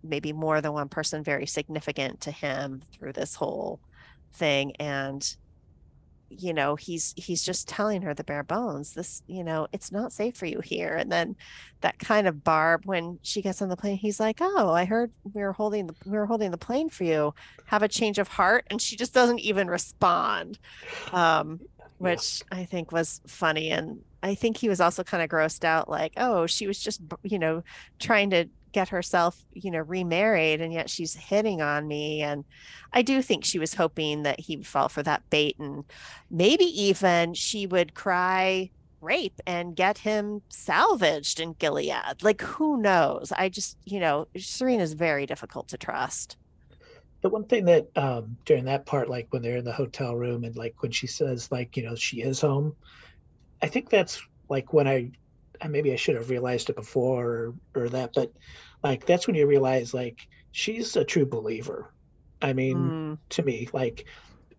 maybe 0.02 0.32
more 0.32 0.62
than 0.62 0.72
one 0.72 0.88
person, 0.88 1.22
very 1.22 1.46
significant 1.46 2.22
to 2.22 2.30
him 2.30 2.82
through 2.92 3.12
this 3.12 3.34
whole 3.34 3.80
thing. 4.32 4.74
And 4.76 5.36
you 6.28 6.52
know 6.52 6.74
he's 6.74 7.14
he's 7.16 7.42
just 7.42 7.68
telling 7.68 8.02
her 8.02 8.12
the 8.12 8.24
bare 8.24 8.42
bones 8.42 8.94
this 8.94 9.22
you 9.26 9.44
know 9.44 9.66
it's 9.72 9.92
not 9.92 10.12
safe 10.12 10.36
for 10.36 10.46
you 10.46 10.60
here 10.60 10.94
and 10.94 11.10
then 11.10 11.36
that 11.82 11.98
kind 11.98 12.26
of 12.26 12.42
barb 12.42 12.84
when 12.84 13.18
she 13.22 13.40
gets 13.40 13.62
on 13.62 13.68
the 13.68 13.76
plane 13.76 13.96
he's 13.96 14.18
like 14.18 14.38
oh 14.40 14.70
i 14.70 14.84
heard 14.84 15.12
we 15.32 15.42
were 15.42 15.52
holding 15.52 15.86
the 15.86 15.94
we 16.04 16.16
were 16.16 16.26
holding 16.26 16.50
the 16.50 16.58
plane 16.58 16.88
for 16.88 17.04
you 17.04 17.32
have 17.66 17.82
a 17.82 17.88
change 17.88 18.18
of 18.18 18.28
heart 18.28 18.66
and 18.70 18.82
she 18.82 18.96
just 18.96 19.14
doesn't 19.14 19.38
even 19.38 19.68
respond 19.68 20.58
um 21.12 21.60
which 21.98 22.42
yeah. 22.50 22.58
i 22.58 22.64
think 22.64 22.90
was 22.90 23.20
funny 23.26 23.70
and 23.70 24.02
i 24.22 24.34
think 24.34 24.56
he 24.56 24.68
was 24.68 24.80
also 24.80 25.04
kind 25.04 25.22
of 25.22 25.30
grossed 25.30 25.64
out 25.64 25.88
like 25.88 26.12
oh 26.16 26.46
she 26.46 26.66
was 26.66 26.78
just 26.78 27.00
you 27.22 27.38
know 27.38 27.62
trying 27.98 28.30
to 28.30 28.46
get 28.76 28.90
herself, 28.90 29.42
you 29.54 29.70
know, 29.70 29.78
remarried 29.78 30.60
and 30.60 30.70
yet 30.70 30.90
she's 30.90 31.14
hitting 31.14 31.62
on 31.62 31.88
me. 31.88 32.20
And 32.20 32.44
I 32.92 33.00
do 33.00 33.22
think 33.22 33.42
she 33.42 33.58
was 33.58 33.72
hoping 33.72 34.24
that 34.24 34.38
he 34.38 34.54
would 34.54 34.66
fall 34.66 34.90
for 34.90 35.02
that 35.02 35.22
bait 35.30 35.58
and 35.58 35.82
maybe 36.30 36.66
even 36.66 37.32
she 37.32 37.66
would 37.66 37.94
cry 37.94 38.68
rape 39.00 39.40
and 39.46 39.74
get 39.74 39.96
him 39.96 40.42
salvaged 40.50 41.40
in 41.40 41.54
Gilead. 41.54 42.22
Like 42.22 42.42
who 42.42 42.76
knows? 42.76 43.32
I 43.34 43.48
just, 43.48 43.78
you 43.86 43.98
know, 43.98 44.28
Serena's 44.36 44.92
very 44.92 45.24
difficult 45.24 45.68
to 45.68 45.78
trust. 45.78 46.36
The 47.22 47.30
one 47.30 47.44
thing 47.44 47.64
that 47.64 47.88
um 47.96 48.36
during 48.44 48.66
that 48.66 48.84
part, 48.84 49.08
like 49.08 49.28
when 49.30 49.40
they're 49.40 49.56
in 49.56 49.64
the 49.64 49.72
hotel 49.72 50.14
room 50.14 50.44
and 50.44 50.54
like 50.54 50.82
when 50.82 50.92
she 50.92 51.06
says 51.06 51.50
like, 51.50 51.78
you 51.78 51.82
know, 51.82 51.94
she 51.94 52.20
is 52.20 52.42
home, 52.42 52.76
I 53.62 53.68
think 53.68 53.88
that's 53.88 54.20
like 54.50 54.74
when 54.74 54.86
I 54.86 55.12
maybe 55.66 55.94
I 55.94 55.96
should 55.96 56.16
have 56.16 56.28
realized 56.28 56.68
it 56.68 56.76
before 56.76 57.24
or, 57.24 57.54
or 57.74 57.88
that, 57.88 58.12
but 58.14 58.32
like 58.82 59.06
that's 59.06 59.26
when 59.26 59.36
you 59.36 59.46
realize 59.46 59.94
like 59.94 60.28
she's 60.52 60.96
a 60.96 61.04
true 61.04 61.26
believer. 61.26 61.92
I 62.40 62.52
mean, 62.52 62.76
mm. 62.76 63.18
to 63.30 63.42
me, 63.42 63.68
like 63.72 64.06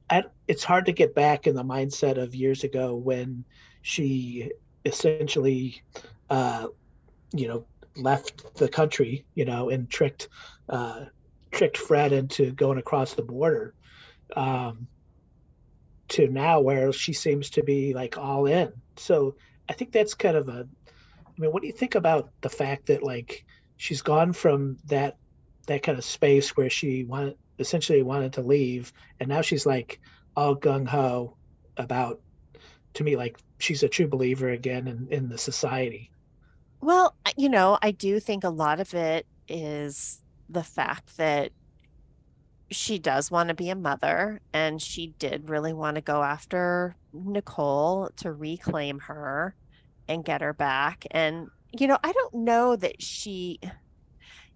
I, 0.10 0.24
it's 0.48 0.64
hard 0.64 0.86
to 0.88 0.92
get 0.92 1.16
back 1.16 1.48
in 1.48 1.56
the 1.56 1.64
mindset 1.64 2.18
of 2.18 2.36
years 2.36 2.64
ago 2.64 2.96
when 2.96 3.46
she 3.82 4.52
essentially, 4.86 5.84
uh, 6.30 6.68
you 7.34 7.48
know, 7.48 7.66
left 7.96 8.56
the 8.56 8.70
country, 8.70 9.26
you 9.36 9.46
know, 9.46 9.70
and 9.70 9.90
tricked, 9.90 10.30
uh, 10.70 11.06
tricked 11.52 11.78
Fred 11.78 12.14
into 12.14 12.52
going 12.52 12.78
across 12.78 13.14
the 13.14 13.22
border. 13.22 13.74
Um, 14.36 14.88
to 16.10 16.28
now 16.28 16.62
where 16.62 16.94
she 16.94 17.14
seems 17.14 17.50
to 17.52 17.64
be 17.64 17.94
like 17.94 18.18
all 18.18 18.46
in. 18.46 18.72
So 18.96 19.36
I 19.68 19.74
think 19.74 19.92
that's 19.92 20.14
kind 20.14 20.38
of 20.38 20.48
a 20.50 20.68
I 21.38 21.42
mean, 21.42 21.52
what 21.52 21.62
do 21.62 21.68
you 21.68 21.74
think 21.74 21.96
about 21.96 22.32
the 22.42 22.50
fact 22.50 22.88
that 22.88 23.04
like 23.04 23.46
she's 23.78 24.02
gone 24.02 24.34
from 24.34 24.78
that 24.86 25.18
that 25.68 25.84
kind 25.84 25.98
of 25.98 26.04
space 26.04 26.56
where 26.56 26.70
she 26.70 27.04
wanted 27.04 27.38
essentially 27.60 28.04
wanted 28.04 28.34
to 28.34 28.42
leave, 28.42 28.94
and 29.20 29.30
now 29.30 29.42
she's 29.42 29.66
like 29.66 30.00
all 30.36 30.56
gung 30.56 30.88
ho 30.88 31.36
about 31.78 32.22
to 32.94 33.04
me 33.04 33.16
like 33.16 33.38
she's 33.60 33.84
a 33.84 33.90
true 33.90 34.08
believer 34.08 34.50
again 34.50 34.88
in, 34.88 35.08
in 35.10 35.30
the 35.30 35.38
society. 35.38 36.12
Well, 36.82 37.16
you 37.38 37.50
know, 37.50 37.78
I 37.82 37.92
do 37.92 38.20
think 38.20 38.44
a 38.44 38.50
lot 38.50 38.80
of 38.80 38.94
it 38.94 39.26
is 39.48 40.22
the 40.50 40.64
fact 40.64 41.18
that 41.18 41.52
she 42.70 43.00
does 43.00 43.32
want 43.32 43.50
to 43.50 43.56
be 43.56 43.70
a 43.70 43.76
mother 43.76 44.42
and 44.54 44.82
she 44.82 45.14
did 45.20 45.50
really 45.50 45.74
want 45.74 45.96
to 45.96 46.02
go 46.02 46.22
after 46.22 46.96
Nicole 47.14 48.10
to 48.18 48.32
reclaim 48.32 49.00
her 49.00 49.56
and 50.08 50.24
get 50.24 50.42
her 50.42 50.54
back. 50.54 51.06
And, 51.12 51.50
you 51.72 51.88
know, 51.88 51.98
I 52.04 52.12
don't 52.12 52.34
know 52.34 52.76
that 52.76 53.02
she, 53.02 53.60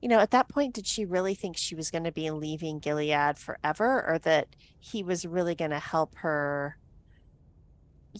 you 0.02 0.10
know, 0.10 0.20
at 0.20 0.32
that 0.32 0.50
point, 0.50 0.74
did 0.74 0.88
she 0.88 1.06
really 1.06 1.36
think 1.36 1.58
she 1.58 1.76
was 1.76 1.92
going 1.92 2.04
to 2.06 2.12
be 2.12 2.32
leaving 2.32 2.80
Gilead 2.80 3.38
forever 3.38 4.06
or 4.08 4.20
that 4.20 4.48
he 4.80 5.04
was 5.04 5.26
really 5.26 5.56
going 5.56 5.72
to 5.72 5.80
help 5.80 6.16
her? 6.16 6.78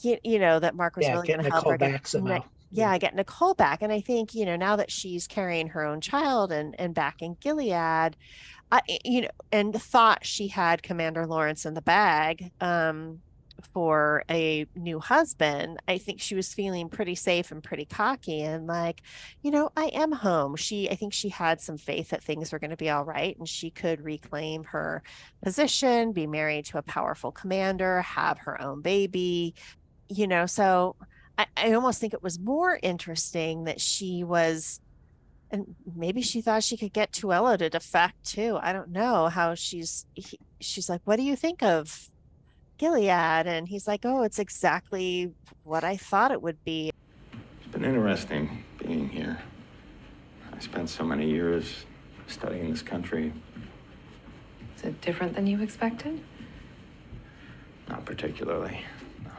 You, 0.02 0.18
you 0.24 0.40
know, 0.40 0.60
that 0.60 0.76
Mark 0.76 0.96
was 0.96 1.06
yeah, 1.06 1.14
really 1.14 1.28
going 1.28 1.44
to 1.44 1.50
help 1.50 1.68
her 1.68 1.78
get, 1.78 2.08
somehow. 2.08 2.44
yeah, 2.72 2.98
get 2.98 3.16
Nicole 3.16 3.54
back. 3.54 3.82
And 3.82 3.92
I 3.92 4.00
think, 4.00 4.34
you 4.34 4.46
know, 4.46 4.56
now 4.56 4.78
that 4.78 4.92
she's 4.92 5.28
carrying 5.28 5.68
her 5.68 5.86
own 5.86 6.00
child 6.00 6.52
and, 6.52 6.80
and 6.80 6.94
back 6.94 7.22
in 7.22 7.36
Gilead, 7.42 8.16
I, 8.72 8.82
you 9.04 9.22
know, 9.22 9.28
and 9.52 9.74
thought 9.74 10.26
she 10.26 10.48
had 10.48 10.82
Commander 10.82 11.28
Lawrence 11.28 11.66
in 11.66 11.74
the 11.74 11.82
bag, 11.82 12.52
um, 12.62 13.22
for 13.62 14.24
a 14.30 14.66
new 14.76 15.00
husband, 15.00 15.80
I 15.88 15.98
think 15.98 16.22
she 16.22 16.36
was 16.36 16.54
feeling 16.54 16.90
pretty 16.90 17.16
safe 17.16 17.52
and 17.52 17.64
pretty 17.64 17.86
cocky 17.86 18.42
and 18.42 18.68
like, 18.68 19.02
you 19.42 19.52
know, 19.52 19.72
I 19.76 19.86
am 19.88 20.12
home. 20.12 20.56
She, 20.56 20.90
I 20.90 20.96
think 20.96 21.14
she 21.14 21.30
had 21.30 21.62
some 21.62 21.78
faith 21.78 22.10
that 22.10 22.24
things 22.24 22.52
were 22.52 22.60
going 22.60 22.72
to 22.72 22.78
be 22.78 22.90
all 22.90 23.06
right 23.06 23.38
and 23.38 23.48
she 23.48 23.70
could 23.70 24.02
reclaim 24.02 24.64
her 24.66 25.04
position, 25.44 26.12
be 26.12 26.28
married 26.28 26.66
to 26.66 26.78
a 26.78 26.84
powerful 26.84 27.32
commander, 27.32 28.02
have 28.02 28.40
her 28.40 28.62
own 28.62 28.82
baby, 28.82 29.56
you 30.10 30.28
know. 30.28 30.46
So 30.46 30.96
I, 31.38 31.46
I 31.58 31.74
almost 31.74 32.00
think 32.00 32.14
it 32.14 32.24
was 32.24 32.40
more 32.40 32.80
interesting 32.82 33.66
that 33.66 33.82
she 33.82 34.24
was 34.24 34.80
and 35.52 35.76
maybe 35.96 36.22
she 36.22 36.42
thought 36.42 36.64
she 36.64 36.78
could 36.78 36.94
get 36.94 37.12
Tuello 37.12 37.58
to 37.58 37.70
defect 37.70 38.24
too. 38.24 38.58
I 38.62 38.74
don't 38.74 38.90
know 38.90 39.28
how 39.28 39.54
she's 39.54 40.06
he, 40.14 40.40
she's 40.60 40.90
like, 40.90 41.02
"What 41.04 41.18
do 41.18 41.24
you 41.24 41.36
think 41.36 41.62
of 41.62 42.10
Gilead?" 42.82 43.46
And 43.46 43.68
he's 43.68 43.88
like, 43.88 44.02
"Oh, 44.04 44.24
it's 44.24 44.40
exactly 44.40 45.32
what 45.64 45.84
I 45.84 45.96
thought 45.98 46.32
it 46.32 46.42
would 46.42 46.64
be." 46.64 46.92
It's 47.60 47.72
been 47.72 47.86
interesting 47.86 48.64
being 48.80 49.08
here. 49.08 49.38
I 50.52 50.60
spent 50.60 50.90
so 50.90 51.04
many 51.04 51.30
years 51.30 51.86
studying 52.26 52.72
this 52.72 52.82
country. 52.82 53.32
Is 54.76 54.84
it 54.84 55.00
different 55.00 55.36
than 55.36 55.46
you 55.46 55.62
expected? 55.62 56.20
Not 57.88 58.04
particularly. 58.04 58.82
No. 59.24 59.32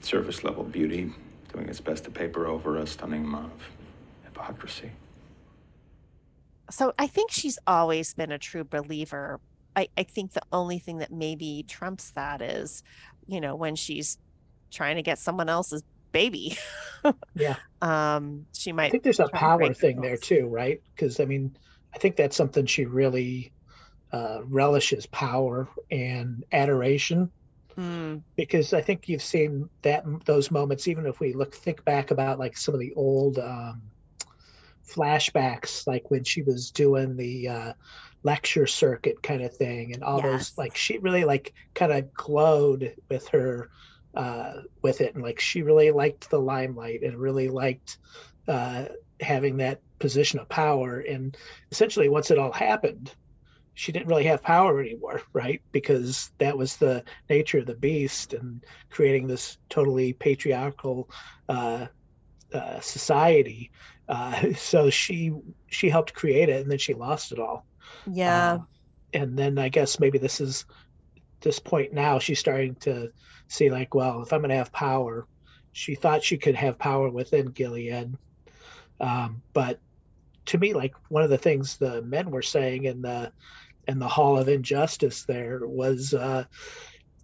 Surface 0.00 0.44
level 0.44 0.62
beauty, 0.62 1.12
doing 1.52 1.68
its 1.68 1.80
best 1.80 2.04
to 2.04 2.10
paper 2.10 2.46
over 2.46 2.76
a 2.76 2.86
stunning 2.86 3.24
amount 3.24 3.52
of 3.52 3.60
hypocrisy. 4.24 4.92
So 6.70 6.94
I 6.98 7.08
think 7.08 7.32
she's 7.32 7.58
always 7.66 8.14
been 8.14 8.30
a 8.30 8.38
true 8.38 8.64
believer. 8.64 9.40
I, 9.76 9.88
I 9.96 10.02
think 10.04 10.32
the 10.32 10.42
only 10.52 10.78
thing 10.78 10.98
that 10.98 11.12
maybe 11.12 11.64
trumps 11.68 12.10
that 12.12 12.40
is, 12.42 12.82
you 13.26 13.40
know, 13.40 13.56
when 13.56 13.76
she's 13.76 14.18
trying 14.70 14.96
to 14.96 15.02
get 15.02 15.18
someone 15.18 15.48
else's 15.48 15.82
baby. 16.12 16.56
Yeah. 17.34 17.56
um, 17.82 18.46
she 18.54 18.72
might 18.72 18.86
I 18.86 18.90
think 18.90 19.02
there's 19.02 19.20
a 19.20 19.28
power 19.28 19.74
thing 19.74 20.00
there 20.00 20.16
too, 20.16 20.46
right? 20.46 20.80
Because 20.94 21.20
I 21.20 21.24
mean, 21.24 21.56
I 21.94 21.98
think 21.98 22.16
that's 22.16 22.36
something 22.36 22.66
she 22.66 22.86
really 22.86 23.52
uh, 24.12 24.40
relishes 24.44 25.06
power 25.06 25.68
and 25.90 26.44
adoration. 26.52 27.30
Mm, 27.76 28.22
Because 28.36 28.72
I 28.72 28.80
think 28.80 29.08
you've 29.08 29.22
seen 29.22 29.68
that 29.82 30.04
those 30.24 30.50
moments, 30.50 30.86
even 30.86 31.06
if 31.06 31.18
we 31.18 31.32
look 31.32 31.54
think 31.54 31.84
back 31.84 32.12
about 32.12 32.38
like 32.38 32.56
some 32.56 32.74
of 32.74 32.80
the 32.80 32.94
old 32.94 33.38
um, 33.38 33.82
flashbacks, 34.88 35.86
like 35.86 36.10
when 36.10 36.22
she 36.22 36.42
was 36.42 36.70
doing 36.70 37.16
the 37.16 37.48
uh, 37.48 37.72
lecture 38.24 38.66
circuit 38.66 39.22
kind 39.22 39.42
of 39.42 39.56
thing, 39.56 39.94
and 39.94 40.02
all 40.04 40.20
Yes. 40.22 40.22
those 40.22 40.52
like 40.56 40.76
she 40.76 40.98
really 40.98 41.24
like 41.24 41.52
kind 41.74 41.92
of 41.92 42.12
glowed 42.14 42.94
with 43.10 43.28
her 43.28 43.70
uh, 44.14 44.54
with 44.82 45.00
it, 45.00 45.14
and 45.14 45.22
like 45.24 45.40
she 45.40 45.62
really 45.62 45.90
liked 45.90 46.30
the 46.30 46.40
limelight 46.40 47.02
and 47.02 47.18
really 47.18 47.48
liked 47.48 47.98
uh, 48.48 48.86
having 49.20 49.58
that 49.58 49.80
position 50.00 50.38
of 50.40 50.48
power. 50.48 51.00
And 51.00 51.36
essentially, 51.72 52.08
once 52.08 52.30
it 52.30 52.38
all 52.38 52.52
happened, 52.52 53.14
she 53.74 53.92
didn't 53.92 54.08
really 54.08 54.24
have 54.24 54.42
power 54.42 54.80
anymore, 54.80 55.22
right? 55.32 55.62
Because 55.72 56.30
that 56.38 56.56
was 56.56 56.76
the 56.76 57.04
nature 57.28 57.58
of 57.58 57.66
the 57.66 57.74
beast 57.76 58.34
and 58.34 58.64
creating 58.90 59.26
this 59.26 59.58
totally 59.70 60.12
patriarchal 60.12 61.10
uh, 61.48 61.86
uh, 62.52 62.80
society. 62.80 63.70
Uh, 64.08 64.52
so 64.56 64.90
she 64.90 65.32
she 65.68 65.88
helped 65.88 66.14
create 66.14 66.48
it, 66.48 66.62
and 66.62 66.70
then 66.70 66.78
she 66.78 66.94
lost 66.94 67.32
it 67.32 67.38
all. 67.38 67.66
Yeah. 68.06 68.58
Um, 68.58 68.68
and 69.12 69.38
then 69.38 69.58
I 69.58 69.68
guess 69.68 70.00
maybe 70.00 70.18
this 70.18 70.40
is 70.40 70.66
this 71.42 71.58
point 71.58 71.92
now 71.92 72.18
she's 72.18 72.38
starting 72.40 72.76
to 72.82 73.10
see 73.48 73.70
like, 73.70 73.94
well, 73.94 74.22
if 74.22 74.32
I'm 74.32 74.40
going 74.40 74.50
to 74.50 74.56
have 74.56 74.72
power, 74.72 75.26
she 75.72 75.94
thought 75.94 76.24
she 76.24 76.38
could 76.38 76.54
have 76.56 76.78
power 76.78 77.10
within 77.10 77.46
Gilead, 77.46 78.14
um, 79.00 79.42
but 79.54 79.80
to 80.46 80.58
me, 80.58 80.74
like 80.74 80.94
one 81.08 81.22
of 81.22 81.30
the 81.30 81.38
things 81.38 81.76
the 81.78 82.02
men 82.02 82.30
were 82.30 82.42
saying 82.42 82.84
in 82.84 83.02
the 83.02 83.32
in 83.88 83.98
the 83.98 84.08
Hall 84.08 84.38
of 84.38 84.48
Injustice 84.48 85.24
there 85.26 85.60
was, 85.64 86.14
uh, 86.14 86.44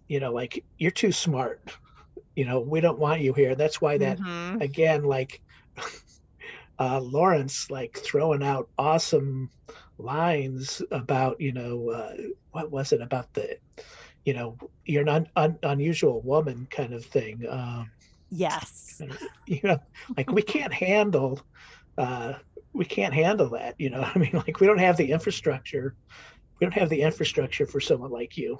you 0.07 0.19
know, 0.19 0.31
like 0.33 0.63
you're 0.77 0.91
too 0.91 1.11
smart. 1.11 1.59
You 2.35 2.45
know, 2.45 2.61
we 2.61 2.81
don't 2.81 2.99
want 2.99 3.21
you 3.21 3.33
here. 3.33 3.55
That's 3.55 3.81
why 3.81 3.97
that 3.99 4.19
Mhm. 4.19 4.59
again, 4.59 5.03
like 5.03 5.41
uh, 6.79 6.99
Lawrence, 7.01 7.69
like 7.69 7.97
throwing 7.97 8.43
out 8.43 8.69
awesome 8.77 9.51
lines 10.01 10.81
about, 10.91 11.39
you 11.39 11.51
know, 11.51 11.89
uh, 11.89 12.15
what 12.51 12.71
was 12.71 12.91
it 12.91 13.01
about 13.01 13.33
the, 13.33 13.57
you 14.25 14.33
know, 14.33 14.57
you're 14.85 15.01
an 15.01 15.09
un- 15.09 15.29
un- 15.35 15.59
unusual 15.63 16.21
woman 16.21 16.67
kind 16.69 16.93
of 16.93 17.05
thing. 17.05 17.45
Um, 17.49 17.91
Yes. 18.29 19.01
you 19.45 19.59
know, 19.63 19.77
like 20.15 20.31
we 20.31 20.41
can't 20.55 20.73
handle, 20.73 21.41
uh, 21.97 22.33
we 22.73 22.85
can't 22.85 23.13
handle 23.13 23.49
that. 23.49 23.75
You 23.77 23.89
know, 23.89 24.01
I 24.01 24.17
mean, 24.17 24.31
like 24.47 24.59
we 24.59 24.67
don't 24.67 24.79
have 24.79 24.97
the 24.97 25.11
infrastructure. 25.11 25.95
We 26.59 26.65
don't 26.65 26.79
have 26.79 26.89
the 26.89 27.01
infrastructure 27.01 27.65
for 27.65 27.79
someone 27.81 28.11
like 28.11 28.37
you. 28.37 28.59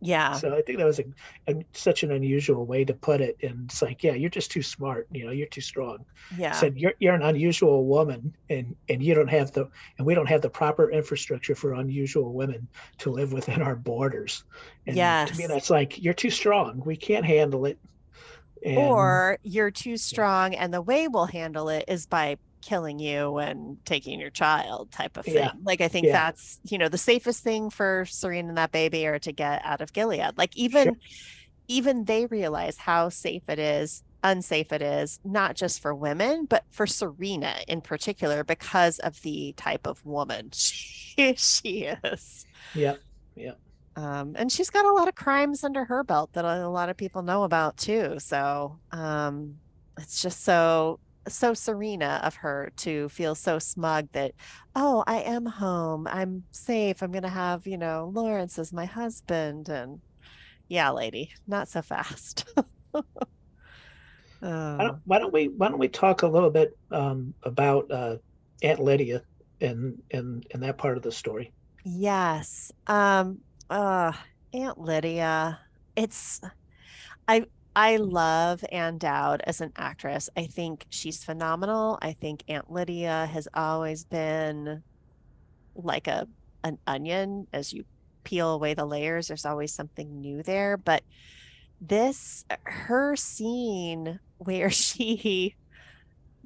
Yeah. 0.00 0.32
So 0.32 0.54
I 0.56 0.62
think 0.62 0.78
that 0.78 0.86
was 0.86 0.98
a, 0.98 1.04
a 1.46 1.64
such 1.72 2.02
an 2.02 2.10
unusual 2.10 2.64
way 2.64 2.84
to 2.84 2.94
put 2.94 3.20
it. 3.20 3.36
And 3.42 3.66
it's 3.66 3.82
like, 3.82 4.02
yeah, 4.02 4.14
you're 4.14 4.30
just 4.30 4.50
too 4.50 4.62
smart. 4.62 5.06
You 5.12 5.26
know, 5.26 5.30
you're 5.32 5.46
too 5.46 5.60
strong. 5.60 6.04
Yeah. 6.36 6.52
Said 6.52 6.78
you're 6.78 6.94
you're 6.98 7.14
an 7.14 7.22
unusual 7.22 7.84
woman, 7.84 8.34
and 8.48 8.74
and 8.88 9.02
you 9.02 9.14
don't 9.14 9.28
have 9.28 9.52
the 9.52 9.68
and 9.98 10.06
we 10.06 10.14
don't 10.14 10.28
have 10.28 10.40
the 10.40 10.50
proper 10.50 10.90
infrastructure 10.90 11.54
for 11.54 11.74
unusual 11.74 12.32
women 12.32 12.66
to 12.98 13.10
live 13.10 13.32
within 13.32 13.60
our 13.60 13.76
borders. 13.76 14.44
And 14.86 14.96
to 14.96 15.36
me, 15.36 15.46
that's 15.46 15.70
like 15.70 16.02
you're 16.02 16.14
too 16.14 16.30
strong. 16.30 16.82
We 16.84 16.96
can't 16.96 17.26
handle 17.26 17.66
it. 17.66 17.78
And, 18.64 18.76
or 18.76 19.38
you're 19.42 19.70
too 19.70 19.96
strong 19.96 20.54
and 20.54 20.72
the 20.72 20.82
way 20.82 21.08
we'll 21.08 21.24
handle 21.24 21.70
it 21.70 21.86
is 21.88 22.04
by 22.04 22.36
killing 22.62 22.98
you 22.98 23.38
and 23.38 23.78
taking 23.84 24.20
your 24.20 24.30
child 24.30 24.90
type 24.92 25.16
of 25.16 25.24
thing 25.24 25.34
Yeah. 25.34 25.52
like 25.64 25.80
i 25.80 25.88
think 25.88 26.06
Yeah. 26.06 26.12
that's 26.12 26.60
you 26.64 26.78
know 26.78 26.88
the 26.88 26.98
safest 26.98 27.42
thing 27.42 27.70
for 27.70 28.04
serene 28.08 28.48
and 28.48 28.58
that 28.58 28.72
baby 28.72 29.06
are 29.06 29.18
to 29.20 29.32
get 29.32 29.62
out 29.64 29.80
of 29.80 29.92
gilead 29.92 30.36
like 30.36 30.56
even 30.56 30.96
even 31.68 32.04
they 32.04 32.26
realize 32.26 32.76
how 32.78 33.08
safe 33.08 33.42
it 33.48 33.58
is 33.58 34.02
unsafe 34.22 34.72
it 34.72 34.82
is 34.82 35.18
not 35.24 35.56
just 35.56 35.80
for 35.80 35.94
women 35.94 36.44
but 36.44 36.64
for 36.70 36.86
serena 36.86 37.54
in 37.68 37.80
particular 37.80 38.44
because 38.44 38.98
of 38.98 39.20
the 39.22 39.54
type 39.56 39.86
of 39.86 40.04
woman 40.04 40.50
she, 40.54 41.34
she 41.36 41.84
is 42.04 42.44
Yeah. 42.74 42.96
yeah, 43.34 43.52
um, 43.96 44.34
and 44.36 44.52
she's 44.52 44.70
got 44.70 44.84
a 44.84 44.92
lot 44.92 45.08
of 45.08 45.14
crimes 45.14 45.64
under 45.64 45.84
her 45.86 46.04
belt 46.04 46.32
that 46.34 46.44
a 46.44 46.68
lot 46.68 46.88
of 46.90 46.96
people 46.96 47.22
know 47.22 47.42
about 47.42 47.76
too. 47.76 48.16
So 48.18 48.78
um, 48.92 49.56
it's 49.98 50.22
just 50.22 50.44
so 50.44 51.00
so 51.30 51.54
Serena 51.54 52.20
of 52.22 52.34
her 52.36 52.72
to 52.78 53.08
feel 53.08 53.34
so 53.34 53.58
smug 53.58 54.08
that 54.12 54.32
oh 54.76 55.04
I 55.06 55.20
am 55.20 55.46
home 55.46 56.06
I'm 56.10 56.44
safe 56.50 57.02
I'm 57.02 57.12
gonna 57.12 57.28
have 57.28 57.66
you 57.66 57.78
know 57.78 58.10
Lawrence 58.12 58.58
as 58.58 58.72
my 58.72 58.84
husband 58.84 59.68
and 59.68 60.00
yeah 60.68 60.90
lady 60.90 61.32
not 61.46 61.68
so 61.68 61.82
fast. 61.82 62.44
Why 64.40 64.48
oh, 64.50 64.78
don't, 64.78 64.98
why 65.04 65.18
don't 65.18 65.32
we 65.34 65.48
why 65.48 65.68
don't 65.68 65.78
we 65.78 65.88
talk 65.88 66.22
a 66.22 66.26
little 66.26 66.48
bit 66.48 66.76
um, 66.90 67.34
about 67.42 67.90
uh, 67.90 68.16
Aunt 68.62 68.80
Lydia 68.80 69.22
and 69.60 70.00
and 70.12 70.46
and 70.52 70.62
that 70.62 70.78
part 70.78 70.96
of 70.96 71.02
the 71.02 71.12
story? 71.12 71.52
yes. 71.84 72.72
Um, 72.86 73.38
uh, 73.68 74.12
Aunt 74.54 74.78
Lydia. 74.78 75.60
It's 75.94 76.40
I 77.28 77.44
I 77.82 77.96
love 77.96 78.62
Ann 78.70 78.98
Dowd 78.98 79.40
as 79.46 79.62
an 79.62 79.72
actress. 79.74 80.28
I 80.36 80.44
think 80.44 80.84
she's 80.90 81.24
phenomenal. 81.24 81.98
I 82.02 82.12
think 82.12 82.44
Aunt 82.46 82.70
Lydia 82.70 83.26
has 83.32 83.48
always 83.54 84.04
been 84.04 84.82
like 85.74 86.06
a 86.06 86.28
an 86.62 86.76
onion 86.86 87.46
as 87.54 87.72
you 87.72 87.86
peel 88.22 88.50
away 88.50 88.74
the 88.74 88.84
layers, 88.84 89.28
there's 89.28 89.46
always 89.46 89.72
something 89.72 90.20
new 90.20 90.42
there. 90.42 90.76
But 90.76 91.04
this 91.80 92.44
her 92.64 93.16
scene 93.16 94.20
where 94.36 94.68
she 94.68 95.54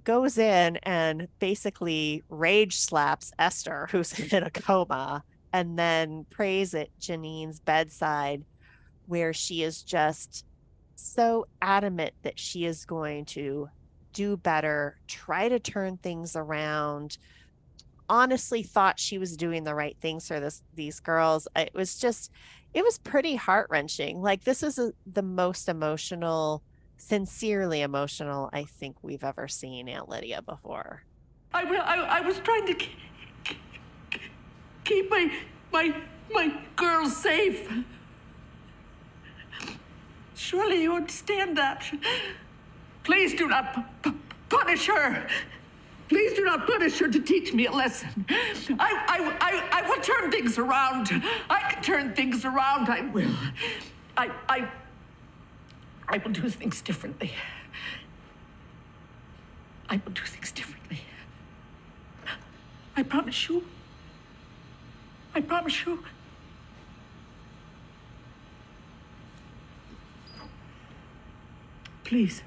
goes 0.04 0.38
in 0.38 0.76
and 0.84 1.26
basically 1.40 2.22
rage 2.28 2.76
slaps 2.78 3.32
Esther, 3.40 3.88
who's 3.90 4.16
in 4.32 4.44
a 4.44 4.50
coma, 4.50 5.24
and 5.52 5.76
then 5.76 6.26
prays 6.30 6.76
at 6.76 6.96
Janine's 7.00 7.58
bedside, 7.58 8.44
where 9.08 9.32
she 9.32 9.64
is 9.64 9.82
just 9.82 10.44
so 10.94 11.46
adamant 11.60 12.14
that 12.22 12.38
she 12.38 12.64
is 12.64 12.84
going 12.84 13.24
to 13.26 13.68
do 14.12 14.36
better, 14.36 14.98
try 15.08 15.48
to 15.48 15.58
turn 15.58 15.96
things 15.96 16.36
around. 16.36 17.18
Honestly, 18.08 18.62
thought 18.62 19.00
she 19.00 19.18
was 19.18 19.36
doing 19.36 19.64
the 19.64 19.74
right 19.74 19.96
things 20.00 20.28
for 20.28 20.38
this 20.40 20.62
these 20.74 21.00
girls. 21.00 21.48
It 21.56 21.72
was 21.74 21.96
just, 21.96 22.30
it 22.72 22.84
was 22.84 22.98
pretty 22.98 23.34
heart 23.36 23.68
wrenching. 23.70 24.22
Like 24.22 24.44
this 24.44 24.62
is 24.62 24.78
a, 24.78 24.92
the 25.06 25.22
most 25.22 25.68
emotional, 25.68 26.62
sincerely 26.96 27.80
emotional 27.80 28.50
I 28.52 28.64
think 28.64 28.96
we've 29.02 29.24
ever 29.24 29.48
seen 29.48 29.88
Aunt 29.88 30.08
Lydia 30.08 30.42
before. 30.42 31.02
I, 31.52 31.62
I, 31.62 32.18
I 32.18 32.20
was 32.20 32.38
trying 32.40 32.66
to 32.66 32.86
keep 34.84 35.10
my, 35.10 35.32
my, 35.72 35.94
my 36.32 36.60
girls 36.76 37.16
safe. 37.16 37.68
Surely 40.34 40.82
you 40.82 40.94
understand 40.94 41.56
that. 41.58 41.84
Please 43.04 43.34
do 43.34 43.48
not 43.48 44.02
p- 44.02 44.12
punish 44.48 44.86
her. 44.86 45.26
Please 46.08 46.34
do 46.34 46.44
not 46.44 46.66
punish 46.66 46.98
her 46.98 47.08
to 47.08 47.20
teach 47.20 47.52
me 47.54 47.66
a 47.66 47.72
lesson. 47.72 48.26
I, 48.28 48.74
I, 48.78 49.36
I, 49.40 49.82
I 49.82 49.88
will 49.88 50.00
turn 50.02 50.30
things 50.30 50.58
around. 50.58 51.08
I 51.48 51.72
can 51.72 51.82
turn 51.82 52.14
things 52.14 52.44
around. 52.44 52.88
I 52.88 53.02
will. 53.02 53.30
I, 54.16 54.30
I, 54.48 54.68
I 56.08 56.18
will 56.18 56.32
do 56.32 56.48
things 56.48 56.82
differently. 56.82 57.32
I 59.88 60.00
will 60.04 60.12
do 60.12 60.22
things 60.22 60.52
differently. 60.52 61.00
I 62.96 63.02
promise 63.02 63.48
you. 63.48 63.64
I 65.34 65.40
promise 65.40 65.84
you. 65.84 66.04
Please. 72.04 72.42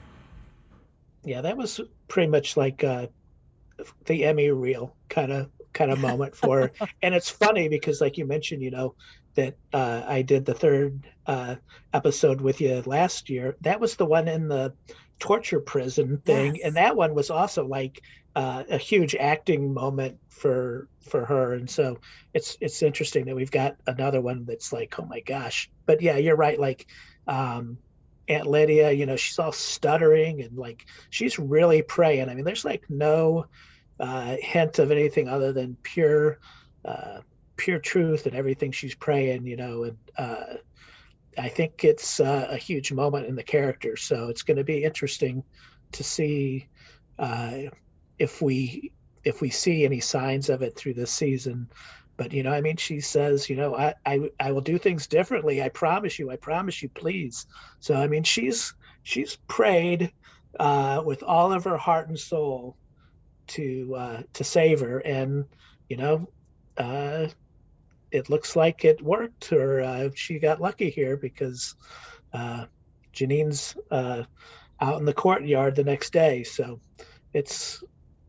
Yeah, 1.24 1.42
that 1.42 1.58
was 1.58 1.80
pretty 2.08 2.30
much 2.30 2.56
like 2.56 2.84
uh, 2.84 3.08
the 4.06 4.26
Emmy 4.26 4.50
reel 4.52 4.96
kind 5.10 5.32
of 5.32 5.50
kind 5.74 5.92
of 5.92 6.00
moment 6.10 6.36
for 6.36 6.62
her. 6.62 6.72
and 7.02 7.14
it's 7.14 7.30
funny 7.30 7.68
because 7.70 8.02
like 8.02 8.18
you 8.18 8.26
mentioned 8.26 8.62
you 8.64 8.72
know 8.72 8.96
that 9.36 9.56
uh, 9.74 10.02
i 10.08 10.24
did 10.24 10.44
the 10.46 10.54
third 10.54 11.08
uh, 11.28 11.54
episode 11.94 12.42
with 12.42 12.60
you 12.62 12.82
last 12.88 13.30
year 13.30 13.56
that 13.62 13.80
was 13.80 13.96
the 13.96 14.06
one 14.06 14.28
in 14.28 14.48
the 14.48 14.74
torture 15.20 15.60
prison 15.60 16.18
thing 16.26 16.56
Yes. 16.56 16.66
and 16.66 16.76
that 16.78 16.96
one 16.96 17.14
was 17.14 17.30
also 17.30 17.68
like 17.68 18.02
uh, 18.36 18.64
a 18.70 18.78
huge 18.78 19.16
acting 19.16 19.72
moment 19.74 20.18
for 20.30 20.88
for 21.02 21.26
her 21.26 21.54
and 21.54 21.70
so 21.70 22.00
it's 22.34 22.58
it's 22.60 22.82
interesting 22.82 23.26
that 23.26 23.36
we've 23.36 23.52
got 23.52 23.76
another 23.86 24.22
one 24.22 24.46
that's 24.46 24.74
like 24.74 24.96
oh 25.00 25.06
my 25.06 25.20
gosh 25.20 25.70
but 25.86 26.02
yeah 26.02 26.18
you're 26.18 26.36
right 26.36 26.60
like 26.60 26.88
um 27.28 27.78
aunt 28.28 28.48
lydia 28.48 28.92
you 28.92 29.06
know 29.06 29.16
she's 29.16 29.40
all 29.40 29.52
stuttering 29.52 30.42
and 30.42 30.58
like 30.58 30.86
she's 31.10 31.40
really 31.40 31.82
praying. 31.82 32.30
I 32.30 32.36
mean 32.36 32.46
there's 32.46 32.66
like 32.66 32.84
no 32.90 33.46
uh, 34.00 34.36
hint 34.40 34.80
of 34.80 34.92
anything 34.92 35.28
other 35.28 35.54
than 35.54 35.78
pure 35.84 36.40
uh, 36.86 37.20
pure 37.56 37.80
truth 37.80 38.26
and 38.28 38.36
everything 38.36 38.72
she's 38.72 38.96
praying 38.96 39.46
you 39.46 39.58
know 39.58 39.84
and 39.84 39.98
uh, 40.18 40.58
i 41.38 41.50
think 41.50 41.84
it's 41.84 42.20
uh, 42.20 42.48
a 42.50 42.58
huge 42.58 42.92
moment 42.92 43.26
in 43.28 43.36
the 43.36 43.44
character. 43.44 43.96
So 43.96 44.30
it's 44.30 44.44
going 44.44 44.58
to 44.58 44.64
be 44.64 44.84
interesting 44.84 45.44
to 45.94 46.04
see 46.04 46.68
uh, 47.20 47.70
if 48.20 48.42
we 48.42 48.92
if 49.24 49.42
we 49.42 49.50
see 49.50 49.84
any 49.86 50.00
signs 50.00 50.50
of 50.50 50.62
it 50.62 50.76
through 50.76 50.94
this 50.94 51.12
season 51.12 51.70
but 52.18 52.34
you 52.34 52.44
know 52.44 52.52
i 52.52 52.62
mean 52.62 52.78
she 52.78 53.00
says 53.00 53.50
you 53.50 53.56
know 53.56 53.76
i 53.76 53.94
i, 54.06 54.30
I 54.40 54.52
will 54.52 54.62
do 54.62 54.78
things 54.78 55.08
differently 55.08 55.62
i 55.62 55.70
promise 55.70 56.20
you 56.20 56.30
i 56.32 56.36
promise 56.36 56.82
you 56.82 56.90
please 56.90 57.46
so 57.80 57.96
i 57.96 58.08
mean 58.08 58.24
she's 58.24 58.74
she's 59.04 59.38
prayed 59.48 60.12
uh, 60.60 61.02
with 61.06 61.24
all 61.24 61.54
of 61.54 61.64
her 61.66 61.78
heart 61.78 62.10
and 62.10 62.20
soul 62.20 62.78
to 63.48 63.96
uh, 63.96 64.22
to 64.34 64.44
save 64.44 64.82
her, 64.82 65.00
and 65.00 65.46
you 65.90 65.98
know, 65.98 66.28
uh, 66.78 67.28
it 68.12 68.30
looks 68.30 68.56
like 68.56 68.86
it 68.86 69.02
worked, 69.02 69.52
or 69.52 69.82
uh, 69.82 70.10
she 70.16 70.40
got 70.40 70.62
lucky 70.62 70.90
here 70.90 71.18
because 71.18 71.76
uh, 72.34 72.66
Janine's 73.14 73.76
uh, 73.92 74.24
out 74.82 75.00
in 75.00 75.06
the 75.06 75.14
courtyard 75.14 75.76
the 75.76 75.84
next 75.84 76.12
day. 76.14 76.44
So 76.44 76.82
it's 77.34 77.84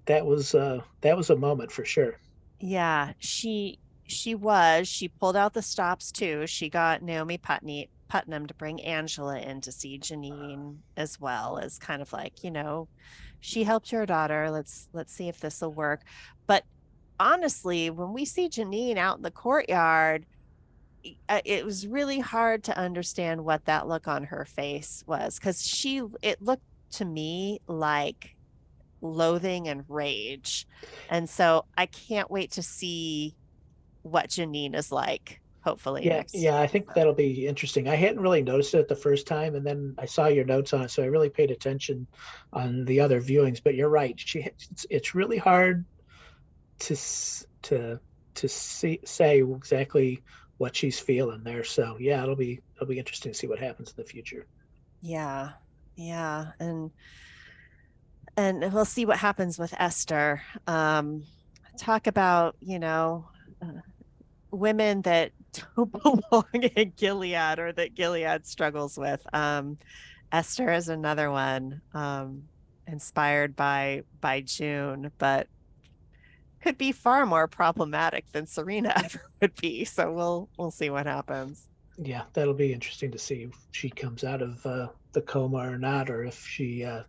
that 0.06 0.24
was 0.24 0.52
that 0.52 1.16
was 1.16 1.30
a 1.30 1.36
moment 1.36 1.72
for 1.72 1.84
sure. 1.84 2.18
Yeah, 2.60 3.12
she 3.18 3.78
she 4.04 4.34
was. 4.34 4.88
She 4.88 5.08
pulled 5.08 5.36
out 5.36 5.54
the 5.54 5.62
stops 5.62 6.10
too. 6.10 6.46
She 6.46 6.68
got 6.68 7.02
Naomi 7.02 7.38
Putney 7.38 7.90
Putnam 8.08 8.46
to 8.46 8.54
bring 8.54 8.82
Angela 8.82 9.38
in 9.38 9.60
to 9.60 9.70
see 9.70 9.98
Janine 9.98 10.76
as 10.96 11.20
well 11.20 11.58
as 11.58 11.78
kind 11.78 12.00
of 12.02 12.12
like, 12.12 12.42
you 12.42 12.50
know, 12.50 12.88
she 13.40 13.64
helped 13.64 13.92
your 13.92 14.06
daughter. 14.06 14.50
Let's 14.50 14.88
let's 14.92 15.12
see 15.12 15.28
if 15.28 15.40
this 15.40 15.60
will 15.60 15.72
work. 15.72 16.02
But 16.46 16.64
honestly, 17.20 17.90
when 17.90 18.12
we 18.12 18.24
see 18.24 18.48
Janine 18.48 18.96
out 18.96 19.18
in 19.18 19.22
the 19.22 19.30
courtyard, 19.30 20.26
uh, 21.28 21.40
it 21.44 21.64
was 21.64 21.86
really 21.86 22.18
hard 22.18 22.64
to 22.64 22.78
understand 22.78 23.44
what 23.44 23.64
that 23.66 23.86
look 23.86 24.08
on 24.08 24.24
her 24.24 24.44
face 24.44 25.04
was 25.06 25.38
because 25.38 25.66
she 25.66 26.02
it 26.22 26.42
looked 26.42 26.64
to 26.90 27.04
me 27.04 27.60
like 27.68 28.34
loathing 29.00 29.68
and 29.68 29.84
rage. 29.88 30.66
And 31.08 31.28
so 31.28 31.64
I 31.76 31.86
can't 31.86 32.30
wait 32.30 32.52
to 32.52 32.62
see 32.62 33.34
what 34.02 34.28
Janine 34.28 34.74
is 34.74 34.90
like, 34.90 35.40
hopefully. 35.60 36.04
Yeah, 36.04 36.18
next 36.18 36.34
yeah, 36.34 36.60
I 36.60 36.66
think 36.66 36.94
that'll 36.94 37.14
be 37.14 37.46
interesting. 37.46 37.88
I 37.88 37.94
hadn't 37.94 38.20
really 38.20 38.42
noticed 38.42 38.74
it 38.74 38.88
the 38.88 38.96
first 38.96 39.26
time, 39.26 39.54
and 39.54 39.66
then 39.66 39.94
I 39.98 40.06
saw 40.06 40.26
your 40.26 40.44
notes 40.44 40.72
on 40.72 40.82
it, 40.82 40.90
so 40.90 41.02
I 41.02 41.06
really 41.06 41.30
paid 41.30 41.50
attention 41.50 42.06
on 42.52 42.84
the 42.84 43.00
other 43.00 43.20
viewings. 43.20 43.62
But 43.62 43.74
you're 43.74 43.88
right; 43.88 44.18
she 44.18 44.40
it's, 44.40 44.86
it's 44.88 45.14
really 45.14 45.38
hard 45.38 45.84
to 46.80 46.96
to 47.62 48.00
to 48.34 48.48
see 48.48 49.00
say 49.04 49.42
exactly 49.42 50.22
what 50.58 50.76
she's 50.76 50.98
feeling 50.98 51.42
there. 51.44 51.64
So 51.64 51.96
yeah, 51.98 52.22
it'll 52.22 52.36
be 52.36 52.60
it'll 52.76 52.88
be 52.88 52.98
interesting 52.98 53.32
to 53.32 53.38
see 53.38 53.46
what 53.46 53.58
happens 53.58 53.90
in 53.90 53.96
the 53.96 54.08
future. 54.08 54.46
Yeah. 55.00 55.50
Yeah. 55.96 56.52
And 56.60 56.90
and 58.38 58.72
we'll 58.72 58.84
see 58.84 59.04
what 59.04 59.18
happens 59.18 59.58
with 59.58 59.74
Esther. 59.78 60.40
Um 60.66 61.24
talk 61.76 62.06
about, 62.06 62.56
you 62.60 62.78
know, 62.78 63.28
uh, 63.60 63.82
women 64.50 65.02
that 65.02 65.32
don't 65.76 65.92
belong 65.92 66.62
in 66.76 66.92
Gilead 66.96 67.58
or 67.58 67.72
that 67.72 67.94
Gilead 67.94 68.46
struggles 68.46 68.96
with. 68.96 69.22
Um 69.34 69.78
Esther 70.30 70.72
is 70.72 70.88
another 70.88 71.30
one 71.30 71.82
um 71.92 72.44
inspired 72.86 73.56
by 73.56 74.02
by 74.20 74.40
June, 74.40 75.10
but 75.18 75.48
could 76.62 76.78
be 76.78 76.92
far 76.92 77.26
more 77.26 77.48
problematic 77.48 78.30
than 78.32 78.46
Serena 78.46 78.92
ever 79.04 79.22
would 79.40 79.54
be. 79.56 79.84
So 79.84 80.12
we'll 80.12 80.48
we'll 80.56 80.70
see 80.70 80.90
what 80.90 81.06
happens. 81.06 81.66
Yeah, 82.00 82.22
that'll 82.32 82.54
be 82.54 82.72
interesting 82.72 83.10
to 83.10 83.18
see 83.18 83.42
if 83.42 83.56
she 83.72 83.90
comes 83.90 84.22
out 84.22 84.40
of 84.40 84.64
uh, 84.64 84.86
the 85.12 85.22
coma 85.22 85.58
or 85.58 85.78
not, 85.78 86.10
or 86.10 86.22
if 86.22 86.46
she 86.46 86.84
uh, 86.84 87.02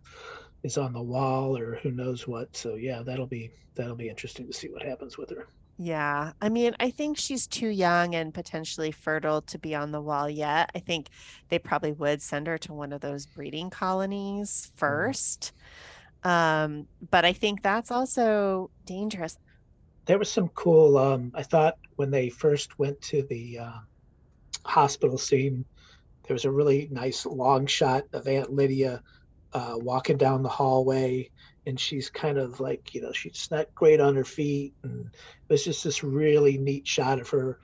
is 0.62 0.76
on 0.78 0.92
the 0.92 1.02
wall, 1.02 1.56
or 1.56 1.76
who 1.76 1.90
knows 1.90 2.26
what. 2.26 2.56
So 2.56 2.74
yeah, 2.74 3.02
that'll 3.02 3.26
be 3.26 3.52
that'll 3.74 3.96
be 3.96 4.08
interesting 4.08 4.46
to 4.46 4.52
see 4.52 4.68
what 4.68 4.82
happens 4.82 5.16
with 5.18 5.30
her. 5.30 5.48
Yeah, 5.78 6.32
I 6.42 6.50
mean, 6.50 6.74
I 6.78 6.90
think 6.90 7.16
she's 7.16 7.46
too 7.46 7.68
young 7.68 8.14
and 8.14 8.34
potentially 8.34 8.92
fertile 8.92 9.40
to 9.42 9.58
be 9.58 9.74
on 9.74 9.92
the 9.92 10.00
wall 10.02 10.28
yet. 10.28 10.70
I 10.74 10.80
think 10.80 11.08
they 11.48 11.58
probably 11.58 11.92
would 11.92 12.20
send 12.20 12.46
her 12.48 12.58
to 12.58 12.74
one 12.74 12.92
of 12.92 13.00
those 13.00 13.24
breeding 13.26 13.70
colonies 13.70 14.70
first. 14.76 15.52
Um, 16.24 16.86
but 17.10 17.24
I 17.24 17.32
think 17.32 17.62
that's 17.62 17.90
also 17.90 18.70
dangerous. 18.86 19.38
there 20.06 20.18
was 20.18 20.30
some 20.30 20.48
cool 20.50 20.98
um 20.98 21.30
i 21.34 21.42
thought 21.42 21.76
when 21.96 22.10
they 22.10 22.28
first 22.28 22.78
went 22.78 23.00
to 23.00 23.22
the 23.24 23.58
uh, 23.58 23.78
hospital 24.64 25.18
scene 25.18 25.64
there 26.26 26.34
was 26.34 26.44
a 26.44 26.50
really 26.50 26.88
nice 26.90 27.26
long 27.26 27.66
shot 27.66 28.04
of 28.12 28.26
aunt 28.28 28.52
lydia 28.52 29.02
uh, 29.52 29.74
walking 29.76 30.16
down 30.16 30.42
the 30.42 30.48
hallway 30.48 31.28
and 31.66 31.78
she's 31.78 32.08
kind 32.08 32.38
of 32.38 32.60
like 32.60 32.94
you 32.94 33.00
know 33.00 33.12
she's 33.12 33.48
not 33.50 33.74
great 33.74 34.00
on 34.00 34.14
her 34.14 34.24
feet 34.24 34.72
and 34.82 35.06
it 35.06 35.52
was 35.52 35.64
just 35.64 35.84
this 35.84 36.02
really 36.02 36.58
neat 36.58 36.86
shot 36.86 37.20
of 37.20 37.28
her 37.28 37.58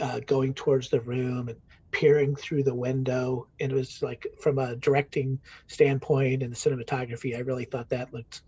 uh, 0.00 0.20
going 0.20 0.54
towards 0.54 0.88
the 0.88 1.00
room 1.00 1.48
and 1.48 1.58
peering 1.90 2.34
through 2.34 2.62
the 2.62 2.74
window 2.74 3.46
and 3.60 3.72
it 3.72 3.74
was 3.74 4.02
like 4.02 4.26
from 4.40 4.58
a 4.58 4.76
directing 4.76 5.38
standpoint 5.66 6.42
and 6.42 6.52
the 6.52 6.56
cinematography 6.56 7.36
i 7.36 7.40
really 7.40 7.66
thought 7.66 7.88
that 7.88 8.12
looked 8.12 8.42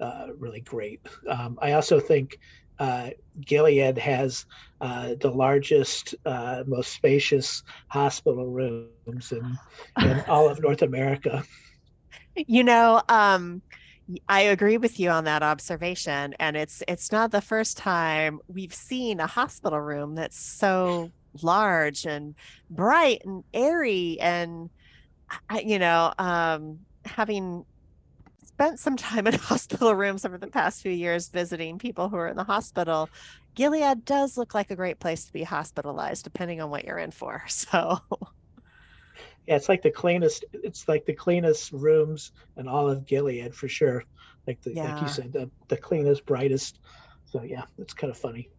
uh, 0.00 0.28
really 0.36 0.60
great 0.60 1.00
um, 1.28 1.58
i 1.60 1.72
also 1.72 2.00
think 2.00 2.38
uh, 2.80 3.10
Gilead 3.40 3.98
has 3.98 4.46
uh, 4.80 5.14
the 5.20 5.30
largest, 5.30 6.14
uh, 6.24 6.62
most 6.66 6.92
spacious 6.92 7.64
hospital 7.88 8.46
rooms 8.46 9.32
in, 9.32 9.58
in 10.00 10.20
all 10.28 10.48
of 10.48 10.60
North 10.62 10.82
America. 10.82 11.42
You 12.46 12.64
know, 12.64 13.02
um, 13.08 13.62
I 14.28 14.40
agree 14.42 14.78
with 14.78 14.98
you 14.98 15.10
on 15.10 15.24
that 15.24 15.42
observation, 15.42 16.34
and 16.38 16.56
it's 16.56 16.82
it's 16.88 17.12
not 17.12 17.30
the 17.30 17.40
first 17.40 17.76
time 17.76 18.40
we've 18.48 18.74
seen 18.74 19.20
a 19.20 19.26
hospital 19.26 19.80
room 19.80 20.14
that's 20.14 20.38
so 20.38 21.10
large 21.42 22.06
and 22.06 22.34
bright 22.70 23.22
and 23.24 23.44
airy, 23.52 24.18
and 24.20 24.70
you 25.64 25.78
know, 25.78 26.12
um, 26.18 26.80
having 27.04 27.64
spent 28.44 28.78
some 28.78 28.96
time 28.96 29.26
in 29.26 29.34
hospital 29.38 29.94
rooms 29.94 30.24
over 30.24 30.38
the 30.38 30.46
past 30.46 30.82
few 30.82 30.92
years 30.92 31.28
visiting 31.28 31.78
people 31.78 32.08
who 32.08 32.16
are 32.16 32.28
in 32.28 32.36
the 32.36 32.44
hospital, 32.44 33.08
Gilead 33.54 34.04
does 34.04 34.36
look 34.36 34.54
like 34.54 34.70
a 34.70 34.76
great 34.76 34.98
place 35.00 35.26
to 35.26 35.32
be 35.32 35.42
hospitalized, 35.42 36.24
depending 36.24 36.60
on 36.60 36.70
what 36.70 36.84
you're 36.84 36.98
in 36.98 37.10
for. 37.10 37.44
So, 37.48 37.98
Yeah, 39.48 39.56
it's 39.56 39.68
like 39.68 39.80
the 39.80 39.90
cleanest. 39.90 40.44
It's 40.52 40.86
like 40.88 41.06
the 41.06 41.14
cleanest 41.14 41.72
rooms 41.72 42.32
in 42.58 42.68
all 42.68 42.88
of 42.88 43.06
Gilead 43.06 43.54
for 43.54 43.66
sure. 43.66 44.04
Like 44.46 44.60
the, 44.62 44.74
like 44.74 45.00
you 45.02 45.08
said, 45.08 45.32
the, 45.32 45.50
the 45.68 45.76
cleanest, 45.76 46.26
brightest. 46.26 46.80
So 47.24 47.42
yeah, 47.42 47.64
it's 47.78 47.94
kind 47.94 48.10
of 48.10 48.18
funny. 48.18 48.50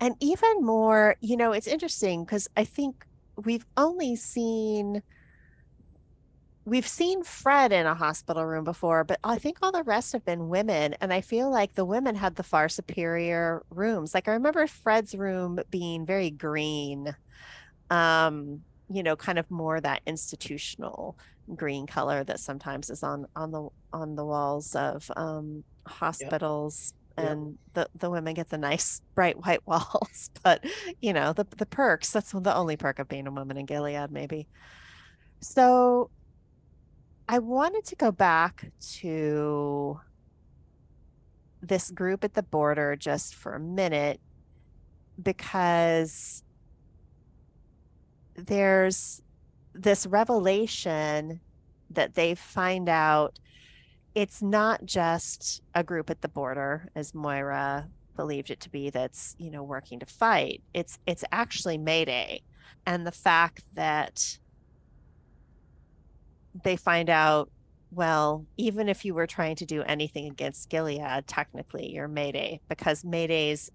and 0.00 0.14
even 0.20 0.62
more, 0.62 1.16
you 1.20 1.36
know, 1.38 1.52
it's 1.52 1.66
interesting 1.66 2.24
because 2.24 2.48
I 2.56 2.64
think 2.64 3.06
we've 3.44 3.64
only 3.76 4.14
seen 4.16 5.02
we've 6.66 6.86
seen 6.86 7.22
Fred 7.22 7.72
in 7.72 7.86
a 7.86 7.94
hospital 7.94 8.44
room 8.44 8.64
before, 8.64 9.04
but 9.04 9.20
I 9.24 9.38
think 9.38 9.58
all 9.62 9.72
the 9.72 9.84
rest 9.84 10.12
have 10.12 10.24
been 10.24 10.48
women. 10.48 10.96
And 11.00 11.12
I 11.12 11.20
feel 11.20 11.50
like 11.50 11.74
the 11.74 11.84
women 11.84 12.16
had 12.16 12.34
the 12.34 12.42
far 12.42 12.68
superior 12.68 13.62
rooms. 13.70 14.12
Like 14.12 14.28
I 14.28 14.32
remember 14.32 14.66
Fred's 14.66 15.14
room 15.14 15.60
being 15.70 16.04
very 16.04 16.30
green, 16.30 17.14
um, 17.88 18.62
you 18.88 19.02
know, 19.02 19.16
kind 19.16 19.38
of 19.38 19.50
more 19.50 19.80
that 19.80 20.02
institutional 20.06 21.16
green 21.54 21.86
color 21.86 22.24
that 22.24 22.40
sometimes 22.40 22.90
is 22.90 23.02
on 23.02 23.26
on 23.36 23.50
the 23.50 23.68
on 23.92 24.16
the 24.16 24.24
walls 24.24 24.74
of 24.74 25.10
um, 25.16 25.64
hospitals. 25.86 26.92
Yep. 26.92 27.02
And 27.18 27.58
the, 27.72 27.88
the 27.98 28.10
women 28.10 28.34
get 28.34 28.50
the 28.50 28.58
nice 28.58 29.00
bright 29.14 29.38
white 29.44 29.66
walls, 29.66 30.30
but 30.42 30.64
you 31.00 31.12
know, 31.12 31.32
the, 31.32 31.46
the 31.56 31.66
perks, 31.66 32.10
that's 32.10 32.32
the 32.32 32.54
only 32.54 32.76
perk 32.76 32.98
of 32.98 33.08
being 33.08 33.26
a 33.26 33.30
woman 33.30 33.56
in 33.56 33.64
Gilead, 33.64 34.10
maybe. 34.10 34.46
So 35.40 36.10
I 37.28 37.38
wanted 37.38 37.84
to 37.86 37.96
go 37.96 38.12
back 38.12 38.70
to 38.98 40.00
this 41.62 41.90
group 41.90 42.22
at 42.22 42.34
the 42.34 42.42
border 42.42 42.96
just 42.96 43.34
for 43.34 43.54
a 43.54 43.60
minute 43.60 44.20
because 45.20 46.42
there's 48.36 49.22
this 49.74 50.06
revelation 50.06 51.40
that 51.90 52.14
they 52.14 52.34
find 52.34 52.88
out 52.88 53.38
it's 54.14 54.42
not 54.42 54.84
just 54.84 55.62
a 55.74 55.84
group 55.84 56.08
at 56.08 56.22
the 56.22 56.28
border 56.28 56.88
as 56.94 57.14
Moira 57.14 57.88
believed 58.16 58.50
it 58.50 58.60
to 58.60 58.70
be 58.70 58.88
that's 58.88 59.36
you 59.38 59.50
know 59.50 59.62
working 59.62 59.98
to 60.00 60.06
fight. 60.06 60.62
It's 60.72 60.98
it's 61.06 61.24
actually 61.32 61.76
mayday 61.78 62.42
and 62.86 63.06
the 63.06 63.12
fact 63.12 63.64
that 63.74 64.38
they 66.64 66.76
find 66.76 67.10
out, 67.10 67.50
well, 67.90 68.46
even 68.56 68.88
if 68.88 69.04
you 69.04 69.14
were 69.14 69.26
trying 69.26 69.56
to 69.56 69.66
do 69.66 69.82
anything 69.82 70.26
against 70.26 70.70
Gilead, 70.70 71.26
technically 71.26 71.92
you're 71.92 72.08
Mayday 72.08 72.60
because 72.68 73.04
Mayday's, 73.04 73.70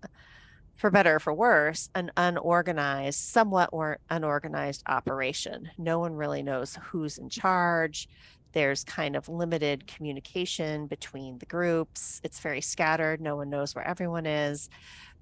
for 0.76 0.90
better 0.90 1.16
or 1.16 1.20
for 1.20 1.34
worse, 1.34 1.90
an 1.96 2.12
unorganized, 2.18 3.20
somewhat 3.20 3.70
or 3.72 4.00
unorganized 4.10 4.84
operation. 4.88 5.70
No 5.78 6.00
one 6.00 6.14
really 6.14 6.42
knows 6.42 6.78
who's 6.82 7.18
in 7.18 7.30
charge. 7.30 8.08
There's 8.54 8.84
kind 8.84 9.16
of 9.16 9.30
limited 9.30 9.88
communication 9.88 10.88
between 10.88 11.38
the 11.38 11.46
groups. 11.46 12.20
It's 12.24 12.40
very 12.40 12.62
scattered. 12.62 13.22
No 13.22 13.36
one 13.36 13.50
knows 13.50 13.76
where 13.76 13.88
everyone 13.88 14.26
is. 14.26 14.70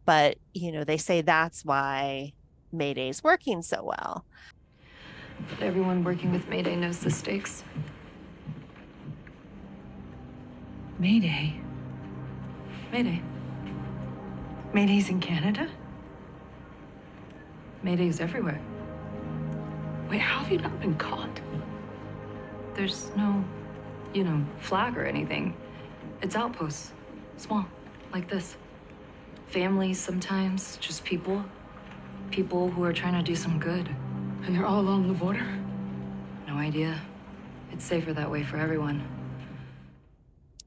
But, 0.06 0.38
you 0.54 0.72
know, 0.72 0.84
they 0.84 0.98
say 0.98 1.22
that's 1.22 1.64
why 1.64 2.34
Mayday's 2.72 3.24
working 3.24 3.62
so 3.62 3.84
well. 3.84 4.26
But 5.50 5.62
everyone 5.62 6.04
working 6.04 6.32
with 6.32 6.48
Mayday 6.48 6.76
knows 6.76 7.00
the 7.00 7.12
stakes. 7.12 7.64
Mayday. 10.98 11.60
Mayday. 12.92 13.22
Mayday's 14.72 15.10
in 15.10 15.20
Canada? 15.20 15.68
Mayday's 17.82 18.20
everywhere. 18.20 18.62
Wait, 20.10 20.22
how 20.22 20.44
have 20.44 20.52
you 20.52 20.60
not 20.60 20.80
been 20.80 20.96
caught? 20.96 21.40
There's 22.76 23.10
no, 23.16 23.44
you 24.14 24.24
know, 24.24 24.46
flag 24.60 24.96
or 24.96 25.06
anything. 25.06 25.56
It's 26.22 26.36
outposts. 26.36 26.92
Small, 27.38 27.66
like 28.14 28.30
this. 28.30 28.58
Families 29.48 30.00
sometimes, 30.00 30.78
just 30.78 31.04
people. 31.04 31.44
People 32.30 32.70
who 32.70 32.84
are 32.84 32.94
trying 32.94 33.16
to 33.16 33.24
do 33.24 33.36
some 33.36 33.60
good. 33.60 33.90
And 34.44 34.56
they're 34.56 34.68
all 34.68 34.82
along 34.82 35.08
the 35.08 35.14
border? 35.16 35.48
No 36.48 36.56
idea. 36.56 37.02
It's 37.72 37.84
safer 37.84 38.14
that 38.14 38.30
way 38.30 38.44
for 38.44 38.58
everyone. 38.58 39.04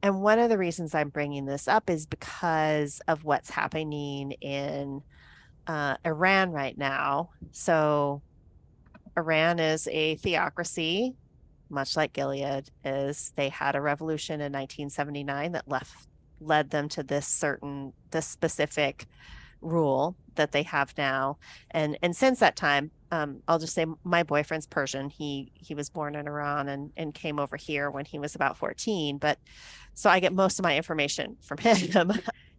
And 0.02 0.20
one 0.20 0.38
of 0.38 0.48
the 0.48 0.58
reasons 0.58 0.94
I'm 0.94 1.10
bringing 1.10 1.46
this 1.46 1.68
up 1.68 1.88
is 1.88 2.06
because 2.06 3.00
of 3.06 3.24
what's 3.24 3.50
happening 3.50 4.32
in 4.40 5.02
uh, 5.66 5.96
Iran 6.04 6.50
right 6.50 6.76
now. 6.76 7.30
So, 7.52 8.20
Iran 9.16 9.60
is 9.60 9.86
a 9.88 10.16
theocracy, 10.16 11.14
much 11.70 11.96
like 11.96 12.12
Gilead 12.14 12.70
is. 12.84 13.32
They 13.36 13.48
had 13.50 13.76
a 13.76 13.80
revolution 13.80 14.40
in 14.40 14.52
1979 14.52 15.52
that 15.52 15.68
left 15.68 16.08
led 16.40 16.70
them 16.70 16.88
to 16.88 17.02
this 17.04 17.26
certain, 17.26 17.92
this 18.10 18.26
specific 18.26 19.06
rule 19.62 20.16
that 20.34 20.52
they 20.52 20.62
have 20.64 20.92
now. 20.98 21.38
And 21.70 21.98
and 22.02 22.14
since 22.14 22.40
that 22.40 22.56
time, 22.56 22.90
um, 23.10 23.42
I'll 23.48 23.58
just 23.58 23.74
say 23.74 23.86
my 24.04 24.22
boyfriend's 24.22 24.66
Persian. 24.66 25.10
He 25.10 25.52
he 25.54 25.74
was 25.74 25.88
born 25.88 26.14
in 26.14 26.26
Iran 26.26 26.68
and 26.68 26.92
and 26.96 27.14
came 27.14 27.38
over 27.38 27.56
here 27.56 27.90
when 27.90 28.04
he 28.04 28.18
was 28.18 28.34
about 28.34 28.56
14. 28.56 29.18
But 29.18 29.38
so 29.94 30.10
I 30.10 30.20
get 30.20 30.32
most 30.32 30.58
of 30.58 30.64
my 30.64 30.76
information 30.76 31.36
from 31.40 31.58
him. 31.60 32.12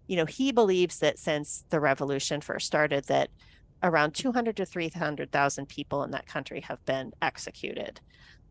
you 0.08 0.16
know, 0.16 0.26
he 0.26 0.51
believes 0.51 0.99
that 0.99 1.20
since 1.20 1.66
the 1.70 1.80
revolution 1.80 2.41
first 2.41 2.66
started, 2.66 3.06
that 3.06 3.30
around 3.82 4.14
200 4.14 4.56
to 4.58 4.66
300,000 4.66 5.68
people 5.68 6.04
in 6.04 6.12
that 6.12 6.26
country 6.26 6.62
have 6.62 6.84
been 6.86 7.12
executed. 7.22 7.99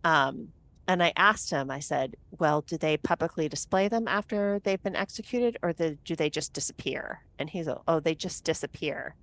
Um, 0.05 0.49
and 0.89 1.03
I 1.03 1.13
asked 1.17 1.51
him, 1.51 1.71
I 1.71 1.79
said, 1.79 2.17
well, 2.39 2.63
do 2.63 2.77
they 2.77 2.97
publicly 2.97 3.49
display 3.49 3.89
them 3.89 4.09
after 4.09 4.61
they've 4.65 4.83
been 4.83 4.97
executed 4.97 5.57
or 5.63 5.73
the, 5.73 5.97
do 6.05 6.17
they 6.17 6.29
just 6.29 6.53
disappear? 6.53 7.23
And 7.39 7.49
he's, 7.49 7.69
oh, 7.87 8.01
they 8.01 8.15
just 8.15 8.45
disappear. 8.45 9.15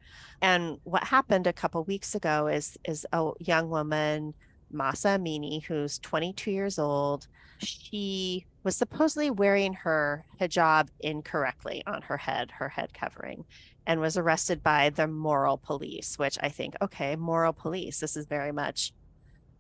And 0.41 0.80
what 0.86 1.03
happened 1.03 1.47
a 1.47 1.53
couple 1.53 1.84
weeks 1.84 2.16
ago 2.16 2.47
is, 2.47 2.78
is 2.86 3.05
a 3.12 3.32
young 3.39 3.70
woman, 3.70 4.34
Mahsa 4.72 5.20
Amini, 5.20 5.64
who's 5.64 5.99
22 5.99 6.51
years 6.51 6.80
old. 6.80 7.28
She 7.57 8.45
was 8.64 8.78
supposedly 8.78 9.30
wearing 9.30 9.74
her 9.74 10.26
hijab 10.39 10.88
incorrectly 11.01 11.84
on 11.86 12.03
her 12.03 12.18
head, 12.18 12.51
her 12.51 12.70
head 12.70 12.93
covering, 12.93 13.43
and 13.86 13.99
was 13.99 14.18
arrested 14.18 14.64
by 14.64 14.91
the 14.91 15.07
moral 15.07 15.57
police, 15.57 16.18
which 16.18 16.38
I 16.41 16.49
think, 16.49 16.76
okay, 16.82 17.18
moral 17.18 17.51
police, 17.51 17.99
this 17.99 18.16
is 18.16 18.28
very 18.28 18.53
much 18.53 18.93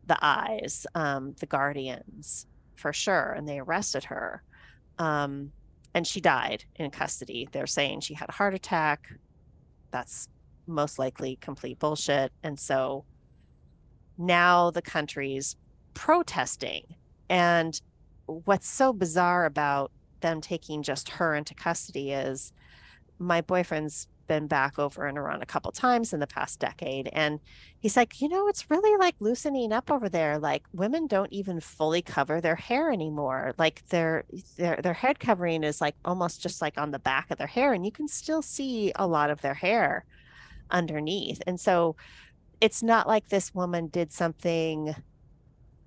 the 0.09 0.17
eyes, 0.21 0.85
um, 0.95 1.35
the 1.39 1.45
guardians 1.45 2.47
for 2.75 2.91
sure, 2.91 3.33
and 3.37 3.47
they 3.47 3.59
arrested 3.59 4.03
her. 4.05 4.43
Um, 4.97 5.53
and 5.93 6.05
she 6.05 6.19
died 6.19 6.65
in 6.75 6.91
custody. 6.91 7.47
They're 7.51 7.67
saying 7.67 8.01
she 8.01 8.15
had 8.15 8.29
a 8.29 8.33
heart 8.33 8.53
attack. 8.53 9.07
That's 9.91 10.27
most 10.67 10.99
likely 10.99 11.37
complete 11.37 11.79
bullshit. 11.79 12.31
And 12.43 12.59
so 12.59 13.05
now 14.17 14.71
the 14.71 14.81
country's 14.81 15.55
protesting. 15.93 16.83
And 17.29 17.79
what's 18.25 18.67
so 18.67 18.91
bizarre 18.91 19.45
about 19.45 19.91
them 20.21 20.41
taking 20.41 20.83
just 20.83 21.09
her 21.09 21.35
into 21.35 21.53
custody 21.55 22.11
is 22.11 22.51
my 23.19 23.41
boyfriend's 23.41 24.07
been 24.29 24.47
back 24.47 24.77
over 24.79 25.07
in 25.07 25.17
Iran 25.17 25.41
a 25.41 25.45
couple 25.45 25.71
times 25.73 26.13
in 26.13 26.21
the 26.21 26.27
past 26.27 26.59
decade. 26.59 27.09
And 27.11 27.39
he's 27.79 27.97
like, 27.97 28.21
you 28.21 28.29
know, 28.29 28.47
it's 28.47 28.69
really 28.69 28.95
like 28.97 29.15
loosening 29.19 29.73
up 29.73 29.91
over 29.91 30.07
there. 30.07 30.37
Like 30.37 30.63
women 30.71 31.07
don't 31.07 31.33
even 31.33 31.59
fully 31.59 32.01
cover 32.03 32.39
their 32.39 32.55
hair 32.55 32.91
anymore. 32.91 33.53
Like 33.57 33.85
their 33.89 34.23
their 34.55 34.79
their 34.81 34.93
head 34.93 35.19
covering 35.19 35.63
is 35.63 35.81
like 35.81 35.95
almost 36.05 36.41
just 36.41 36.61
like 36.61 36.77
on 36.77 36.91
the 36.91 36.99
back 36.99 37.31
of 37.31 37.39
their 37.39 37.47
hair. 37.47 37.73
And 37.73 37.83
you 37.83 37.91
can 37.91 38.07
still 38.07 38.43
see 38.43 38.93
a 38.95 39.07
lot 39.07 39.31
of 39.31 39.41
their 39.41 39.55
hair 39.55 40.05
underneath. 40.69 41.41
And 41.47 41.59
so 41.59 41.95
it's 42.61 42.83
not 42.83 43.07
like 43.07 43.29
this 43.29 43.55
woman 43.55 43.87
did 43.87 44.13
something 44.13 44.95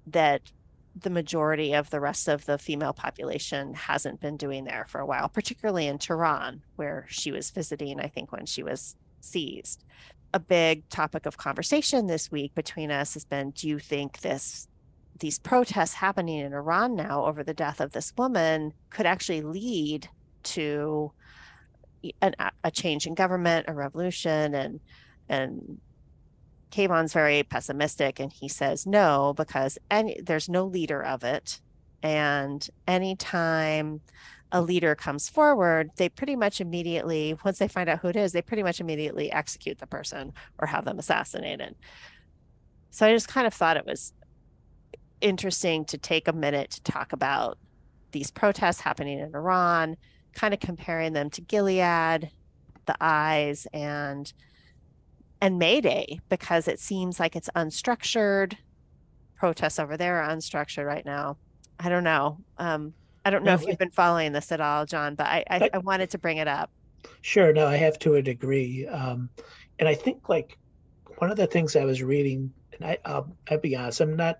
that 0.08 0.50
the 0.94 1.10
majority 1.10 1.72
of 1.74 1.90
the 1.90 2.00
rest 2.00 2.28
of 2.28 2.44
the 2.44 2.58
female 2.58 2.92
population 2.92 3.74
hasn't 3.74 4.20
been 4.20 4.36
doing 4.36 4.64
there 4.64 4.86
for 4.88 5.00
a 5.00 5.06
while, 5.06 5.28
particularly 5.28 5.86
in 5.86 5.98
Tehran, 5.98 6.62
where 6.76 7.06
she 7.08 7.32
was 7.32 7.50
visiting, 7.50 7.98
I 8.00 8.08
think, 8.08 8.32
when 8.32 8.46
she 8.46 8.62
was 8.62 8.96
seized. 9.20 9.84
A 10.34 10.40
big 10.40 10.88
topic 10.88 11.26
of 11.26 11.36
conversation 11.36 12.06
this 12.06 12.30
week 12.30 12.54
between 12.54 12.90
us 12.90 13.14
has 13.14 13.24
been 13.24 13.50
do 13.50 13.68
you 13.68 13.78
think 13.78 14.20
this 14.20 14.68
these 15.18 15.38
protests 15.38 15.94
happening 15.94 16.38
in 16.38 16.54
Iran 16.54 16.96
now 16.96 17.26
over 17.26 17.44
the 17.44 17.54
death 17.54 17.80
of 17.80 17.92
this 17.92 18.12
woman 18.16 18.72
could 18.90 19.06
actually 19.06 19.42
lead 19.42 20.08
to 20.42 21.12
an, 22.20 22.34
a 22.64 22.70
change 22.70 23.06
in 23.06 23.14
government, 23.14 23.66
a 23.68 23.74
revolution, 23.74 24.54
and 24.54 24.80
and 25.28 25.78
Kayvon's 26.72 27.12
very 27.12 27.42
pessimistic 27.42 28.18
and 28.18 28.32
he 28.32 28.48
says 28.48 28.86
no 28.86 29.34
because 29.36 29.78
any 29.90 30.20
there's 30.20 30.48
no 30.48 30.64
leader 30.64 31.02
of 31.02 31.22
it. 31.22 31.60
And 32.02 32.66
anytime 32.88 34.00
a 34.50 34.60
leader 34.60 34.94
comes 34.94 35.28
forward 35.28 35.90
they 35.96 36.08
pretty 36.08 36.36
much 36.36 36.60
immediately 36.60 37.38
once 37.44 37.58
they 37.58 37.68
find 37.68 37.88
out 37.88 38.00
who 38.00 38.08
it 38.08 38.16
is 38.16 38.32
they 38.32 38.42
pretty 38.42 38.62
much 38.62 38.80
immediately 38.80 39.30
execute 39.32 39.78
the 39.78 39.86
person 39.86 40.32
or 40.58 40.66
have 40.66 40.84
them 40.84 40.98
assassinated. 40.98 41.74
So 42.90 43.06
i 43.06 43.12
just 43.12 43.28
kind 43.28 43.46
of 43.46 43.54
thought 43.54 43.76
it 43.76 43.86
was 43.86 44.12
interesting 45.20 45.84
to 45.86 45.98
take 45.98 46.26
a 46.26 46.32
minute 46.32 46.70
to 46.70 46.82
talk 46.82 47.12
about 47.12 47.58
these 48.10 48.30
protests 48.30 48.80
happening 48.80 49.18
in 49.18 49.34
iran 49.34 49.96
kind 50.34 50.52
of 50.52 50.60
comparing 50.60 51.12
them 51.12 51.30
to 51.30 51.40
gilead 51.40 52.30
the 52.86 52.96
eyes 53.00 53.66
and 53.72 54.32
and 55.42 55.58
Mayday 55.58 56.20
because 56.28 56.68
it 56.68 56.78
seems 56.78 57.18
like 57.20 57.34
it's 57.34 57.50
unstructured, 57.56 58.54
protests 59.36 59.80
over 59.80 59.96
there 59.96 60.22
are 60.22 60.28
unstructured 60.34 60.86
right 60.86 61.04
now. 61.04 61.36
I 61.80 61.88
don't 61.88 62.04
know. 62.04 62.38
Um, 62.58 62.94
I 63.24 63.30
don't 63.30 63.42
know 63.44 63.56
No, 63.56 63.60
if 63.60 63.66
you've 63.66 63.78
been 63.78 63.90
following 63.90 64.32
this 64.32 64.52
at 64.52 64.60
all, 64.60 64.86
John, 64.86 65.16
but 65.16 65.26
I, 65.26 65.44
I, 65.50 65.58
But- 65.58 65.74
I 65.74 65.78
wanted 65.78 66.10
to 66.10 66.18
bring 66.18 66.38
it 66.38 66.48
up. 66.48 66.70
Sure, 67.22 67.52
no, 67.52 67.66
I 67.66 67.74
have 67.76 67.98
to 68.00 68.14
a 68.14 68.22
degree. 68.22 68.86
Um, 68.86 69.28
and 69.80 69.88
I 69.88 69.94
think 69.94 70.28
like 70.28 70.56
one 71.18 71.32
of 71.32 71.36
the 71.36 71.48
things 71.48 71.74
I 71.74 71.84
was 71.84 72.00
reading, 72.00 72.52
and 72.74 72.88
I, 72.88 72.98
I'll, 73.04 73.36
I'll 73.50 73.58
be 73.58 73.74
honest, 73.74 74.00
I'm 74.00 74.14
not 74.14 74.38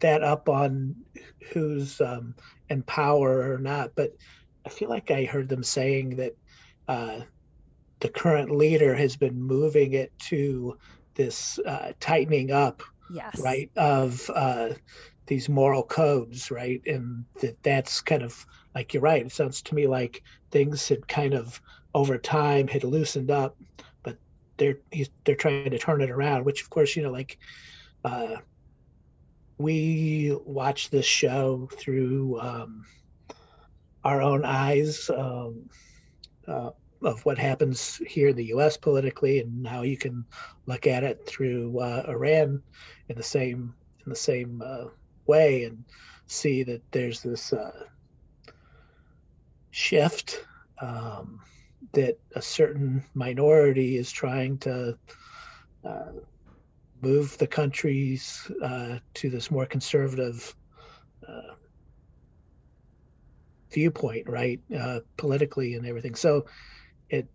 that 0.00 0.22
up 0.22 0.50
on 0.50 0.94
who's 1.52 2.02
um, 2.02 2.34
in 2.68 2.82
power 2.82 3.50
or 3.50 3.56
not, 3.58 3.92
but 3.94 4.14
I 4.66 4.68
feel 4.68 4.90
like 4.90 5.10
I 5.10 5.24
heard 5.24 5.48
them 5.48 5.62
saying 5.62 6.16
that 6.16 6.36
uh, 6.86 7.20
the 8.02 8.10
current 8.10 8.50
leader 8.50 8.94
has 8.94 9.16
been 9.16 9.40
moving 9.40 9.94
it 9.94 10.12
to 10.18 10.76
this 11.14 11.58
uh, 11.60 11.92
tightening 12.00 12.50
up 12.50 12.82
Yes. 13.10 13.38
right 13.38 13.70
of 13.76 14.30
uh 14.34 14.70
these 15.26 15.48
moral 15.48 15.82
codes 15.82 16.50
right 16.50 16.80
and 16.86 17.26
that 17.42 17.56
that's 17.62 18.00
kind 18.02 18.22
of 18.22 18.46
like 18.74 18.94
you're 18.94 19.02
right 19.02 19.26
it 19.26 19.32
sounds 19.32 19.62
to 19.62 19.74
me 19.74 19.86
like 19.86 20.22
things 20.50 20.88
had 20.88 21.06
kind 21.08 21.34
of 21.34 21.60
over 21.94 22.18
time 22.18 22.68
had 22.68 22.84
loosened 22.84 23.30
up 23.30 23.56
but 24.02 24.18
they're 24.58 24.78
he's, 24.90 25.10
they're 25.24 25.36
trying 25.36 25.70
to 25.70 25.78
turn 25.78 26.00
it 26.00 26.10
around 26.10 26.44
which 26.44 26.62
of 26.62 26.70
course 26.70 26.96
you 26.96 27.02
know 27.02 27.10
like 27.10 27.38
uh 28.04 28.36
we 29.58 30.36
watch 30.44 30.90
this 30.90 31.06
show 31.06 31.68
through 31.78 32.40
um 32.40 32.84
our 34.04 34.22
own 34.22 34.44
eyes 34.44 35.10
um 35.10 35.68
uh, 36.48 36.70
of 37.04 37.24
what 37.24 37.38
happens 37.38 38.00
here 38.06 38.28
in 38.28 38.36
the 38.36 38.46
US 38.46 38.76
politically 38.76 39.40
and 39.40 39.66
how 39.66 39.82
you 39.82 39.96
can 39.96 40.24
look 40.66 40.86
at 40.86 41.04
it 41.04 41.26
through 41.26 41.78
uh, 41.78 42.04
Iran 42.08 42.62
in 43.08 43.16
the 43.16 43.22
same 43.22 43.74
in 44.04 44.10
the 44.10 44.16
same 44.16 44.62
uh, 44.64 44.84
way 45.26 45.64
and 45.64 45.84
see 46.26 46.62
that 46.64 46.82
there's 46.90 47.22
this 47.22 47.52
uh, 47.52 47.84
shift 49.70 50.44
um, 50.80 51.40
that 51.92 52.18
a 52.34 52.42
certain 52.42 53.04
minority 53.14 53.96
is 53.96 54.10
trying 54.10 54.58
to 54.58 54.96
uh, 55.84 56.12
move 57.00 57.36
the 57.38 57.46
countries 57.46 58.50
uh, 58.62 58.98
to 59.14 59.30
this 59.30 59.50
more 59.50 59.66
conservative 59.66 60.54
uh, 61.28 61.54
viewpoint, 63.70 64.28
right, 64.28 64.60
uh, 64.78 65.00
politically 65.16 65.74
and 65.74 65.86
everything. 65.86 66.14
So 66.14 66.46
it 67.12 67.28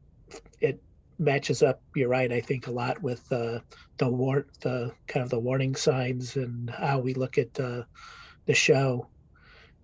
it 0.60 0.82
matches 1.20 1.64
up. 1.64 1.82
You're 1.96 2.10
right. 2.10 2.32
I 2.32 2.42
think 2.42 2.68
a 2.68 2.72
lot 2.72 3.02
with 3.02 3.32
uh, 3.32 3.60
the 3.98 4.10
war, 4.10 4.46
the 4.62 4.92
kind 5.08 5.24
of 5.24 5.30
the 5.30 5.40
warning 5.40 5.76
signs 5.76 6.36
and 6.36 6.70
how 6.70 7.00
we 7.00 7.14
look 7.14 7.38
at 7.38 7.60
uh, 7.60 7.84
the 8.46 8.54
show 8.54 9.08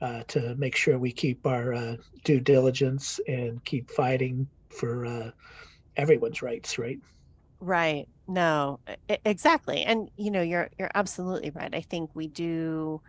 uh, 0.01 0.23
to 0.27 0.55
make 0.55 0.75
sure 0.75 0.97
we 0.97 1.11
keep 1.11 1.47
our 1.47 1.73
uh, 1.73 1.95
due 2.23 2.39
diligence 2.39 3.19
and 3.27 3.63
keep 3.63 3.89
fighting 3.89 4.47
for 4.69 5.05
uh, 5.05 5.31
everyone's 5.95 6.41
rights. 6.41 6.77
Right. 6.77 6.99
Right. 7.59 8.07
No, 8.27 8.79
exactly. 9.25 9.83
And 9.83 10.09
you 10.17 10.31
know, 10.31 10.41
you're 10.41 10.69
you're 10.77 10.91
absolutely 10.93 11.51
right. 11.51 11.73
I 11.73 11.81
think 11.81 12.09
we 12.13 12.27
do 12.27 13.01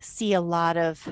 see 0.00 0.32
a 0.32 0.40
lot 0.40 0.76
of 0.76 1.06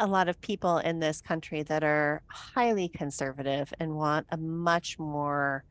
a 0.00 0.06
lot 0.06 0.28
of 0.28 0.40
people 0.40 0.78
in 0.78 0.98
this 0.98 1.20
country 1.20 1.62
that 1.62 1.84
are 1.84 2.22
highly 2.28 2.88
conservative 2.88 3.72
and 3.78 3.94
want 3.94 4.26
a 4.30 4.36
much 4.36 4.98
more 4.98 5.64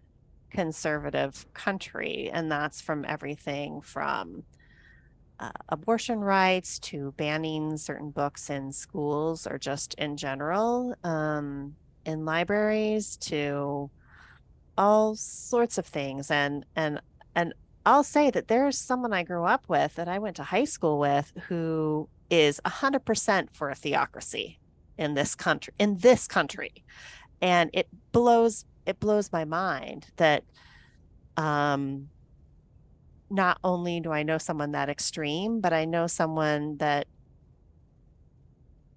conservative 0.50 1.46
country. 1.54 2.30
And 2.32 2.52
that's 2.52 2.80
from 2.80 3.06
everything 3.06 3.82
from 3.82 4.44
uh, 5.40 5.52
abortion 5.70 6.20
rights 6.20 6.80
to 6.80 7.14
banning 7.18 7.76
certain 7.76 8.12
books 8.12 8.50
in 8.50 8.72
schools 8.72 9.46
or 9.46 9.58
just 9.58 9.94
in 9.96 10.16
general, 10.16 10.96
um, 11.04 11.76
in 12.06 12.24
libraries 12.24 13.18
to 13.18 13.90
all 14.78 15.16
sorts 15.16 15.78
of 15.78 15.86
things. 15.86 16.32
And, 16.32 16.66
and, 16.76 17.02
and 17.36 17.54
I'll 17.86 18.04
say 18.04 18.32
that 18.32 18.48
there's 18.48 18.78
someone 18.78 19.12
I 19.12 19.24
grew 19.24 19.44
up 19.44 19.68
with 19.68 19.96
that 19.96 20.08
I 20.08 20.20
went 20.20 20.38
to 20.38 20.44
high 20.44 20.64
school 20.64 21.00
with 21.00 21.34
who 21.48 22.08
is 22.34 22.60
100% 22.66 23.48
for 23.54 23.70
a 23.70 23.76
theocracy 23.76 24.60
in 24.98 25.14
this 25.14 25.36
country 25.36 25.74
in 25.78 25.98
this 25.98 26.28
country 26.28 26.72
and 27.42 27.70
it 27.74 27.88
blows 28.12 28.66
it 28.88 29.00
blows 29.00 29.32
my 29.32 29.46
mind 29.46 30.08
that 30.18 30.44
um 31.38 32.10
not 33.30 33.60
only 33.64 34.00
do 34.00 34.12
I 34.12 34.24
know 34.24 34.40
someone 34.40 34.72
that 34.72 34.90
extreme 34.90 35.62
but 35.62 35.74
I 35.74 35.86
know 35.86 36.08
someone 36.08 36.78
that 36.78 37.06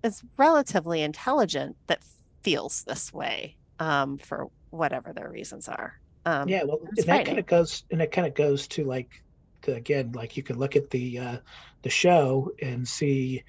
is 0.03 0.23
relatively 0.39 1.03
intelligent 1.03 1.77
that 1.89 2.03
feels 2.43 2.85
this 2.85 3.13
way 3.13 3.57
um 3.79 4.17
for 4.17 4.49
whatever 4.71 5.13
their 5.13 5.31
reasons 5.31 5.69
are 5.69 6.01
um 6.25 6.49
yeah. 6.49 6.65
Well, 6.65 6.81
and 6.97 7.07
that 7.07 7.27
kind 7.27 7.39
of 7.39 7.47
goes 7.47 7.85
and 7.91 8.01
it 8.01 8.13
kind 8.13 8.27
of 8.27 8.35
goes 8.35 8.67
to 8.69 8.85
like 8.85 9.23
again, 9.69 10.13
like 10.13 10.37
you 10.37 10.43
can 10.43 10.59
look 10.59 10.77
at 10.77 10.91
the 10.91 11.19
uh, 11.19 11.37
the 11.83 11.91
show 11.91 12.53
and 12.61 12.87
see 12.87 13.45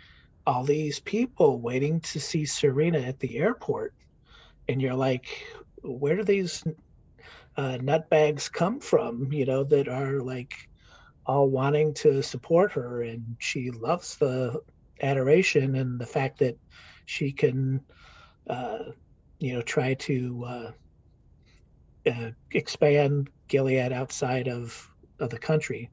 all 0.45 0.63
these 0.63 0.99
people 0.99 1.59
waiting 1.59 1.99
to 1.99 2.19
see 2.19 2.45
Serena 2.45 2.99
at 2.99 3.19
the 3.19 3.37
airport, 3.37 3.93
and 4.67 4.81
you're 4.81 4.93
like, 4.93 5.45
where 5.81 6.15
do 6.15 6.23
these 6.23 6.63
uh, 7.57 7.77
nutbags 7.79 8.51
come 8.51 8.79
from? 8.79 9.31
You 9.31 9.45
know, 9.45 9.63
that 9.65 9.87
are 9.87 10.21
like 10.21 10.53
all 11.25 11.49
wanting 11.49 11.93
to 11.95 12.21
support 12.23 12.73
her, 12.73 13.01
and 13.01 13.35
she 13.39 13.71
loves 13.71 14.17
the 14.17 14.61
adoration 15.01 15.75
and 15.75 15.99
the 15.99 16.05
fact 16.05 16.39
that 16.39 16.57
she 17.05 17.31
can, 17.31 17.81
uh, 18.49 18.79
you 19.39 19.53
know, 19.53 19.61
try 19.61 19.93
to 19.95 20.45
uh, 20.47 20.71
uh, 22.09 22.31
expand 22.51 23.29
Gilead 23.47 23.91
outside 23.91 24.47
of 24.47 24.89
of 25.19 25.29
the 25.29 25.39
country, 25.39 25.89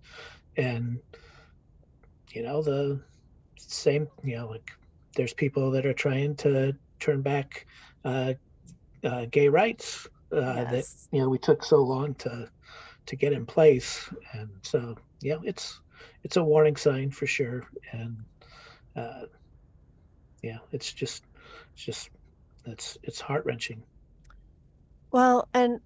and 0.57 0.99
you 2.33 2.43
know 2.43 2.62
the 2.62 3.01
same. 3.57 4.09
You 4.22 4.37
know, 4.37 4.49
like 4.49 4.70
there's 5.16 5.33
people 5.33 5.72
that 5.72 5.87
are 5.87 5.95
trying 5.95 6.37
to 6.37 6.77
turn 7.01 7.22
back 7.22 7.66
uh, 8.05 8.35
uh, 9.03 9.27
gay 9.31 9.49
rights 9.49 10.09
uh, 10.33 10.64
that 10.64 10.85
you 11.12 11.20
know 11.20 11.29
we 11.29 11.39
took 11.39 11.64
so 11.64 11.83
long 11.83 12.14
to 12.16 12.49
to 13.07 13.16
get 13.16 13.33
in 13.33 13.47
place, 13.47 14.09
and 14.33 14.51
so 14.62 14.97
yeah, 15.20 15.37
it's 15.43 15.81
it's 16.22 16.37
a 16.37 16.43
warning 16.43 16.77
sign 16.77 17.11
for 17.11 17.27
sure, 17.27 17.68
and 17.93 18.16
uh, 18.97 19.27
yeah, 20.43 20.59
it's 20.72 20.93
just 20.93 21.25
it's 21.75 21.85
just 21.85 22.11
it's 22.66 22.99
it's 23.03 23.20
heart 23.20 23.45
wrenching. 23.45 23.83
Well, 25.11 25.49
and 25.55 25.81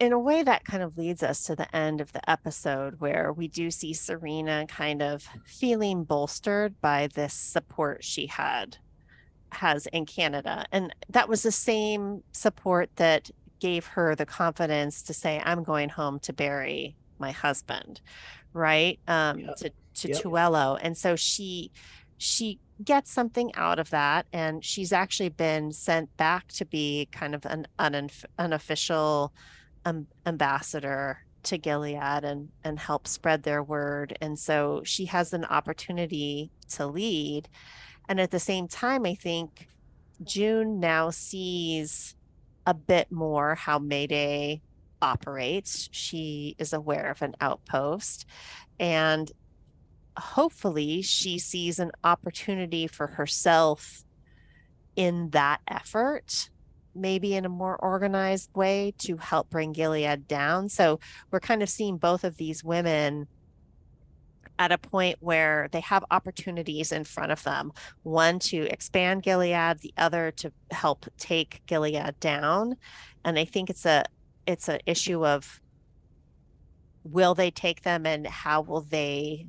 in 0.00 0.12
a 0.12 0.18
way, 0.18 0.42
that 0.42 0.64
kind 0.64 0.82
of 0.82 0.96
leads 0.96 1.22
us 1.22 1.44
to 1.44 1.54
the 1.54 1.74
end 1.76 2.00
of 2.00 2.12
the 2.12 2.28
episode 2.28 2.96
where 3.00 3.32
we 3.32 3.48
do 3.48 3.70
see 3.70 3.92
Serena 3.92 4.66
kind 4.66 5.02
of 5.02 5.28
feeling 5.44 6.04
bolstered 6.04 6.74
by 6.80 7.08
this 7.14 7.34
support 7.34 8.02
she 8.02 8.26
had 8.26 8.78
has 9.52 9.86
in 9.88 10.06
Canada. 10.06 10.64
And 10.72 10.94
that 11.10 11.28
was 11.28 11.42
the 11.42 11.52
same 11.52 12.22
support 12.32 12.90
that 12.96 13.30
gave 13.60 13.86
her 13.88 14.14
the 14.14 14.26
confidence 14.26 15.02
to 15.02 15.14
say, 15.14 15.40
I'm 15.44 15.62
going 15.64 15.90
home 15.90 16.18
to 16.20 16.32
bury 16.32 16.96
my 17.18 17.32
husband, 17.32 18.00
right? 18.54 18.98
Um, 19.06 19.40
Yep. 19.40 19.56
to 19.56 19.70
to 19.96 20.08
Yep. 20.08 20.22
Tuello. 20.22 20.78
And 20.80 20.96
so 20.96 21.14
she 21.16 21.72
she 22.16 22.58
gets 22.82 23.10
something 23.12 23.54
out 23.54 23.78
of 23.78 23.90
that 23.90 24.26
and 24.32 24.64
she's 24.64 24.92
actually 24.92 25.28
been 25.28 25.72
sent 25.72 26.16
back 26.16 26.48
to 26.48 26.64
be 26.64 27.08
kind 27.12 27.34
of 27.34 27.44
an, 27.44 27.66
an 27.78 28.08
unofficial 28.38 29.34
um, 29.84 30.06
ambassador 30.26 31.24
to 31.42 31.58
Gilead 31.58 32.24
and 32.24 32.48
and 32.64 32.78
help 32.78 33.06
spread 33.06 33.42
their 33.42 33.62
word. 33.62 34.16
And 34.20 34.38
so 34.38 34.82
she 34.84 35.06
has 35.06 35.32
an 35.32 35.44
opportunity 35.44 36.50
to 36.70 36.86
lead. 36.86 37.48
And 38.08 38.20
at 38.20 38.30
the 38.30 38.40
same 38.40 38.68
time 38.68 39.06
I 39.06 39.14
think 39.14 39.68
June 40.22 40.80
now 40.80 41.10
sees 41.10 42.14
a 42.66 42.74
bit 42.74 43.10
more 43.10 43.54
how 43.54 43.78
Mayday 43.78 44.60
operates. 45.00 45.88
She 45.92 46.56
is 46.58 46.72
aware 46.72 47.10
of 47.10 47.22
an 47.22 47.34
outpost. 47.40 48.26
And 48.78 49.32
hopefully 50.16 51.00
she 51.02 51.38
sees 51.38 51.78
an 51.78 51.92
opportunity 52.04 52.86
for 52.86 53.06
herself 53.06 54.04
in 54.96 55.30
that 55.30 55.60
effort 55.66 56.50
maybe 56.94 57.34
in 57.34 57.44
a 57.44 57.48
more 57.48 57.76
organized 57.76 58.50
way 58.54 58.94
to 58.98 59.16
help 59.16 59.50
bring 59.50 59.72
Gilead 59.72 60.26
down. 60.26 60.68
So 60.68 61.00
we're 61.30 61.40
kind 61.40 61.62
of 61.62 61.68
seeing 61.68 61.96
both 61.98 62.24
of 62.24 62.36
these 62.36 62.64
women 62.64 63.28
at 64.58 64.72
a 64.72 64.78
point 64.78 65.16
where 65.20 65.68
they 65.72 65.80
have 65.80 66.04
opportunities 66.10 66.92
in 66.92 67.02
front 67.02 67.32
of 67.32 67.42
them 67.44 67.72
one 68.02 68.38
to 68.38 68.66
expand 68.70 69.22
Gilead, 69.22 69.78
the 69.78 69.94
other 69.96 70.30
to 70.32 70.52
help 70.70 71.06
take 71.16 71.62
Gilead 71.66 72.20
down. 72.20 72.76
And 73.24 73.38
I 73.38 73.46
think 73.46 73.70
it's 73.70 73.86
a 73.86 74.04
it's 74.46 74.68
an 74.68 74.80
issue 74.84 75.24
of 75.24 75.60
will 77.04 77.34
they 77.34 77.50
take 77.50 77.82
them 77.82 78.04
and 78.04 78.26
how 78.26 78.60
will 78.60 78.82
they 78.82 79.46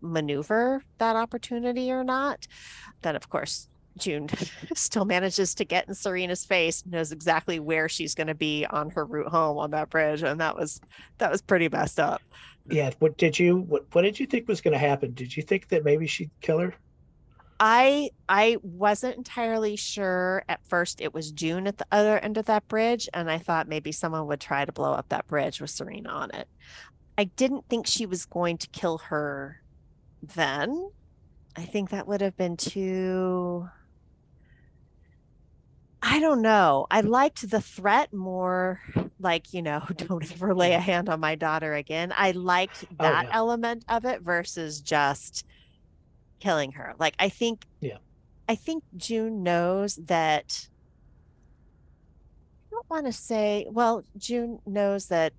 maneuver 0.00 0.82
that 0.98 1.16
opportunity 1.16 1.90
or 1.90 2.04
not? 2.04 2.46
Then, 3.02 3.16
of 3.16 3.28
course, 3.28 3.68
June 3.98 4.28
still 4.74 5.04
manages 5.04 5.54
to 5.56 5.64
get 5.64 5.88
in 5.88 5.94
Serena's 5.94 6.44
face, 6.44 6.84
knows 6.86 7.12
exactly 7.12 7.60
where 7.60 7.88
she's 7.88 8.14
going 8.14 8.26
to 8.26 8.34
be 8.34 8.66
on 8.66 8.90
her 8.90 9.04
route 9.04 9.28
home 9.28 9.58
on 9.58 9.70
that 9.72 9.90
bridge, 9.90 10.22
and 10.22 10.40
that 10.40 10.56
was 10.56 10.80
that 11.18 11.30
was 11.30 11.42
pretty 11.42 11.68
messed 11.68 12.00
up. 12.00 12.22
Yeah. 12.68 12.90
What 12.98 13.16
did 13.18 13.38
you 13.38 13.58
what 13.58 13.84
what 13.92 14.02
did 14.02 14.18
you 14.18 14.26
think 14.26 14.48
was 14.48 14.60
going 14.60 14.72
to 14.72 14.78
happen? 14.78 15.12
Did 15.14 15.36
you 15.36 15.42
think 15.42 15.68
that 15.68 15.84
maybe 15.84 16.06
she'd 16.06 16.30
kill 16.40 16.58
her? 16.58 16.74
I 17.60 18.10
I 18.28 18.56
wasn't 18.62 19.16
entirely 19.16 19.76
sure 19.76 20.44
at 20.48 20.64
first 20.66 21.00
it 21.00 21.14
was 21.14 21.30
June 21.30 21.66
at 21.66 21.78
the 21.78 21.86
other 21.92 22.18
end 22.18 22.36
of 22.36 22.46
that 22.46 22.66
bridge, 22.68 23.08
and 23.14 23.30
I 23.30 23.38
thought 23.38 23.68
maybe 23.68 23.92
someone 23.92 24.26
would 24.26 24.40
try 24.40 24.64
to 24.64 24.72
blow 24.72 24.92
up 24.92 25.08
that 25.10 25.26
bridge 25.26 25.60
with 25.60 25.70
Serena 25.70 26.08
on 26.08 26.30
it. 26.34 26.48
I 27.16 27.24
didn't 27.24 27.68
think 27.68 27.86
she 27.86 28.06
was 28.06 28.26
going 28.26 28.58
to 28.58 28.68
kill 28.68 28.98
her 28.98 29.62
then. 30.20 30.90
I 31.56 31.62
think 31.62 31.90
that 31.90 32.08
would 32.08 32.20
have 32.20 32.36
been 32.36 32.56
too 32.56 33.68
I 36.06 36.20
don't 36.20 36.42
know. 36.42 36.86
I 36.90 37.00
liked 37.00 37.48
the 37.48 37.62
threat 37.62 38.12
more 38.12 38.80
like, 39.18 39.54
you 39.54 39.62
know, 39.62 39.82
don't 39.96 40.30
ever 40.30 40.54
lay 40.54 40.74
a 40.74 40.78
mm. 40.78 40.82
hand 40.82 41.08
on 41.08 41.18
my 41.18 41.34
daughter 41.34 41.74
again. 41.74 42.12
I 42.16 42.32
liked 42.32 42.84
Oh, 42.90 43.02
that 43.04 43.26
yeah. 43.26 43.30
element 43.32 43.84
of 43.88 44.04
it 44.04 44.20
versus 44.20 44.80
just 44.82 45.46
killing 46.40 46.72
her. 46.72 46.94
Like 46.98 47.14
I 47.18 47.30
think 47.30 47.64
Yeah. 47.80 47.98
I 48.46 48.54
think 48.54 48.84
June 48.98 49.42
knows 49.42 49.96
that 49.96 50.68
I 52.68 52.70
don't 52.70 52.90
want 52.90 53.06
to 53.06 53.12
say, 53.12 53.66
well, 53.70 54.04
June 54.18 54.58
knows 54.66 55.06
that 55.06 55.32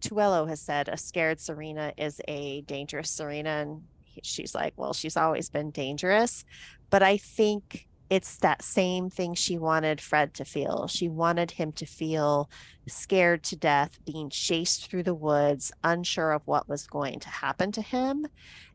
Tuello 0.00 0.48
has 0.48 0.60
said 0.60 0.88
a 0.88 0.96
scared 0.96 1.40
Serena 1.40 1.92
is 1.96 2.20
a 2.28 2.60
dangerous 2.62 3.10
Serena. 3.10 3.50
And 3.50 3.82
she's 4.22 4.54
like, 4.54 4.74
well, 4.76 4.92
she's 4.92 5.16
always 5.16 5.50
been 5.50 5.72
dangerous. 5.72 6.44
But 6.90 7.02
I 7.02 7.16
think 7.16 7.88
it's 8.10 8.36
that 8.38 8.62
same 8.62 9.10
thing 9.10 9.34
she 9.34 9.58
wanted 9.58 10.00
Fred 10.00 10.34
to 10.34 10.44
feel. 10.44 10.86
She 10.86 11.08
wanted 11.08 11.50
him 11.50 11.72
to 11.72 11.86
feel 11.86 12.48
scared 12.86 13.42
to 13.44 13.56
death, 13.56 13.98
being 14.06 14.30
chased 14.30 14.88
through 14.88 15.02
the 15.02 15.14
woods, 15.14 15.72
unsure 15.84 16.32
of 16.32 16.42
what 16.46 16.68
was 16.68 16.86
going 16.86 17.20
to 17.20 17.28
happen 17.28 17.70
to 17.72 17.82
him. 17.82 18.26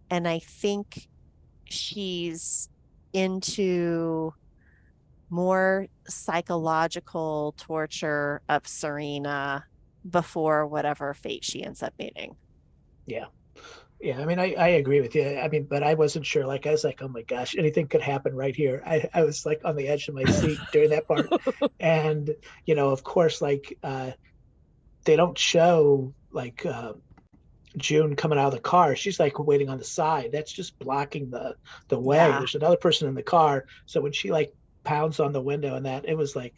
And 0.09 0.27
I 0.27 0.39
think 0.39 1.07
she's 1.65 2.69
into 3.13 4.33
more 5.29 5.87
psychological 6.07 7.55
torture 7.57 8.41
of 8.49 8.67
Serena 8.67 9.65
before 10.07 10.67
whatever 10.67 11.13
fate 11.13 11.43
she 11.43 11.63
ends 11.63 11.81
up 11.81 11.93
meeting. 11.97 12.35
Yeah. 13.07 13.25
Yeah, 14.03 14.19
I 14.19 14.25
mean, 14.25 14.37
I, 14.37 14.53
I 14.53 14.67
agree 14.67 14.99
with 14.99 15.15
you. 15.15 15.39
I 15.39 15.47
mean, 15.47 15.63
but 15.63 15.81
I 15.81 15.93
wasn't 15.93 16.25
sure. 16.25 16.45
Like, 16.45 16.67
I 16.67 16.71
was 16.71 16.83
like, 16.83 17.01
oh 17.01 17.07
my 17.07 17.21
gosh, 17.21 17.55
anything 17.57 17.87
could 17.87 18.01
happen 18.01 18.35
right 18.35 18.53
here. 18.53 18.83
I, 18.85 19.09
I 19.13 19.23
was 19.23 19.45
like 19.45 19.61
on 19.63 19.77
the 19.77 19.87
edge 19.87 20.09
of 20.09 20.15
my 20.15 20.25
seat 20.25 20.59
during 20.73 20.89
that 20.89 21.07
part. 21.07 21.27
And, 21.79 22.29
you 22.65 22.75
know, 22.75 22.89
of 22.89 23.01
course, 23.03 23.41
like, 23.41 23.77
uh, 23.81 24.11
they 25.05 25.15
don't 25.15 25.37
show 25.37 26.13
like 26.33 26.65
uh, 26.65 26.93
June 27.77 28.17
coming 28.17 28.37
out 28.37 28.47
of 28.47 28.53
the 28.53 28.59
car. 28.59 28.95
She's 28.97 29.21
like 29.21 29.39
waiting 29.39 29.69
on 29.69 29.77
the 29.77 29.85
side. 29.85 30.31
That's 30.33 30.51
just 30.51 30.77
blocking 30.79 31.29
the 31.29 31.55
the 31.87 31.99
way. 31.99 32.17
Yeah. 32.17 32.39
There's 32.39 32.55
another 32.55 32.77
person 32.77 33.07
in 33.07 33.15
the 33.15 33.23
car. 33.23 33.65
So 33.85 34.01
when 34.01 34.11
she 34.11 34.31
like 34.31 34.53
pounds 34.83 35.21
on 35.21 35.31
the 35.31 35.41
window 35.41 35.75
and 35.75 35.85
that, 35.85 36.07
it 36.09 36.17
was 36.17 36.35
like, 36.35 36.55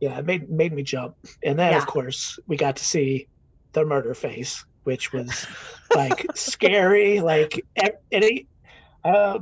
yeah, 0.00 0.18
it 0.18 0.26
made 0.26 0.50
made 0.50 0.72
me 0.74 0.82
jump. 0.82 1.16
And 1.42 1.58
then 1.58 1.72
Yeah. 1.72 1.78
of 1.78 1.86
course 1.86 2.38
we 2.46 2.56
got 2.56 2.76
to 2.76 2.84
see 2.84 3.28
the 3.72 3.84
murder 3.84 4.14
face, 4.14 4.64
which 4.86 5.12
was 5.12 5.46
like 5.94 6.26
scary. 6.34 7.20
Like 7.20 7.64
any, 8.12 8.46
uh, 9.04 9.40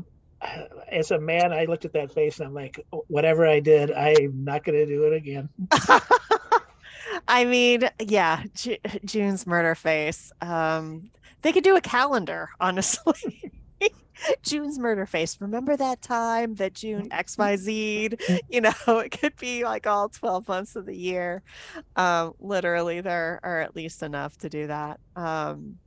as 0.89 1.11
a 1.11 1.21
man, 1.21 1.53
I 1.53 1.67
looked 1.67 1.85
at 1.85 1.93
that 1.93 2.13
face 2.13 2.39
and 2.39 2.49
I'm 2.49 2.55
like, 2.55 2.85
whatever 3.09 3.47
I 3.47 3.61
did, 3.61 3.93
I'm 3.93 4.45
not 4.45 4.65
going 4.65 4.79
to 4.79 4.87
do 4.87 5.05
it 5.05 5.13
again. 5.13 5.49
I 7.29 7.45
mean, 7.45 7.89
yeah, 8.01 8.43
Ju- 8.55 8.79
June's 9.05 9.47
murder 9.47 9.75
face. 9.75 10.33
Um, 10.41 11.11
they 11.43 11.53
could 11.53 11.65
do 11.65 11.77
a 11.77 11.81
calendar, 11.81 12.51
honestly. 12.61 13.53
June's 14.43 14.79
murder 14.79 15.07
face. 15.07 15.41
Remember 15.41 15.77
that 15.77 16.03
time 16.03 16.55
that 16.57 16.75
June 16.75 17.09
XYZ'd? 17.11 18.21
You 18.49 18.61
know, 18.61 18.73
it 18.87 19.11
could 19.11 19.37
be 19.37 19.65
like 19.65 19.87
all 19.87 20.09
12 20.09 20.47
months 20.49 20.77
of 20.77 20.87
the 20.87 20.97
year. 20.97 21.43
Um, 21.97 22.35
literally, 22.39 23.01
there 23.01 23.41
are 23.43 23.61
at 23.61 23.75
least 23.75 24.03
enough 24.03 24.37
to 24.39 24.49
do 24.49 24.67
that. 24.67 25.01
Um, 25.17 25.79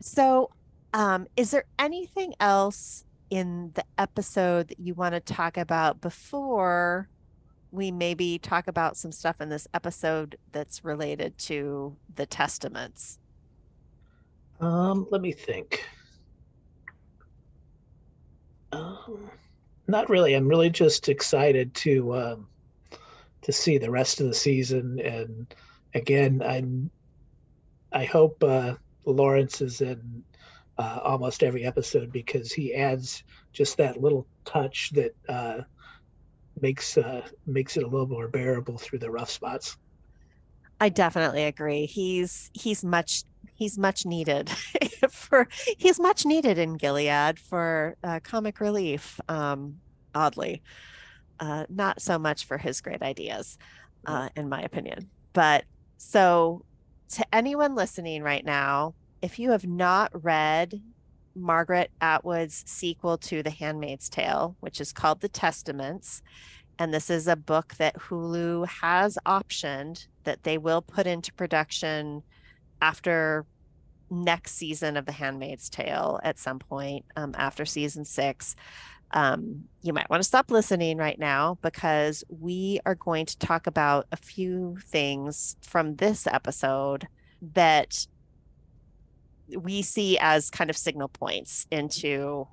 so, 0.00 0.50
um, 0.92 1.26
is 1.36 1.50
there 1.50 1.64
anything 1.78 2.34
else 2.40 3.04
in 3.30 3.72
the 3.74 3.84
episode 3.98 4.68
that 4.68 4.80
you 4.80 4.94
want 4.94 5.14
to 5.14 5.20
talk 5.20 5.56
about 5.56 6.00
before 6.00 7.08
we 7.70 7.90
maybe 7.90 8.38
talk 8.38 8.68
about 8.68 8.96
some 8.96 9.10
stuff 9.10 9.40
in 9.40 9.48
this 9.48 9.66
episode 9.74 10.36
that's 10.52 10.84
related 10.84 11.36
to 11.38 11.96
the 12.14 12.26
testaments? 12.26 13.18
Um, 14.60 15.06
let 15.10 15.20
me 15.20 15.32
think. 15.32 15.84
Um, 18.74 19.30
not 19.86 20.08
really. 20.08 20.34
I'm 20.34 20.48
really 20.48 20.70
just 20.70 21.08
excited 21.08 21.74
to 21.74 22.14
um, 22.14 22.48
to 23.42 23.52
see 23.52 23.78
the 23.78 23.90
rest 23.90 24.20
of 24.20 24.26
the 24.26 24.34
season, 24.34 25.00
and 25.00 25.54
again, 25.94 26.42
I'm. 26.44 26.90
I 27.92 28.04
hope 28.04 28.42
uh, 28.42 28.74
Lawrence 29.04 29.60
is 29.60 29.80
in 29.80 30.24
uh, 30.78 30.98
almost 31.02 31.42
every 31.42 31.64
episode 31.64 32.10
because 32.10 32.52
he 32.52 32.74
adds 32.74 33.22
just 33.52 33.76
that 33.76 34.00
little 34.00 34.26
touch 34.44 34.90
that 34.94 35.14
uh, 35.28 35.60
makes 36.60 36.98
uh, 36.98 37.26
makes 37.46 37.76
it 37.76 37.84
a 37.84 37.86
little 37.86 38.08
more 38.08 38.28
bearable 38.28 38.78
through 38.78 38.98
the 38.98 39.10
rough 39.10 39.30
spots. 39.30 39.76
I 40.80 40.88
definitely 40.88 41.44
agree. 41.44 41.86
He's 41.86 42.50
he's 42.52 42.84
much 42.84 43.24
he's 43.54 43.78
much 43.78 44.04
needed 44.04 44.50
for 45.10 45.48
he's 45.78 45.98
much 45.98 46.26
needed 46.26 46.58
in 46.58 46.74
Gilead 46.74 47.38
for 47.38 47.96
uh, 48.04 48.20
comic 48.22 48.60
relief. 48.60 49.20
Um, 49.28 49.76
oddly, 50.14 50.62
uh, 51.40 51.64
not 51.68 52.00
so 52.00 52.18
much 52.18 52.44
for 52.44 52.58
his 52.58 52.80
great 52.80 53.02
ideas, 53.02 53.58
uh, 54.06 54.28
in 54.36 54.48
my 54.48 54.62
opinion. 54.62 55.08
But 55.32 55.64
so 55.96 56.64
to 57.10 57.24
anyone 57.34 57.74
listening 57.74 58.22
right 58.22 58.44
now, 58.44 58.94
if 59.22 59.38
you 59.38 59.50
have 59.50 59.66
not 59.66 60.10
read 60.24 60.80
Margaret 61.34 61.90
Atwood's 62.00 62.62
sequel 62.66 63.18
to 63.18 63.42
The 63.42 63.50
Handmaid's 63.50 64.08
Tale, 64.08 64.56
which 64.60 64.80
is 64.80 64.92
called 64.92 65.20
The 65.20 65.28
Testaments, 65.28 66.22
and 66.78 66.92
this 66.92 67.10
is 67.10 67.28
a 67.28 67.36
book 67.36 67.74
that 67.78 67.96
Hulu 67.96 68.66
has 68.66 69.18
optioned 69.26 70.06
that 70.24 70.42
they 70.42 70.58
will 70.58 70.82
put 70.82 71.06
into 71.06 71.32
production 71.32 72.22
after 72.80 73.46
next 74.10 74.52
season 74.52 74.96
of 74.96 75.06
The 75.06 75.12
Handmaid's 75.12 75.68
Tale 75.68 76.20
at 76.22 76.38
some 76.38 76.58
point 76.58 77.04
um, 77.16 77.34
after 77.36 77.64
season 77.64 78.04
six. 78.04 78.54
Um, 79.10 79.64
you 79.82 79.92
might 79.92 80.10
want 80.10 80.22
to 80.22 80.26
stop 80.26 80.50
listening 80.50 80.96
right 80.96 81.18
now 81.18 81.58
because 81.62 82.24
we 82.28 82.80
are 82.84 82.94
going 82.94 83.26
to 83.26 83.38
talk 83.38 83.66
about 83.66 84.06
a 84.12 84.16
few 84.16 84.78
things 84.86 85.56
from 85.60 85.96
this 85.96 86.26
episode 86.26 87.06
that 87.52 88.06
we 89.56 89.82
see 89.82 90.18
as 90.18 90.50
kind 90.50 90.70
of 90.70 90.76
signal 90.76 91.08
points 91.08 91.66
into 91.70 92.48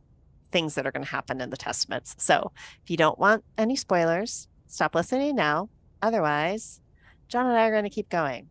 things 0.52 0.76
that 0.76 0.86
are 0.86 0.92
going 0.92 1.06
to 1.06 1.12
happen 1.12 1.42
in 1.42 1.50
the 1.50 1.58
testaments. 1.58 2.16
So 2.20 2.52
if 2.84 2.92
you 2.92 2.98
don't 2.98 3.18
want 3.18 3.44
any 3.58 3.76
spoilers, 3.76 4.48
stop 4.68 4.94
listening 4.94 5.36
now. 5.36 5.70
Otherwise, 6.02 6.82
John 7.28 7.48
and 7.48 7.58
I 7.58 7.68
are 7.68 7.72
going 7.72 7.86
to 7.86 7.90
keep 7.90 8.10
going. 8.10 8.50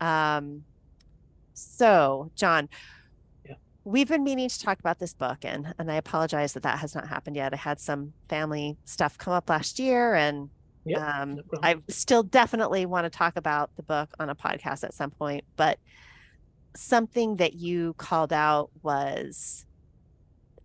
Um, 0.00 0.64
so, 1.54 2.30
John, 2.34 2.68
Yeah. 3.44 3.54
we've 3.84 4.08
been 4.08 4.24
meaning 4.24 4.48
to 4.48 4.60
talk 4.60 4.78
about 4.80 4.98
this 4.98 5.14
book, 5.14 5.44
and 5.44 5.74
and 5.78 5.90
I 5.90 5.96
apologize 5.96 6.52
that 6.54 6.62
that 6.64 6.78
has 6.78 6.94
not 6.94 7.08
happened 7.08 7.36
yet. 7.36 7.52
I 7.52 7.56
had 7.56 7.80
some 7.80 8.12
family 8.28 8.76
stuff 8.84 9.18
come 9.18 9.32
up 9.34 9.48
last 9.48 9.78
year, 9.78 10.14
and 10.14 10.50
Yep, 10.84 11.00
um, 11.00 11.34
no. 11.36 11.42
I 11.62 11.76
still 11.88 12.24
definitely 12.24 12.86
want 12.86 13.04
to 13.04 13.10
talk 13.10 13.36
about 13.36 13.70
the 13.76 13.84
book 13.84 14.10
on 14.18 14.28
a 14.30 14.34
podcast 14.34 14.82
at 14.82 14.92
some 14.94 15.10
point. 15.12 15.44
But 15.56 15.78
something 16.74 17.36
that 17.36 17.54
you 17.54 17.94
called 17.98 18.32
out 18.32 18.70
was 18.82 19.64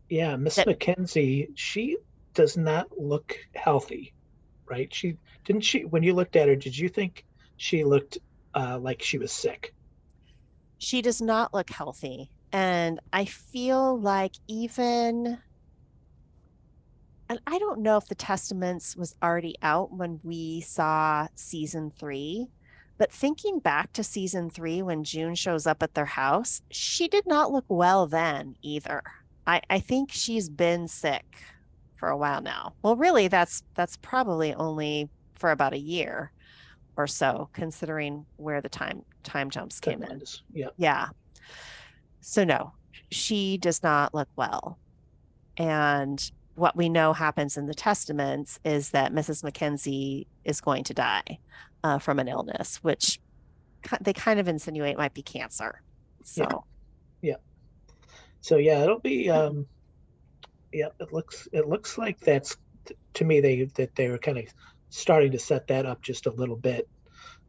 Yeah, 0.09 0.35
Miss 0.37 0.55
that- 0.55 0.65
Mackenzie, 0.67 1.49
she 1.55 1.97
does 2.33 2.55
not 2.57 2.97
look 2.97 3.37
healthy, 3.53 4.13
right? 4.65 4.91
She 4.93 5.17
didn't 5.43 5.63
she 5.63 5.85
when 5.85 6.01
you 6.01 6.13
looked 6.13 6.35
at 6.35 6.47
her, 6.47 6.55
did 6.55 6.77
you 6.77 6.87
think 6.89 7.25
she 7.57 7.83
looked 7.83 8.17
uh, 8.55 8.79
like 8.79 9.01
she 9.03 9.17
was 9.17 9.31
sick? 9.31 9.73
She 10.77 11.01
does 11.01 11.21
not 11.21 11.53
look 11.53 11.69
healthy. 11.69 12.29
And 12.51 12.99
I 13.11 13.25
feel 13.25 13.99
like 13.99 14.35
even, 14.47 15.39
and 17.29 17.39
I 17.45 17.59
don't 17.59 17.81
know 17.81 17.97
if 17.97 18.07
the 18.07 18.15
Testaments 18.15 18.95
was 18.95 19.15
already 19.21 19.55
out 19.61 19.91
when 19.91 20.19
we 20.23 20.61
saw 20.61 21.27
season 21.35 21.91
three, 21.91 22.47
But 22.97 23.11
thinking 23.11 23.59
back 23.59 23.93
to 23.93 24.03
season 24.03 24.49
three, 24.49 24.81
when 24.81 25.03
June 25.03 25.35
shows 25.35 25.67
up 25.67 25.83
at 25.83 25.93
their 25.93 26.05
house, 26.05 26.61
she 26.71 27.07
did 27.07 27.27
not 27.27 27.51
look 27.51 27.65
well 27.67 28.07
then 28.07 28.55
either. 28.61 29.03
I, 29.45 29.61
I 29.69 29.79
think 29.79 30.11
she's 30.11 30.49
been 30.49 30.87
sick 30.87 31.37
for 31.95 32.09
a 32.09 32.17
while 32.17 32.41
now. 32.41 32.73
Well, 32.81 32.95
really, 32.95 33.27
that's 33.27 33.63
that's 33.75 33.97
probably 33.97 34.53
only 34.53 35.09
for 35.35 35.51
about 35.51 35.73
a 35.73 35.79
year 35.79 36.31
or 36.95 37.05
so, 37.07 37.49
considering 37.53 38.25
where 38.37 38.61
the 38.61 38.69
time 38.69 39.03
time 39.27 39.49
jumps 39.49 39.79
came 39.79 40.01
in. 40.03 40.21
Yeah. 40.53 40.69
Yeah. 40.77 41.09
So 42.21 42.43
no, 42.43 42.73
she 43.11 43.57
does 43.57 43.83
not 43.83 44.13
look 44.13 44.29
well. 44.35 44.79
And 45.57 46.31
what 46.55 46.75
we 46.75 46.89
know 46.89 47.13
happens 47.13 47.57
in 47.57 47.67
the 47.67 47.73
testaments 47.73 48.59
is 48.65 48.91
that 48.91 49.13
Mrs. 49.13 49.43
Mackenzie 49.43 50.27
is 50.43 50.59
going 50.59 50.83
to 50.85 50.93
die 50.93 51.39
uh, 51.83 51.99
from 51.99 52.19
an 52.19 52.27
illness, 52.27 52.77
which 52.83 53.19
they 54.01 54.13
kind 54.13 54.39
of 54.39 54.47
insinuate 54.47 54.97
might 54.97 55.13
be 55.13 55.21
cancer. 55.21 55.81
So 56.23 56.65
Yeah. 57.21 57.35
So 58.41 58.57
yeah, 58.57 58.83
it'll 58.83 58.99
be 58.99 59.29
um 59.29 59.65
yeah, 60.73 60.89
it 60.99 61.13
looks 61.13 61.47
it 61.51 61.67
looks 61.67 61.97
like 61.97 62.19
that's 62.19 62.57
to 63.13 63.25
me 63.25 63.39
they 63.39 63.65
that 63.75 63.95
they 63.95 64.09
were 64.09 64.17
kind 64.17 64.37
of 64.37 64.45
starting 64.89 65.31
to 65.31 65.39
set 65.39 65.67
that 65.67 65.85
up 65.85 66.01
just 66.01 66.25
a 66.25 66.31
little 66.31 66.55
bit. 66.55 66.87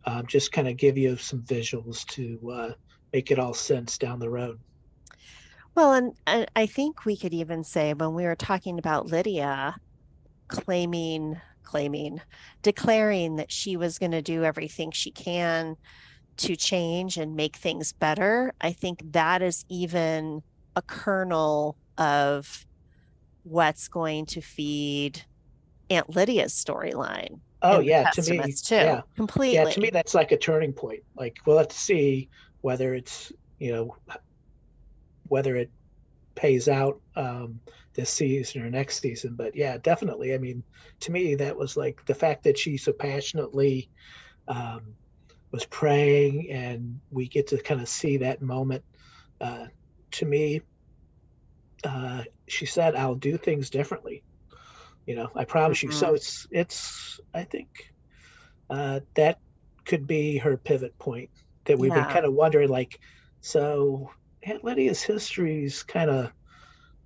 Um, 0.05 0.27
just 0.27 0.53
kind 0.53 0.69
of 0.69 0.77
give 0.77 0.97
you 0.97 1.17
some 1.17 1.43
visuals 1.43 2.07
to 2.07 2.51
uh, 2.51 2.71
make 3.13 3.31
it 3.31 3.39
all 3.39 3.55
sense 3.55 3.99
down 3.99 4.19
the 4.19 4.31
road. 4.31 4.59
Well, 5.75 5.93
and, 5.93 6.15
and 6.27 6.51
I 6.57 6.67
think 6.67 7.05
we 7.05 7.17
could 7.17 7.35
even 7.35 7.63
say 7.63 7.95
when 7.95 8.15
we 8.15 8.25
were 8.25 8.35
talking 8.35 8.79
about 8.79 9.07
Lydia 9.07 9.77
claiming, 10.49 11.41
claiming, 11.63 12.21
declaring 12.63 13.37
that 13.37 13.53
she 13.53 13.77
was 13.77 13.99
going 13.99 14.13
to 14.13 14.23
do 14.23 14.45
everything 14.45 14.91
she 14.91 15.11
can 15.11 15.77
to 16.39 16.57
change 16.57 17.17
and 17.17 17.37
make 17.37 17.57
things 17.57 17.93
better, 17.93 18.53
I 18.61 18.73
think 18.73 19.13
that 19.13 19.43
is 19.43 19.65
even 19.69 20.43
a 20.75 20.83
kernel 20.83 21.77
of 21.97 22.67
what's 23.43 23.89
going 23.89 24.27
to 24.27 24.41
feed 24.41 25.23
Aunt 25.91 26.15
Lydia's 26.15 26.53
storyline. 26.53 27.41
Oh 27.63 27.81
yeah, 27.81 28.09
to 28.11 28.23
me, 28.31 28.53
too. 28.53 28.75
yeah, 28.75 29.01
Completely. 29.17 29.55
yeah, 29.55 29.65
to 29.65 29.81
me 29.81 29.91
that's 29.91 30.15
like 30.15 30.33
a 30.33 30.37
turning 30.37 30.73
point. 30.73 31.01
Like 31.17 31.37
we'll 31.47 31.59
have 31.59 31.69
to 31.69 31.77
see 31.77 32.29
whether 32.61 32.95
it's 32.95 33.33
you 33.59 33.73
know 33.73 33.97
whether 35.29 35.57
it 35.57 35.71
pays 36.35 36.69
out 36.69 37.01
um, 37.17 37.61
this 37.95 38.11
season 38.11 38.63
or 38.63 38.71
next 38.71 39.01
season. 39.01 39.35
But 39.37 39.57
yeah, 39.57 39.79
definitely. 39.79 40.35
I 40.35 40.39
mean, 40.39 40.63
to 41.01 41.13
me, 41.13 41.35
that 41.35 41.57
was 41.57 41.77
like 41.77 42.05
the 42.07 42.15
fact 42.15 42.45
that 42.45 42.59
she 42.59 42.77
so 42.77 42.93
passionately 42.93 43.91
um, 44.47 44.95
was 45.53 45.67
praying, 45.67 46.51
and 46.51 47.01
we 47.11 47.29
get 47.29 47.49
to 47.49 47.59
kind 47.63 47.81
of 47.81 47.89
see 47.89 48.19
that 48.19 48.41
moment. 48.41 48.85
Uh, 49.41 49.67
to 50.13 50.27
me, 50.27 50.63
uh, 51.85 52.23
she 52.49 52.67
said, 52.67 52.95
"I'll 52.95 53.15
do 53.15 53.37
things 53.37 53.71
differently." 53.71 54.23
You 55.09 55.17
know, 55.17 55.31
I 55.35 55.45
promise 55.45 55.83
you. 55.83 55.91
So 55.91 56.09
Mhm. 56.09 56.17
it's 56.17 56.47
it's. 56.51 57.21
I 57.35 57.45
think 57.45 57.69
uh, 58.71 59.01
that 59.17 59.39
could 59.87 60.07
be 60.07 60.39
her 60.39 60.57
pivot 60.59 60.99
point 60.99 61.31
that 61.65 61.79
we've 61.79 61.95
been 61.95 62.05
kind 62.05 62.27
of 62.27 62.35
wondering, 62.35 62.69
like, 62.69 63.01
so 63.41 64.11
Aunt 64.43 64.65
Lydia's 64.65 65.03
history 65.03 65.65
is 65.65 65.83
kind 65.83 66.11
of 66.11 66.33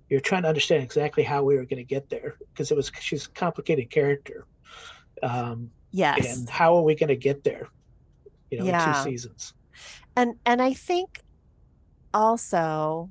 you're 0.09 0.19
trying 0.19 0.43
to 0.43 0.49
understand 0.49 0.83
exactly 0.83 1.23
how 1.23 1.43
we 1.43 1.55
were 1.55 1.65
going 1.65 1.77
to 1.77 1.95
get 1.95 2.09
there 2.09 2.35
because 2.53 2.71
it 2.71 2.77
was 2.77 2.91
she's 2.99 3.25
a 3.27 3.31
complicated 3.31 3.89
character 3.89 4.45
um 5.23 5.71
yes. 5.91 6.39
and 6.39 6.49
how 6.49 6.75
are 6.75 6.83
we 6.83 6.95
going 6.95 7.07
to 7.09 7.15
get 7.15 7.43
there 7.43 7.69
you 8.51 8.59
know 8.59 8.65
in 8.65 8.71
Yeah. 8.71 8.83
two 8.83 8.93
seasons 8.93 9.53
and 10.15 10.35
and 10.45 10.61
i 10.61 10.73
think 10.73 11.21
also 12.13 13.09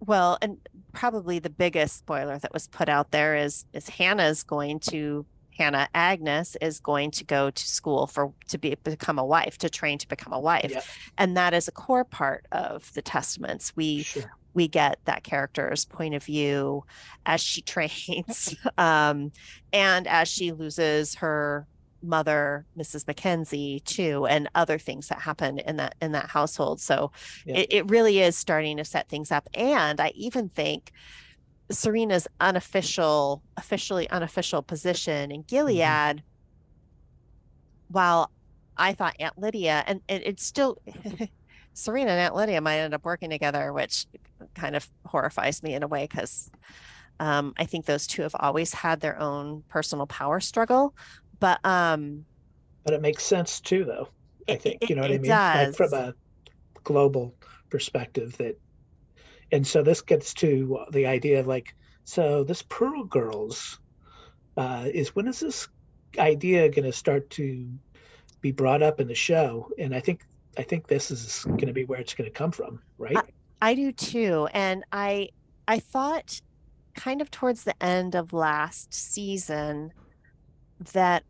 well 0.00 0.38
and 0.40 0.58
probably 0.96 1.38
the 1.38 1.50
biggest 1.50 1.98
spoiler 1.98 2.38
that 2.38 2.52
was 2.54 2.66
put 2.68 2.88
out 2.88 3.10
there 3.10 3.36
is 3.36 3.66
is 3.74 3.88
hannah's 3.88 4.42
going 4.42 4.80
to 4.80 5.26
hannah 5.56 5.88
agnes 5.94 6.56
is 6.60 6.80
going 6.80 7.10
to 7.10 7.22
go 7.22 7.50
to 7.50 7.68
school 7.68 8.06
for 8.06 8.32
to 8.48 8.58
be 8.58 8.74
become 8.82 9.18
a 9.18 9.24
wife 9.24 9.58
to 9.58 9.68
train 9.68 9.98
to 9.98 10.08
become 10.08 10.32
a 10.32 10.40
wife. 10.40 10.70
Yeah. 10.70 10.80
and 11.18 11.36
that 11.36 11.54
is 11.54 11.68
a 11.68 11.72
core 11.72 12.04
part 12.04 12.46
of 12.50 12.92
the 12.94 13.02
testaments. 13.02 13.76
We 13.76 14.04
sure. 14.04 14.32
we 14.54 14.68
get 14.68 14.98
that 15.04 15.22
character's 15.22 15.84
point 15.84 16.14
of 16.14 16.24
view 16.24 16.84
as 17.26 17.42
she 17.42 17.60
trains 17.74 18.56
um, 18.78 19.32
and 19.72 20.06
as 20.06 20.28
she 20.28 20.52
loses 20.52 21.16
her 21.16 21.66
mother 22.06 22.66
mrs 22.78 23.06
mackenzie 23.06 23.80
too 23.84 24.26
and 24.26 24.48
other 24.54 24.78
things 24.78 25.08
that 25.08 25.20
happen 25.20 25.58
in 25.58 25.76
that 25.76 25.94
in 26.00 26.12
that 26.12 26.28
household 26.30 26.80
so 26.80 27.10
Yeah. 27.44 27.58
it, 27.58 27.66
it 27.70 27.90
really 27.90 28.20
is 28.20 28.36
starting 28.36 28.76
to 28.78 28.84
set 28.84 29.08
things 29.08 29.32
up 29.32 29.48
and 29.54 30.00
i 30.00 30.12
even 30.14 30.48
think 30.48 30.92
serena's 31.70 32.28
unofficial 32.40 33.42
officially 33.56 34.08
unofficial 34.10 34.62
position 34.62 35.30
in 35.30 35.42
gilead 35.42 36.22
while 37.88 38.30
i 38.76 38.92
thought 38.92 39.16
aunt 39.18 39.36
lydia 39.38 39.82
and, 39.86 40.00
and 40.08 40.22
it's 40.24 40.44
still 40.44 40.76
serena 41.74 42.10
and 42.12 42.20
aunt 42.20 42.34
lydia 42.34 42.60
might 42.60 42.78
end 42.78 42.94
up 42.94 43.04
working 43.04 43.30
together 43.30 43.72
which 43.72 44.06
kind 44.54 44.76
of 44.76 44.88
horrifies 45.06 45.62
me 45.62 45.74
in 45.74 45.82
a 45.82 45.88
way 45.88 46.06
because 46.08 46.50
um, 47.18 47.54
I 47.56 47.64
think 47.64 47.86
those 47.86 48.06
two 48.06 48.22
have 48.22 48.36
always 48.38 48.74
had 48.74 49.00
their 49.00 49.18
own 49.18 49.64
personal 49.68 50.06
power 50.06 50.38
struggle. 50.40 50.94
But 51.40 51.64
um, 51.64 52.24
but 52.84 52.94
it 52.94 53.02
makes 53.02 53.24
sense 53.24 53.60
too 53.60 53.84
though 53.84 54.08
i 54.48 54.54
think 54.54 54.82
it- 54.82 54.90
you 54.90 54.96
know 54.96 55.02
what 55.02 55.10
i 55.10 55.18
mean? 55.18 55.30
Like 55.32 55.74
from 55.74 55.92
a 55.94 56.14
global 56.84 57.34
perspective 57.70 58.36
that 58.38 58.54
and 59.50 59.66
so 59.66 59.82
this 59.82 60.02
gets 60.02 60.34
to 60.34 60.84
the 60.92 61.06
idea 61.06 61.40
of 61.40 61.46
like 61.46 61.74
so 62.04 62.44
this 62.44 62.62
pearl 62.62 63.04
girls 63.04 63.78
uh 64.56 64.86
is 64.92 65.14
when 65.16 65.26
is 65.26 65.40
this 65.40 65.68
idea 66.18 66.68
going 66.68 66.84
to 66.84 66.92
start 66.92 67.28
to 67.30 67.68
be 68.40 68.52
brought 68.52 68.82
up 68.82 69.00
in 69.00 69.08
the 69.08 69.14
show? 69.14 69.68
And 69.78 69.94
i 69.94 70.00
think 70.00 70.20
i 70.56 70.62
think 70.62 70.86
this 70.86 71.10
is 71.10 71.42
going 71.44 71.66
to 71.66 71.72
be 71.72 71.84
where 71.84 72.00
it's 72.00 72.14
going 72.14 72.30
to 72.30 72.38
come 72.38 72.52
from 72.52 72.80
right? 72.98 73.16
I 73.60 73.74
do 73.74 73.90
too. 73.90 74.48
And 74.52 74.84
I 74.92 75.30
I 75.66 75.80
thought 75.80 76.40
kind 76.94 77.20
of 77.20 77.30
towards 77.30 77.64
the 77.64 77.74
end 77.82 78.14
of 78.14 78.32
last 78.32 78.94
season 78.94 79.92
that 80.92 81.24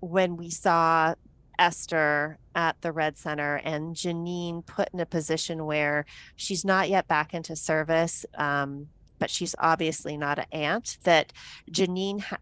when 0.00 0.36
we 0.36 0.50
saw 0.50 1.14
Esther 1.58 2.38
at 2.54 2.80
the 2.82 2.92
Red 2.92 3.18
Center 3.18 3.56
and 3.64 3.94
Janine 3.94 4.64
put 4.64 4.88
in 4.92 5.00
a 5.00 5.06
position 5.06 5.66
where 5.66 6.06
she's 6.36 6.64
not 6.64 6.88
yet 6.88 7.08
back 7.08 7.34
into 7.34 7.56
service, 7.56 8.24
um, 8.36 8.88
but 9.18 9.30
she's 9.30 9.54
obviously 9.58 10.16
not 10.16 10.38
an 10.38 10.46
aunt, 10.52 10.98
that 11.02 11.32
Janine 11.70 12.20
ha- 12.20 12.38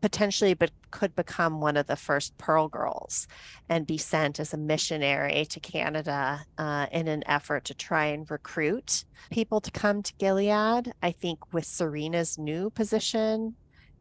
potentially 0.00 0.54
but 0.54 0.70
could 0.92 1.14
become 1.16 1.60
one 1.60 1.76
of 1.76 1.86
the 1.86 1.96
first 1.96 2.38
Pearl 2.38 2.68
Girls 2.68 3.26
and 3.68 3.86
be 3.86 3.98
sent 3.98 4.38
as 4.38 4.54
a 4.54 4.56
missionary 4.56 5.44
to 5.46 5.58
Canada 5.58 6.44
uh, 6.56 6.86
in 6.92 7.08
an 7.08 7.24
effort 7.26 7.64
to 7.64 7.74
try 7.74 8.06
and 8.06 8.30
recruit 8.30 9.04
people 9.30 9.60
to 9.60 9.70
come 9.72 10.02
to 10.02 10.14
Gilead. 10.18 10.92
I 11.02 11.10
think 11.10 11.52
with 11.52 11.64
Serena's 11.64 12.38
new 12.38 12.70
position 12.70 13.56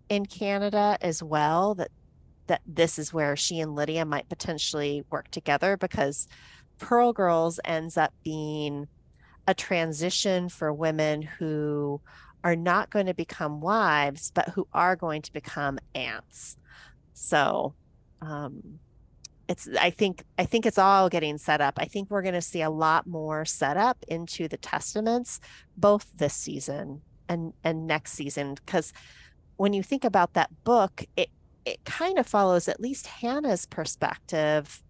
in 0.09 0.25
Canada 0.25 0.97
as 1.01 1.21
well, 1.21 1.75
that 1.75 1.91
that 2.47 2.61
this 2.65 2.97
is 2.97 3.13
where 3.13 3.35
she 3.35 3.59
and 3.59 3.75
Lydia 3.75 4.05
might 4.05 4.29
potentially 4.29 5.03
work 5.11 5.29
together 5.31 5.75
because 5.75 6.27
Pearl 6.79 7.11
Girls 7.11 7.59
ends 7.65 7.97
up 7.97 8.13
being 8.23 8.87
a 9.47 9.53
transition 9.53 10.49
for 10.49 10.73
women 10.73 11.21
who 11.21 12.01
are 12.43 12.55
not 12.55 12.89
going 12.89 13.07
to 13.07 13.13
become 13.13 13.59
wives, 13.59 14.31
but 14.33 14.49
who 14.49 14.67
are 14.73 14.95
going 14.95 15.21
to 15.21 15.33
become 15.33 15.79
aunts. 15.95 16.57
So 17.13 17.73
um, 18.21 18.79
it's 19.47 19.67
I 19.79 19.89
think 19.89 20.23
I 20.37 20.45
think 20.45 20.65
it's 20.65 20.77
all 20.77 21.09
getting 21.09 21.37
set 21.37 21.61
up. 21.61 21.75
I 21.77 21.85
think 21.85 22.09
we're 22.09 22.21
going 22.21 22.33
to 22.33 22.41
see 22.41 22.61
a 22.61 22.69
lot 22.69 23.07
more 23.07 23.45
set 23.45 23.77
up 23.77 23.97
into 24.07 24.47
the 24.47 24.57
testaments 24.57 25.39
both 25.75 26.05
this 26.17 26.33
season 26.33 27.01
and 27.29 27.53
and 27.63 27.87
next 27.87 28.13
season 28.13 28.53
because 28.53 28.93
when 29.57 29.73
you 29.73 29.83
think 29.83 30.03
about 30.03 30.33
that 30.33 30.63
book, 30.63 31.03
it 31.15 31.29
it 31.65 31.83
kind 31.83 32.17
of 32.17 32.25
follows 32.25 32.67
at 32.69 32.79
least 32.79 33.07
Hannah's 33.07 33.65
perspective 33.65 34.81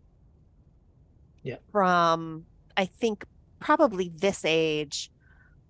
Yeah. 1.44 1.58
from 1.72 2.46
I 2.76 2.86
think 2.86 3.26
probably 3.60 4.10
this 4.10 4.46
age 4.46 5.10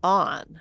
on. 0.03 0.59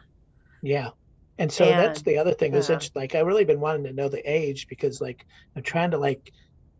Yeah. 0.62 0.91
And 1.39 1.53
so 1.53 1.66
that's 1.66 2.03
the 2.03 2.16
other 2.18 2.32
thing 2.32 2.55
is 2.55 2.68
yeah. 2.70 2.76
it's 2.76 2.91
like 2.95 3.14
I 3.14 3.20
really 3.20 3.45
been 3.45 3.61
wanting 3.61 3.84
to 3.84 3.93
know 3.93 4.09
the 4.09 4.22
age 4.30 4.68
because 4.68 5.01
like 5.01 5.26
I'm 5.57 5.62
trying 5.62 5.91
to 5.91 5.99
like 5.99 6.32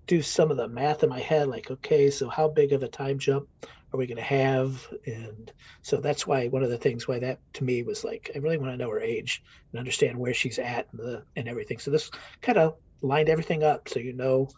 do 0.07 0.23
some 0.23 0.51
of 0.51 0.57
the 0.57 0.69
math 0.69 1.03
in 1.03 1.09
my 1.11 1.21
head 1.21 1.49
like 1.49 1.71
okay 1.71 2.11
so 2.11 2.29
how 2.29 2.49
big 2.49 2.73
of 2.73 2.83
a 2.83 2.89
time 2.89 3.19
jump 3.19 3.49
are 3.97 3.99
we 4.01 4.07
going 4.07 4.17
to 4.17 4.23
have 4.23 4.87
and 5.07 5.53
so 5.83 5.99
that's 6.01 6.27
why 6.27 6.49
one 6.49 6.63
of 6.63 6.71
the 6.71 6.79
things 6.79 7.09
why 7.09 7.19
that 7.19 7.41
to 7.55 7.65
me 7.65 7.83
was 7.83 8.05
like 8.05 8.31
I 8.35 8.39
really 8.39 8.59
want 8.59 8.73
to 8.73 8.77
know 8.77 8.91
her 8.91 9.01
age 9.01 9.43
and 9.73 9.79
understand 9.81 10.19
where 10.19 10.35
she's 10.35 10.59
at 10.59 10.89
and 10.93 11.01
the 11.01 11.25
and 11.37 11.49
everything 11.49 11.79
so 11.79 11.91
this 11.91 12.11
kind 12.43 12.59
of 12.59 12.77
lined 13.03 13.29
everything 13.31 13.65
up 13.65 13.89
so 13.89 14.01
you 14.01 14.15
know 14.15 14.49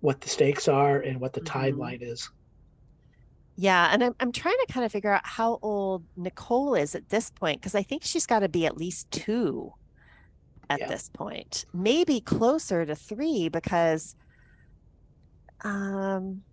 what 0.00 0.20
the 0.20 0.28
stakes 0.30 0.68
are 0.68 1.00
and 1.00 1.20
what 1.20 1.32
the 1.34 1.40
Mhm. 1.40 1.42
timeline 1.42 2.02
is. 2.02 2.30
Yeah, 3.56 3.88
and 3.92 4.02
I'm 4.02 4.14
I'm 4.18 4.32
trying 4.32 4.56
to 4.66 4.72
kind 4.72 4.84
of 4.86 4.92
figure 4.92 5.12
out 5.12 5.22
how 5.24 5.58
old 5.62 6.06
Nicole 6.16 6.74
is 6.74 6.94
at 6.94 7.10
this 7.10 7.30
point 7.30 7.60
because 7.60 7.74
I 7.74 7.82
think 7.82 8.02
she's 8.04 8.26
got 8.26 8.40
to 8.40 8.48
be 8.48 8.66
at 8.66 8.76
least 8.76 9.10
two 9.10 9.72
at 10.70 10.80
Yeah. 10.80 10.88
this 10.88 11.08
point, 11.10 11.64
maybe 11.74 12.20
closer 12.20 12.86
to 12.86 12.96
three 12.96 13.48
because, 13.48 14.16
um, 15.64 16.44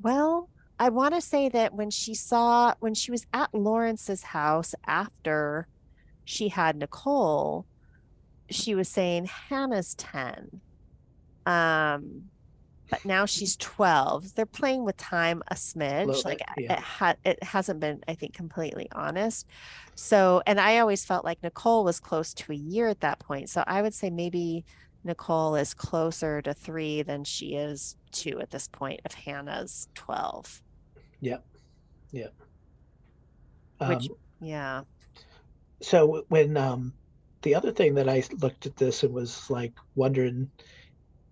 well, 0.00 0.48
I 0.78 0.90
want 0.90 1.14
to 1.14 1.20
say 1.20 1.48
that 1.48 1.74
when 1.74 1.90
she 1.90 2.14
saw 2.14 2.74
when 2.80 2.94
she 2.94 3.10
was 3.10 3.26
at 3.32 3.52
Lawrence's 3.52 4.22
house 4.22 4.74
after 4.86 5.66
she 6.24 6.48
had 6.48 6.76
Nicole, 6.76 7.66
she 8.50 8.74
was 8.74 8.88
saying 8.88 9.26
Hannah's 9.26 9.94
10. 9.96 10.60
Um, 11.46 12.24
but 12.90 13.04
now 13.04 13.26
she's 13.26 13.56
12. 13.56 14.34
They're 14.34 14.46
playing 14.46 14.84
with 14.84 14.96
time 14.96 15.42
a 15.48 15.54
smidge. 15.54 16.06
Little 16.06 16.22
Like 16.24 16.38
bit, 16.38 16.64
yeah. 16.64 16.72
it 16.74 16.78
ha 16.78 17.14
it 17.24 17.42
hasn't 17.42 17.80
been, 17.80 18.02
I 18.06 18.14
think, 18.14 18.34
completely 18.34 18.88
honest. 18.92 19.46
So, 19.94 20.42
and 20.46 20.60
I 20.60 20.78
always 20.78 21.04
felt 21.04 21.24
like 21.24 21.42
Nicole 21.42 21.84
was 21.84 22.00
close 22.00 22.32
to 22.34 22.52
a 22.52 22.56
year 22.56 22.88
at 22.88 23.00
that 23.00 23.18
point. 23.18 23.50
So 23.50 23.64
I 23.66 23.82
would 23.82 23.94
say 23.94 24.10
maybe 24.10 24.64
Nicole 25.04 25.56
is 25.56 25.74
closer 25.74 26.40
to 26.42 26.54
three 26.54 27.02
than 27.02 27.24
she 27.24 27.54
is 27.54 27.96
two 28.10 28.40
at 28.40 28.50
this 28.50 28.68
point 28.68 29.00
if 29.04 29.12
Hannah's 29.12 29.88
12. 29.94 30.62
Yep. 31.20 31.44
Yep. 32.12 32.34
Which- 33.86 34.10
Um, 34.10 34.16
Yeah. 34.40 34.82
so 35.82 36.24
when 36.28 36.56
um 36.56 36.94
the 37.42 37.54
other 37.54 37.70
thing 37.72 37.94
that 37.94 38.08
I 38.08 38.24
looked 38.40 38.66
at 38.66 38.76
this 38.76 39.04
and 39.04 39.14
was 39.14 39.48
like 39.48 39.72
wondering, 39.94 40.50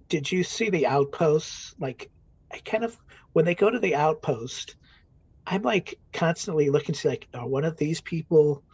did 0.08 0.30
you 0.30 0.44
see 0.44 0.70
the 0.70 0.86
outposts? 0.86 1.74
Like 1.78 2.10
I 2.52 2.60
kind 2.64 2.84
of 2.84 2.96
when 3.32 3.44
they 3.44 3.54
go 3.54 3.68
to 3.70 3.78
the 3.80 3.96
outpost, 3.96 4.76
I'm 5.46 5.62
like 5.62 5.98
constantly 6.12 6.70
looking 6.70 6.94
to 6.94 7.00
see 7.00 7.08
like 7.08 7.28
are 7.34 7.48
one 7.48 7.64
of 7.64 7.76
these 7.76 8.00
people 8.00 8.64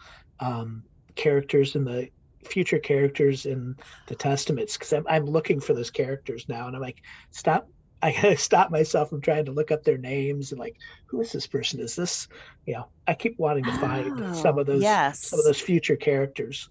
um 0.40 0.84
characters 1.14 1.76
in 1.76 1.84
the 1.84 2.08
future 2.48 2.78
characters 2.78 3.46
in 3.46 3.76
the 4.08 4.16
testaments 4.16 4.76
because 4.76 4.92
I'm, 4.92 5.04
I'm 5.08 5.26
looking 5.26 5.60
for 5.60 5.74
those 5.74 5.90
characters 5.92 6.44
now 6.48 6.66
and 6.66 6.74
i'm 6.74 6.82
like 6.82 6.98
stop 7.30 7.68
i 8.03 8.12
gotta 8.12 8.36
stop 8.38 8.70
myself 8.70 9.11
from 9.11 9.20
trying 9.20 9.44
to 9.46 9.53
look 9.53 9.70
up 9.70 9.84
their 9.84 9.98
names 9.98 10.53
and 10.53 10.59
like 10.59 10.76
who 11.09 11.20
is 11.20 11.32
this 11.32 11.46
person 11.46 11.80
is 11.80 11.96
this 11.96 12.28
you 12.66 12.74
know 12.74 12.90
i 13.07 13.14
keep 13.14 13.34
wanting 13.38 13.66
to 13.66 13.72
find 13.72 14.22
some 14.30 14.59
Oh, 14.59 14.59
of 14.59 14.66
those 14.66 15.00
yes. 15.00 15.30
some 15.30 15.38
of 15.40 15.44
those 15.46 15.61
future 15.61 15.96
characters 15.96 16.68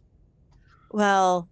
Well, 0.90 1.50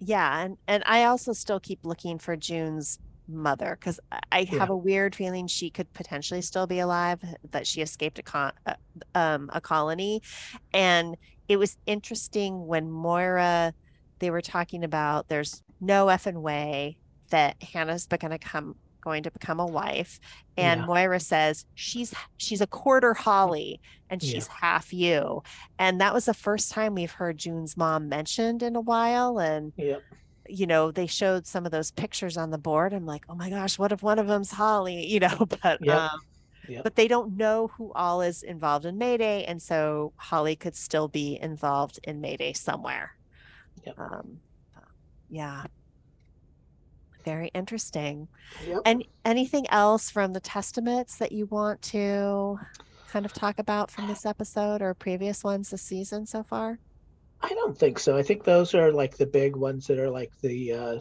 yeah, 0.00 0.42
and 0.44 0.56
and 0.68 0.82
I 0.86 1.04
also 1.04 1.32
still 1.32 1.60
keep 1.60 1.80
looking 1.84 2.18
for 2.18 2.36
June's 2.36 2.98
mother 3.28 3.76
because 3.80 4.00
I 4.32 4.44
Yeah. 4.50 4.58
have 4.58 4.70
a 4.70 4.76
weird 4.76 5.14
feeling 5.16 5.46
she 5.48 5.70
could 5.70 5.92
potentially 5.94 6.42
still 6.42 6.66
be 6.66 6.80
alive, 6.80 7.20
that 7.52 7.66
she 7.66 7.82
escaped 7.82 8.18
a 8.18 8.22
con 8.22 8.52
uh, 8.66 8.74
um 9.14 9.50
a 9.54 9.60
colony, 9.60 10.22
and 10.72 11.16
it 11.48 11.58
was 11.58 11.78
interesting 11.86 12.66
when 12.66 12.90
Moira 12.90 13.74
they 14.20 14.30
were 14.30 14.42
talking 14.42 14.84
about 14.84 15.28
there's 15.28 15.62
no 15.80 16.06
effing 16.06 16.42
way 16.42 16.98
that 17.30 17.56
Hannah's 17.62 18.06
gonna 18.06 18.38
come 18.38 18.76
going 19.06 19.22
to 19.22 19.30
become 19.30 19.60
a 19.60 19.66
wife, 19.80 20.18
and 20.56 20.80
Yeah. 20.80 20.86
Moira 20.86 21.20
says 21.20 21.64
she's 21.74 22.12
she's 22.36 22.60
a 22.60 22.66
quarter 22.66 23.14
Holly 23.14 23.80
and 24.10 24.22
Yeah. 24.22 24.30
she's 24.32 24.48
half 24.48 24.92
you. 24.92 25.42
And 25.78 26.00
that 26.00 26.12
was 26.12 26.24
the 26.26 26.34
first 26.34 26.72
time 26.72 26.94
we've 26.94 27.12
heard 27.20 27.38
June's 27.38 27.76
mom 27.76 28.08
mentioned 28.08 28.62
in 28.62 28.74
a 28.76 28.80
while. 28.92 29.38
And, 29.38 29.72
yep 29.76 30.02
you 30.48 30.64
know, 30.64 30.92
they 30.92 31.08
showed 31.08 31.44
some 31.44 31.66
of 31.66 31.72
those 31.72 31.90
pictures 31.90 32.36
on 32.36 32.50
the 32.50 32.58
board. 32.58 32.92
I'm 32.92 33.04
like, 33.04 33.24
oh 33.28 33.34
my 33.34 33.50
gosh, 33.50 33.80
what 33.80 33.90
if 33.90 34.00
one 34.00 34.20
of 34.20 34.28
them's 34.28 34.52
Holly? 34.52 35.04
You 35.12 35.18
know, 35.20 35.38
but 35.62 35.78
Yep. 35.80 35.96
um, 35.98 36.20
Yep. 36.68 36.84
but 36.84 36.94
they 36.96 37.08
don't 37.08 37.36
know 37.36 37.68
who 37.76 37.92
all 37.94 38.20
is 38.22 38.42
involved 38.44 38.86
in 38.86 38.96
Mayday. 38.98 39.44
And 39.44 39.60
so 39.60 40.12
Holly 40.16 40.54
could 40.56 40.76
still 40.76 41.08
be 41.08 41.36
involved 41.42 41.98
in 42.04 42.20
Mayday 42.20 42.52
somewhere. 42.52 43.10
Yep. 43.84 43.98
Um, 43.98 44.40
yeah. 45.28 45.64
Very 47.26 47.50
interesting. 47.54 48.28
yep 48.66 48.80
And 48.86 49.04
anything 49.24 49.66
else 49.70 50.10
from 50.10 50.32
the 50.32 50.40
testaments 50.40 51.18
that 51.18 51.32
you 51.32 51.44
want 51.46 51.82
to 51.82 52.58
kind 53.08 53.26
of 53.26 53.32
talk 53.34 53.58
about 53.58 53.90
from 53.90 54.06
this 54.06 54.24
episode 54.24 54.80
or 54.80 54.94
previous 54.94 55.44
ones 55.44 55.70
this 55.70 55.82
season 55.82 56.24
so 56.26 56.42
far? 56.42 56.78
i 57.42 57.48
don't 57.48 57.76
think 57.78 57.98
so 57.98 58.16
i 58.16 58.22
think 58.22 58.44
those 58.44 58.74
are 58.74 58.90
like 58.90 59.16
the 59.18 59.26
big 59.26 59.54
ones 59.56 59.86
that 59.86 59.98
are 59.98 60.08
like 60.10 60.32
the 60.40 60.72
uh 60.72 60.96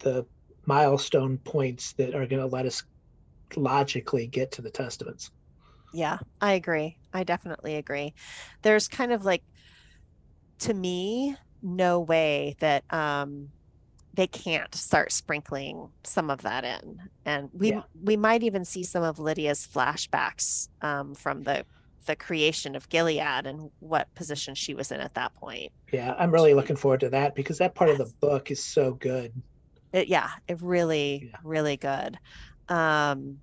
the 0.00 0.26
milestone 0.66 1.38
points 1.38 1.94
that 1.94 2.14
are 2.14 2.26
going 2.26 2.42
to 2.42 2.46
let 2.46 2.66
us 2.66 2.82
logically 3.56 4.26
get 4.26 4.52
to 4.52 4.60
the 4.60 4.70
testaments 4.70 5.30
Yeah, 5.94 6.18
I 6.42 6.52
agree. 6.52 6.98
I 7.14 7.24
definitely 7.24 7.76
agree. 7.76 8.12
There's 8.62 8.88
kind 8.88 9.12
of 9.12 9.24
like, 9.24 9.42
to 10.60 10.74
me, 10.74 11.36
no 11.62 12.00
way 12.00 12.56
that 12.58 12.84
um 12.92 13.48
they 14.16 14.26
can't 14.26 14.74
start 14.74 15.12
sprinkling 15.12 15.88
some 16.04 16.30
of 16.30 16.42
that 16.42 16.64
in. 16.64 16.98
And 17.24 17.50
we 17.52 17.70
Yeah. 17.70 17.82
we 18.02 18.16
might 18.16 18.42
even 18.42 18.64
see 18.64 18.82
some 18.82 19.02
of 19.02 19.18
Lydia's 19.18 19.66
flashbacks 19.66 20.68
um 20.82 21.14
from 21.14 21.42
the 21.44 21.64
the 22.06 22.16
creation 22.16 22.76
of 22.76 22.88
Gilead 22.88 23.46
and 23.46 23.70
what 23.80 24.12
position 24.14 24.54
she 24.54 24.74
was 24.74 24.92
in 24.92 25.00
at 25.00 25.14
that 25.14 25.34
point. 25.34 25.72
Yeah, 25.92 26.14
I'm 26.18 26.30
really 26.30 26.54
looking 26.54 26.76
forward 26.76 27.00
to 27.00 27.10
that 27.10 27.34
because 27.34 27.58
that 27.58 27.74
part 27.74 27.90
of 27.90 27.98
the 27.98 28.12
book 28.20 28.50
is 28.50 28.64
so 28.64 28.92
good. 28.94 29.32
It, 29.92 30.06
yeah, 30.08 30.30
it 30.46 30.60
really, 30.62 31.30
Yeah. 31.32 31.38
really 31.42 31.76
good. 31.76 32.16
Um, 32.68 33.38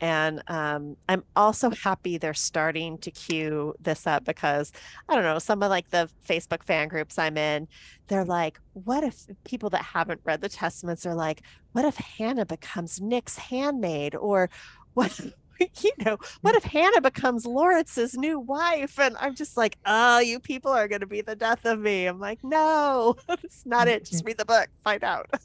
and 0.00 0.42
um, 0.48 0.96
I'm 1.08 1.24
also 1.34 1.70
happy 1.70 2.18
they're 2.18 2.34
starting 2.34 2.98
to 2.98 3.10
queue 3.10 3.74
this 3.80 4.06
up 4.06 4.24
because 4.24 4.72
I 5.08 5.14
don't 5.14 5.24
know, 5.24 5.38
some 5.38 5.62
of 5.62 5.70
like 5.70 5.90
the 5.90 6.08
Facebook 6.26 6.62
fan 6.62 6.88
groups 6.88 7.18
I'm 7.18 7.36
in, 7.36 7.68
they're 8.06 8.24
like, 8.24 8.60
what 8.74 9.04
if 9.04 9.26
people 9.44 9.70
that 9.70 9.82
haven't 9.82 10.20
read 10.24 10.40
the 10.40 10.48
Testaments 10.48 11.04
are 11.04 11.14
like, 11.14 11.42
what 11.72 11.84
if 11.84 11.96
Hannah 11.96 12.46
becomes 12.46 13.00
Nick's 13.00 13.38
handmaid? 13.38 14.14
Or 14.14 14.50
what, 14.94 15.18
you 15.60 15.92
know, 16.04 16.16
what 16.42 16.54
if 16.54 16.62
Hannah 16.64 17.00
becomes 17.00 17.44
Lawrence's 17.44 18.14
new 18.14 18.38
wife? 18.38 18.98
And 18.98 19.16
I'm 19.18 19.34
just 19.34 19.56
like, 19.56 19.78
oh, 19.84 20.20
you 20.20 20.38
people 20.38 20.70
are 20.70 20.88
going 20.88 21.00
to 21.00 21.06
be 21.06 21.20
the 21.22 21.36
death 21.36 21.64
of 21.64 21.80
me. 21.80 22.06
I'm 22.06 22.20
like, 22.20 22.38
no, 22.44 23.16
that's 23.28 23.66
not 23.66 23.88
it. 23.88 24.04
Just 24.04 24.24
read 24.24 24.38
the 24.38 24.44
book, 24.44 24.68
find 24.84 25.02
out. 25.02 25.28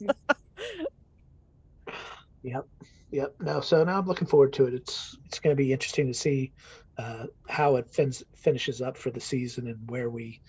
Yep, 2.44 2.66
yep. 3.14 3.34
No, 3.40 3.60
so 3.60 3.84
now 3.84 3.98
I'm 3.98 4.06
looking 4.06 4.26
forward 4.26 4.52
to 4.54 4.66
it. 4.66 4.74
It's 4.74 5.16
it's 5.26 5.38
going 5.40 5.56
to 5.56 5.62
be 5.62 5.72
interesting 5.72 6.08
to 6.08 6.14
see 6.14 6.52
uh, 6.98 7.26
how 7.48 7.76
it 7.76 7.90
fins- 7.90 8.24
finishes 8.36 8.82
up 8.82 8.96
for 8.96 9.10
the 9.10 9.20
season 9.20 9.68
and 9.68 9.78
where 9.88 10.10
we, 10.10 10.40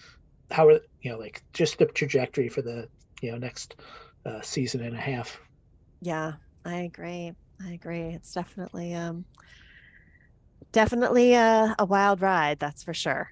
how 0.51 0.67
are 0.67 0.79
you 1.01 1.11
know 1.11 1.17
like 1.19 1.41
just 1.53 1.77
the 1.77 1.85
trajectory 1.85 2.49
for 2.49 2.61
the 2.61 2.87
you 3.21 3.31
know 3.31 3.37
next 3.37 3.75
uh, 4.25 4.41
season 4.41 4.81
and 4.81 4.95
a 4.95 4.99
half. 4.99 5.39
Yeah, 6.01 6.33
I 6.65 6.77
agree. 6.77 7.33
I 7.61 7.71
agree. 7.73 8.01
It's 8.15 8.33
definitely 8.33 8.93
um 8.93 9.25
definitely 10.73 11.33
a, 11.33 11.75
a 11.79 11.85
wild 11.85 12.21
ride, 12.21 12.59
that's 12.59 12.83
for 12.83 12.93
sure. 12.93 13.29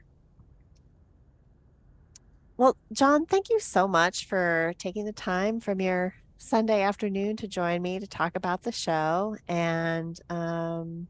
Well, 2.58 2.78
John, 2.92 3.26
thank 3.26 3.50
you 3.50 3.60
so 3.60 3.88
much 3.88 4.26
for 4.28 4.74
taking 4.78 5.06
the 5.06 5.14
time 5.14 5.60
from 5.60 5.82
your 5.82 6.14
Sunday 6.44 6.82
afternoon 6.82 7.38
to 7.38 7.48
join 7.48 7.82
me 7.82 8.00
to 8.00 8.08
talk 8.08 8.36
about 8.36 8.64
the 8.64 8.72
show. 8.72 9.38
And 9.48 10.20
um, 10.30 11.08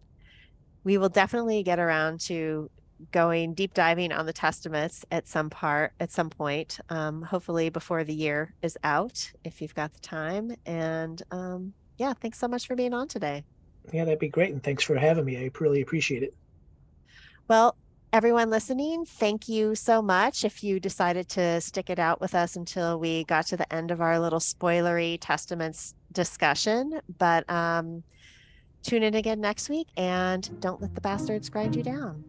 we 0.84 0.97
will 0.97 1.10
definitely 1.10 1.64
get 1.64 1.80
around 1.80 2.19
to 2.22 2.69
going 3.11 3.53
deep 3.53 3.73
diving 3.73 4.11
on 4.11 4.26
the 4.26 4.31
testaments 4.31 5.03
at 5.11 5.27
some 5.27 5.49
part 5.49 5.91
at 5.99 6.10
some 6.10 6.30
point 6.30 6.80
um, 6.89 7.22
hopefully 7.22 7.69
before 7.69 8.05
the 8.05 8.14
year 8.14 8.53
is 8.61 8.77
out 8.85 9.30
if 9.43 9.61
you've 9.61 9.76
got 9.76 9.93
the 9.93 9.99
time 9.99 10.55
and 10.65 11.22
um, 11.31 11.73
yeah 11.97 12.14
thanks 12.14 12.39
so 12.39 12.47
much 12.47 12.65
for 12.65 12.77
being 12.77 12.93
on 12.93 13.05
today 13.05 13.43
Yeah, 13.91 14.05
that'd 14.05 14.19
be 14.19 14.30
great. 14.30 14.53
And 14.53 14.64
thanks 14.64 14.84
for 14.84 14.95
having 14.95 15.26
me. 15.26 15.38
I 15.38 15.51
really 15.60 15.81
appreciate 15.81 16.23
it. 16.23 16.34
well 17.49 17.76
everyone 18.14 18.52
listening 18.52 19.03
thank 19.06 19.49
you 19.49 19.73
so 19.73 19.99
much. 19.99 20.45
If 20.45 20.64
you 20.64 20.80
decided 20.80 21.27
to 21.30 21.60
stick 21.60 21.90
it 21.90 21.98
out 21.98 22.22
with 22.22 22.35
us 22.35 22.56
until 22.56 22.99
we 22.99 23.23
got 23.23 23.48
to 23.48 23.57
the 23.57 23.73
end 23.73 23.90
of 23.90 24.02
our 24.02 24.19
little 24.19 24.40
spoilery 24.40 25.18
testaments 25.19 25.95
discussion 26.11 27.02
but 27.18 27.49
um, 27.49 28.03
tune 28.84 29.02
in 29.02 29.15
again 29.15 29.41
next 29.41 29.68
week 29.68 29.88
and 29.98 30.61
don't 30.61 30.80
let 30.80 30.94
the 30.94 31.02
bastards 31.02 31.49
grind 31.49 31.76
you 31.76 31.81
down 31.81 32.23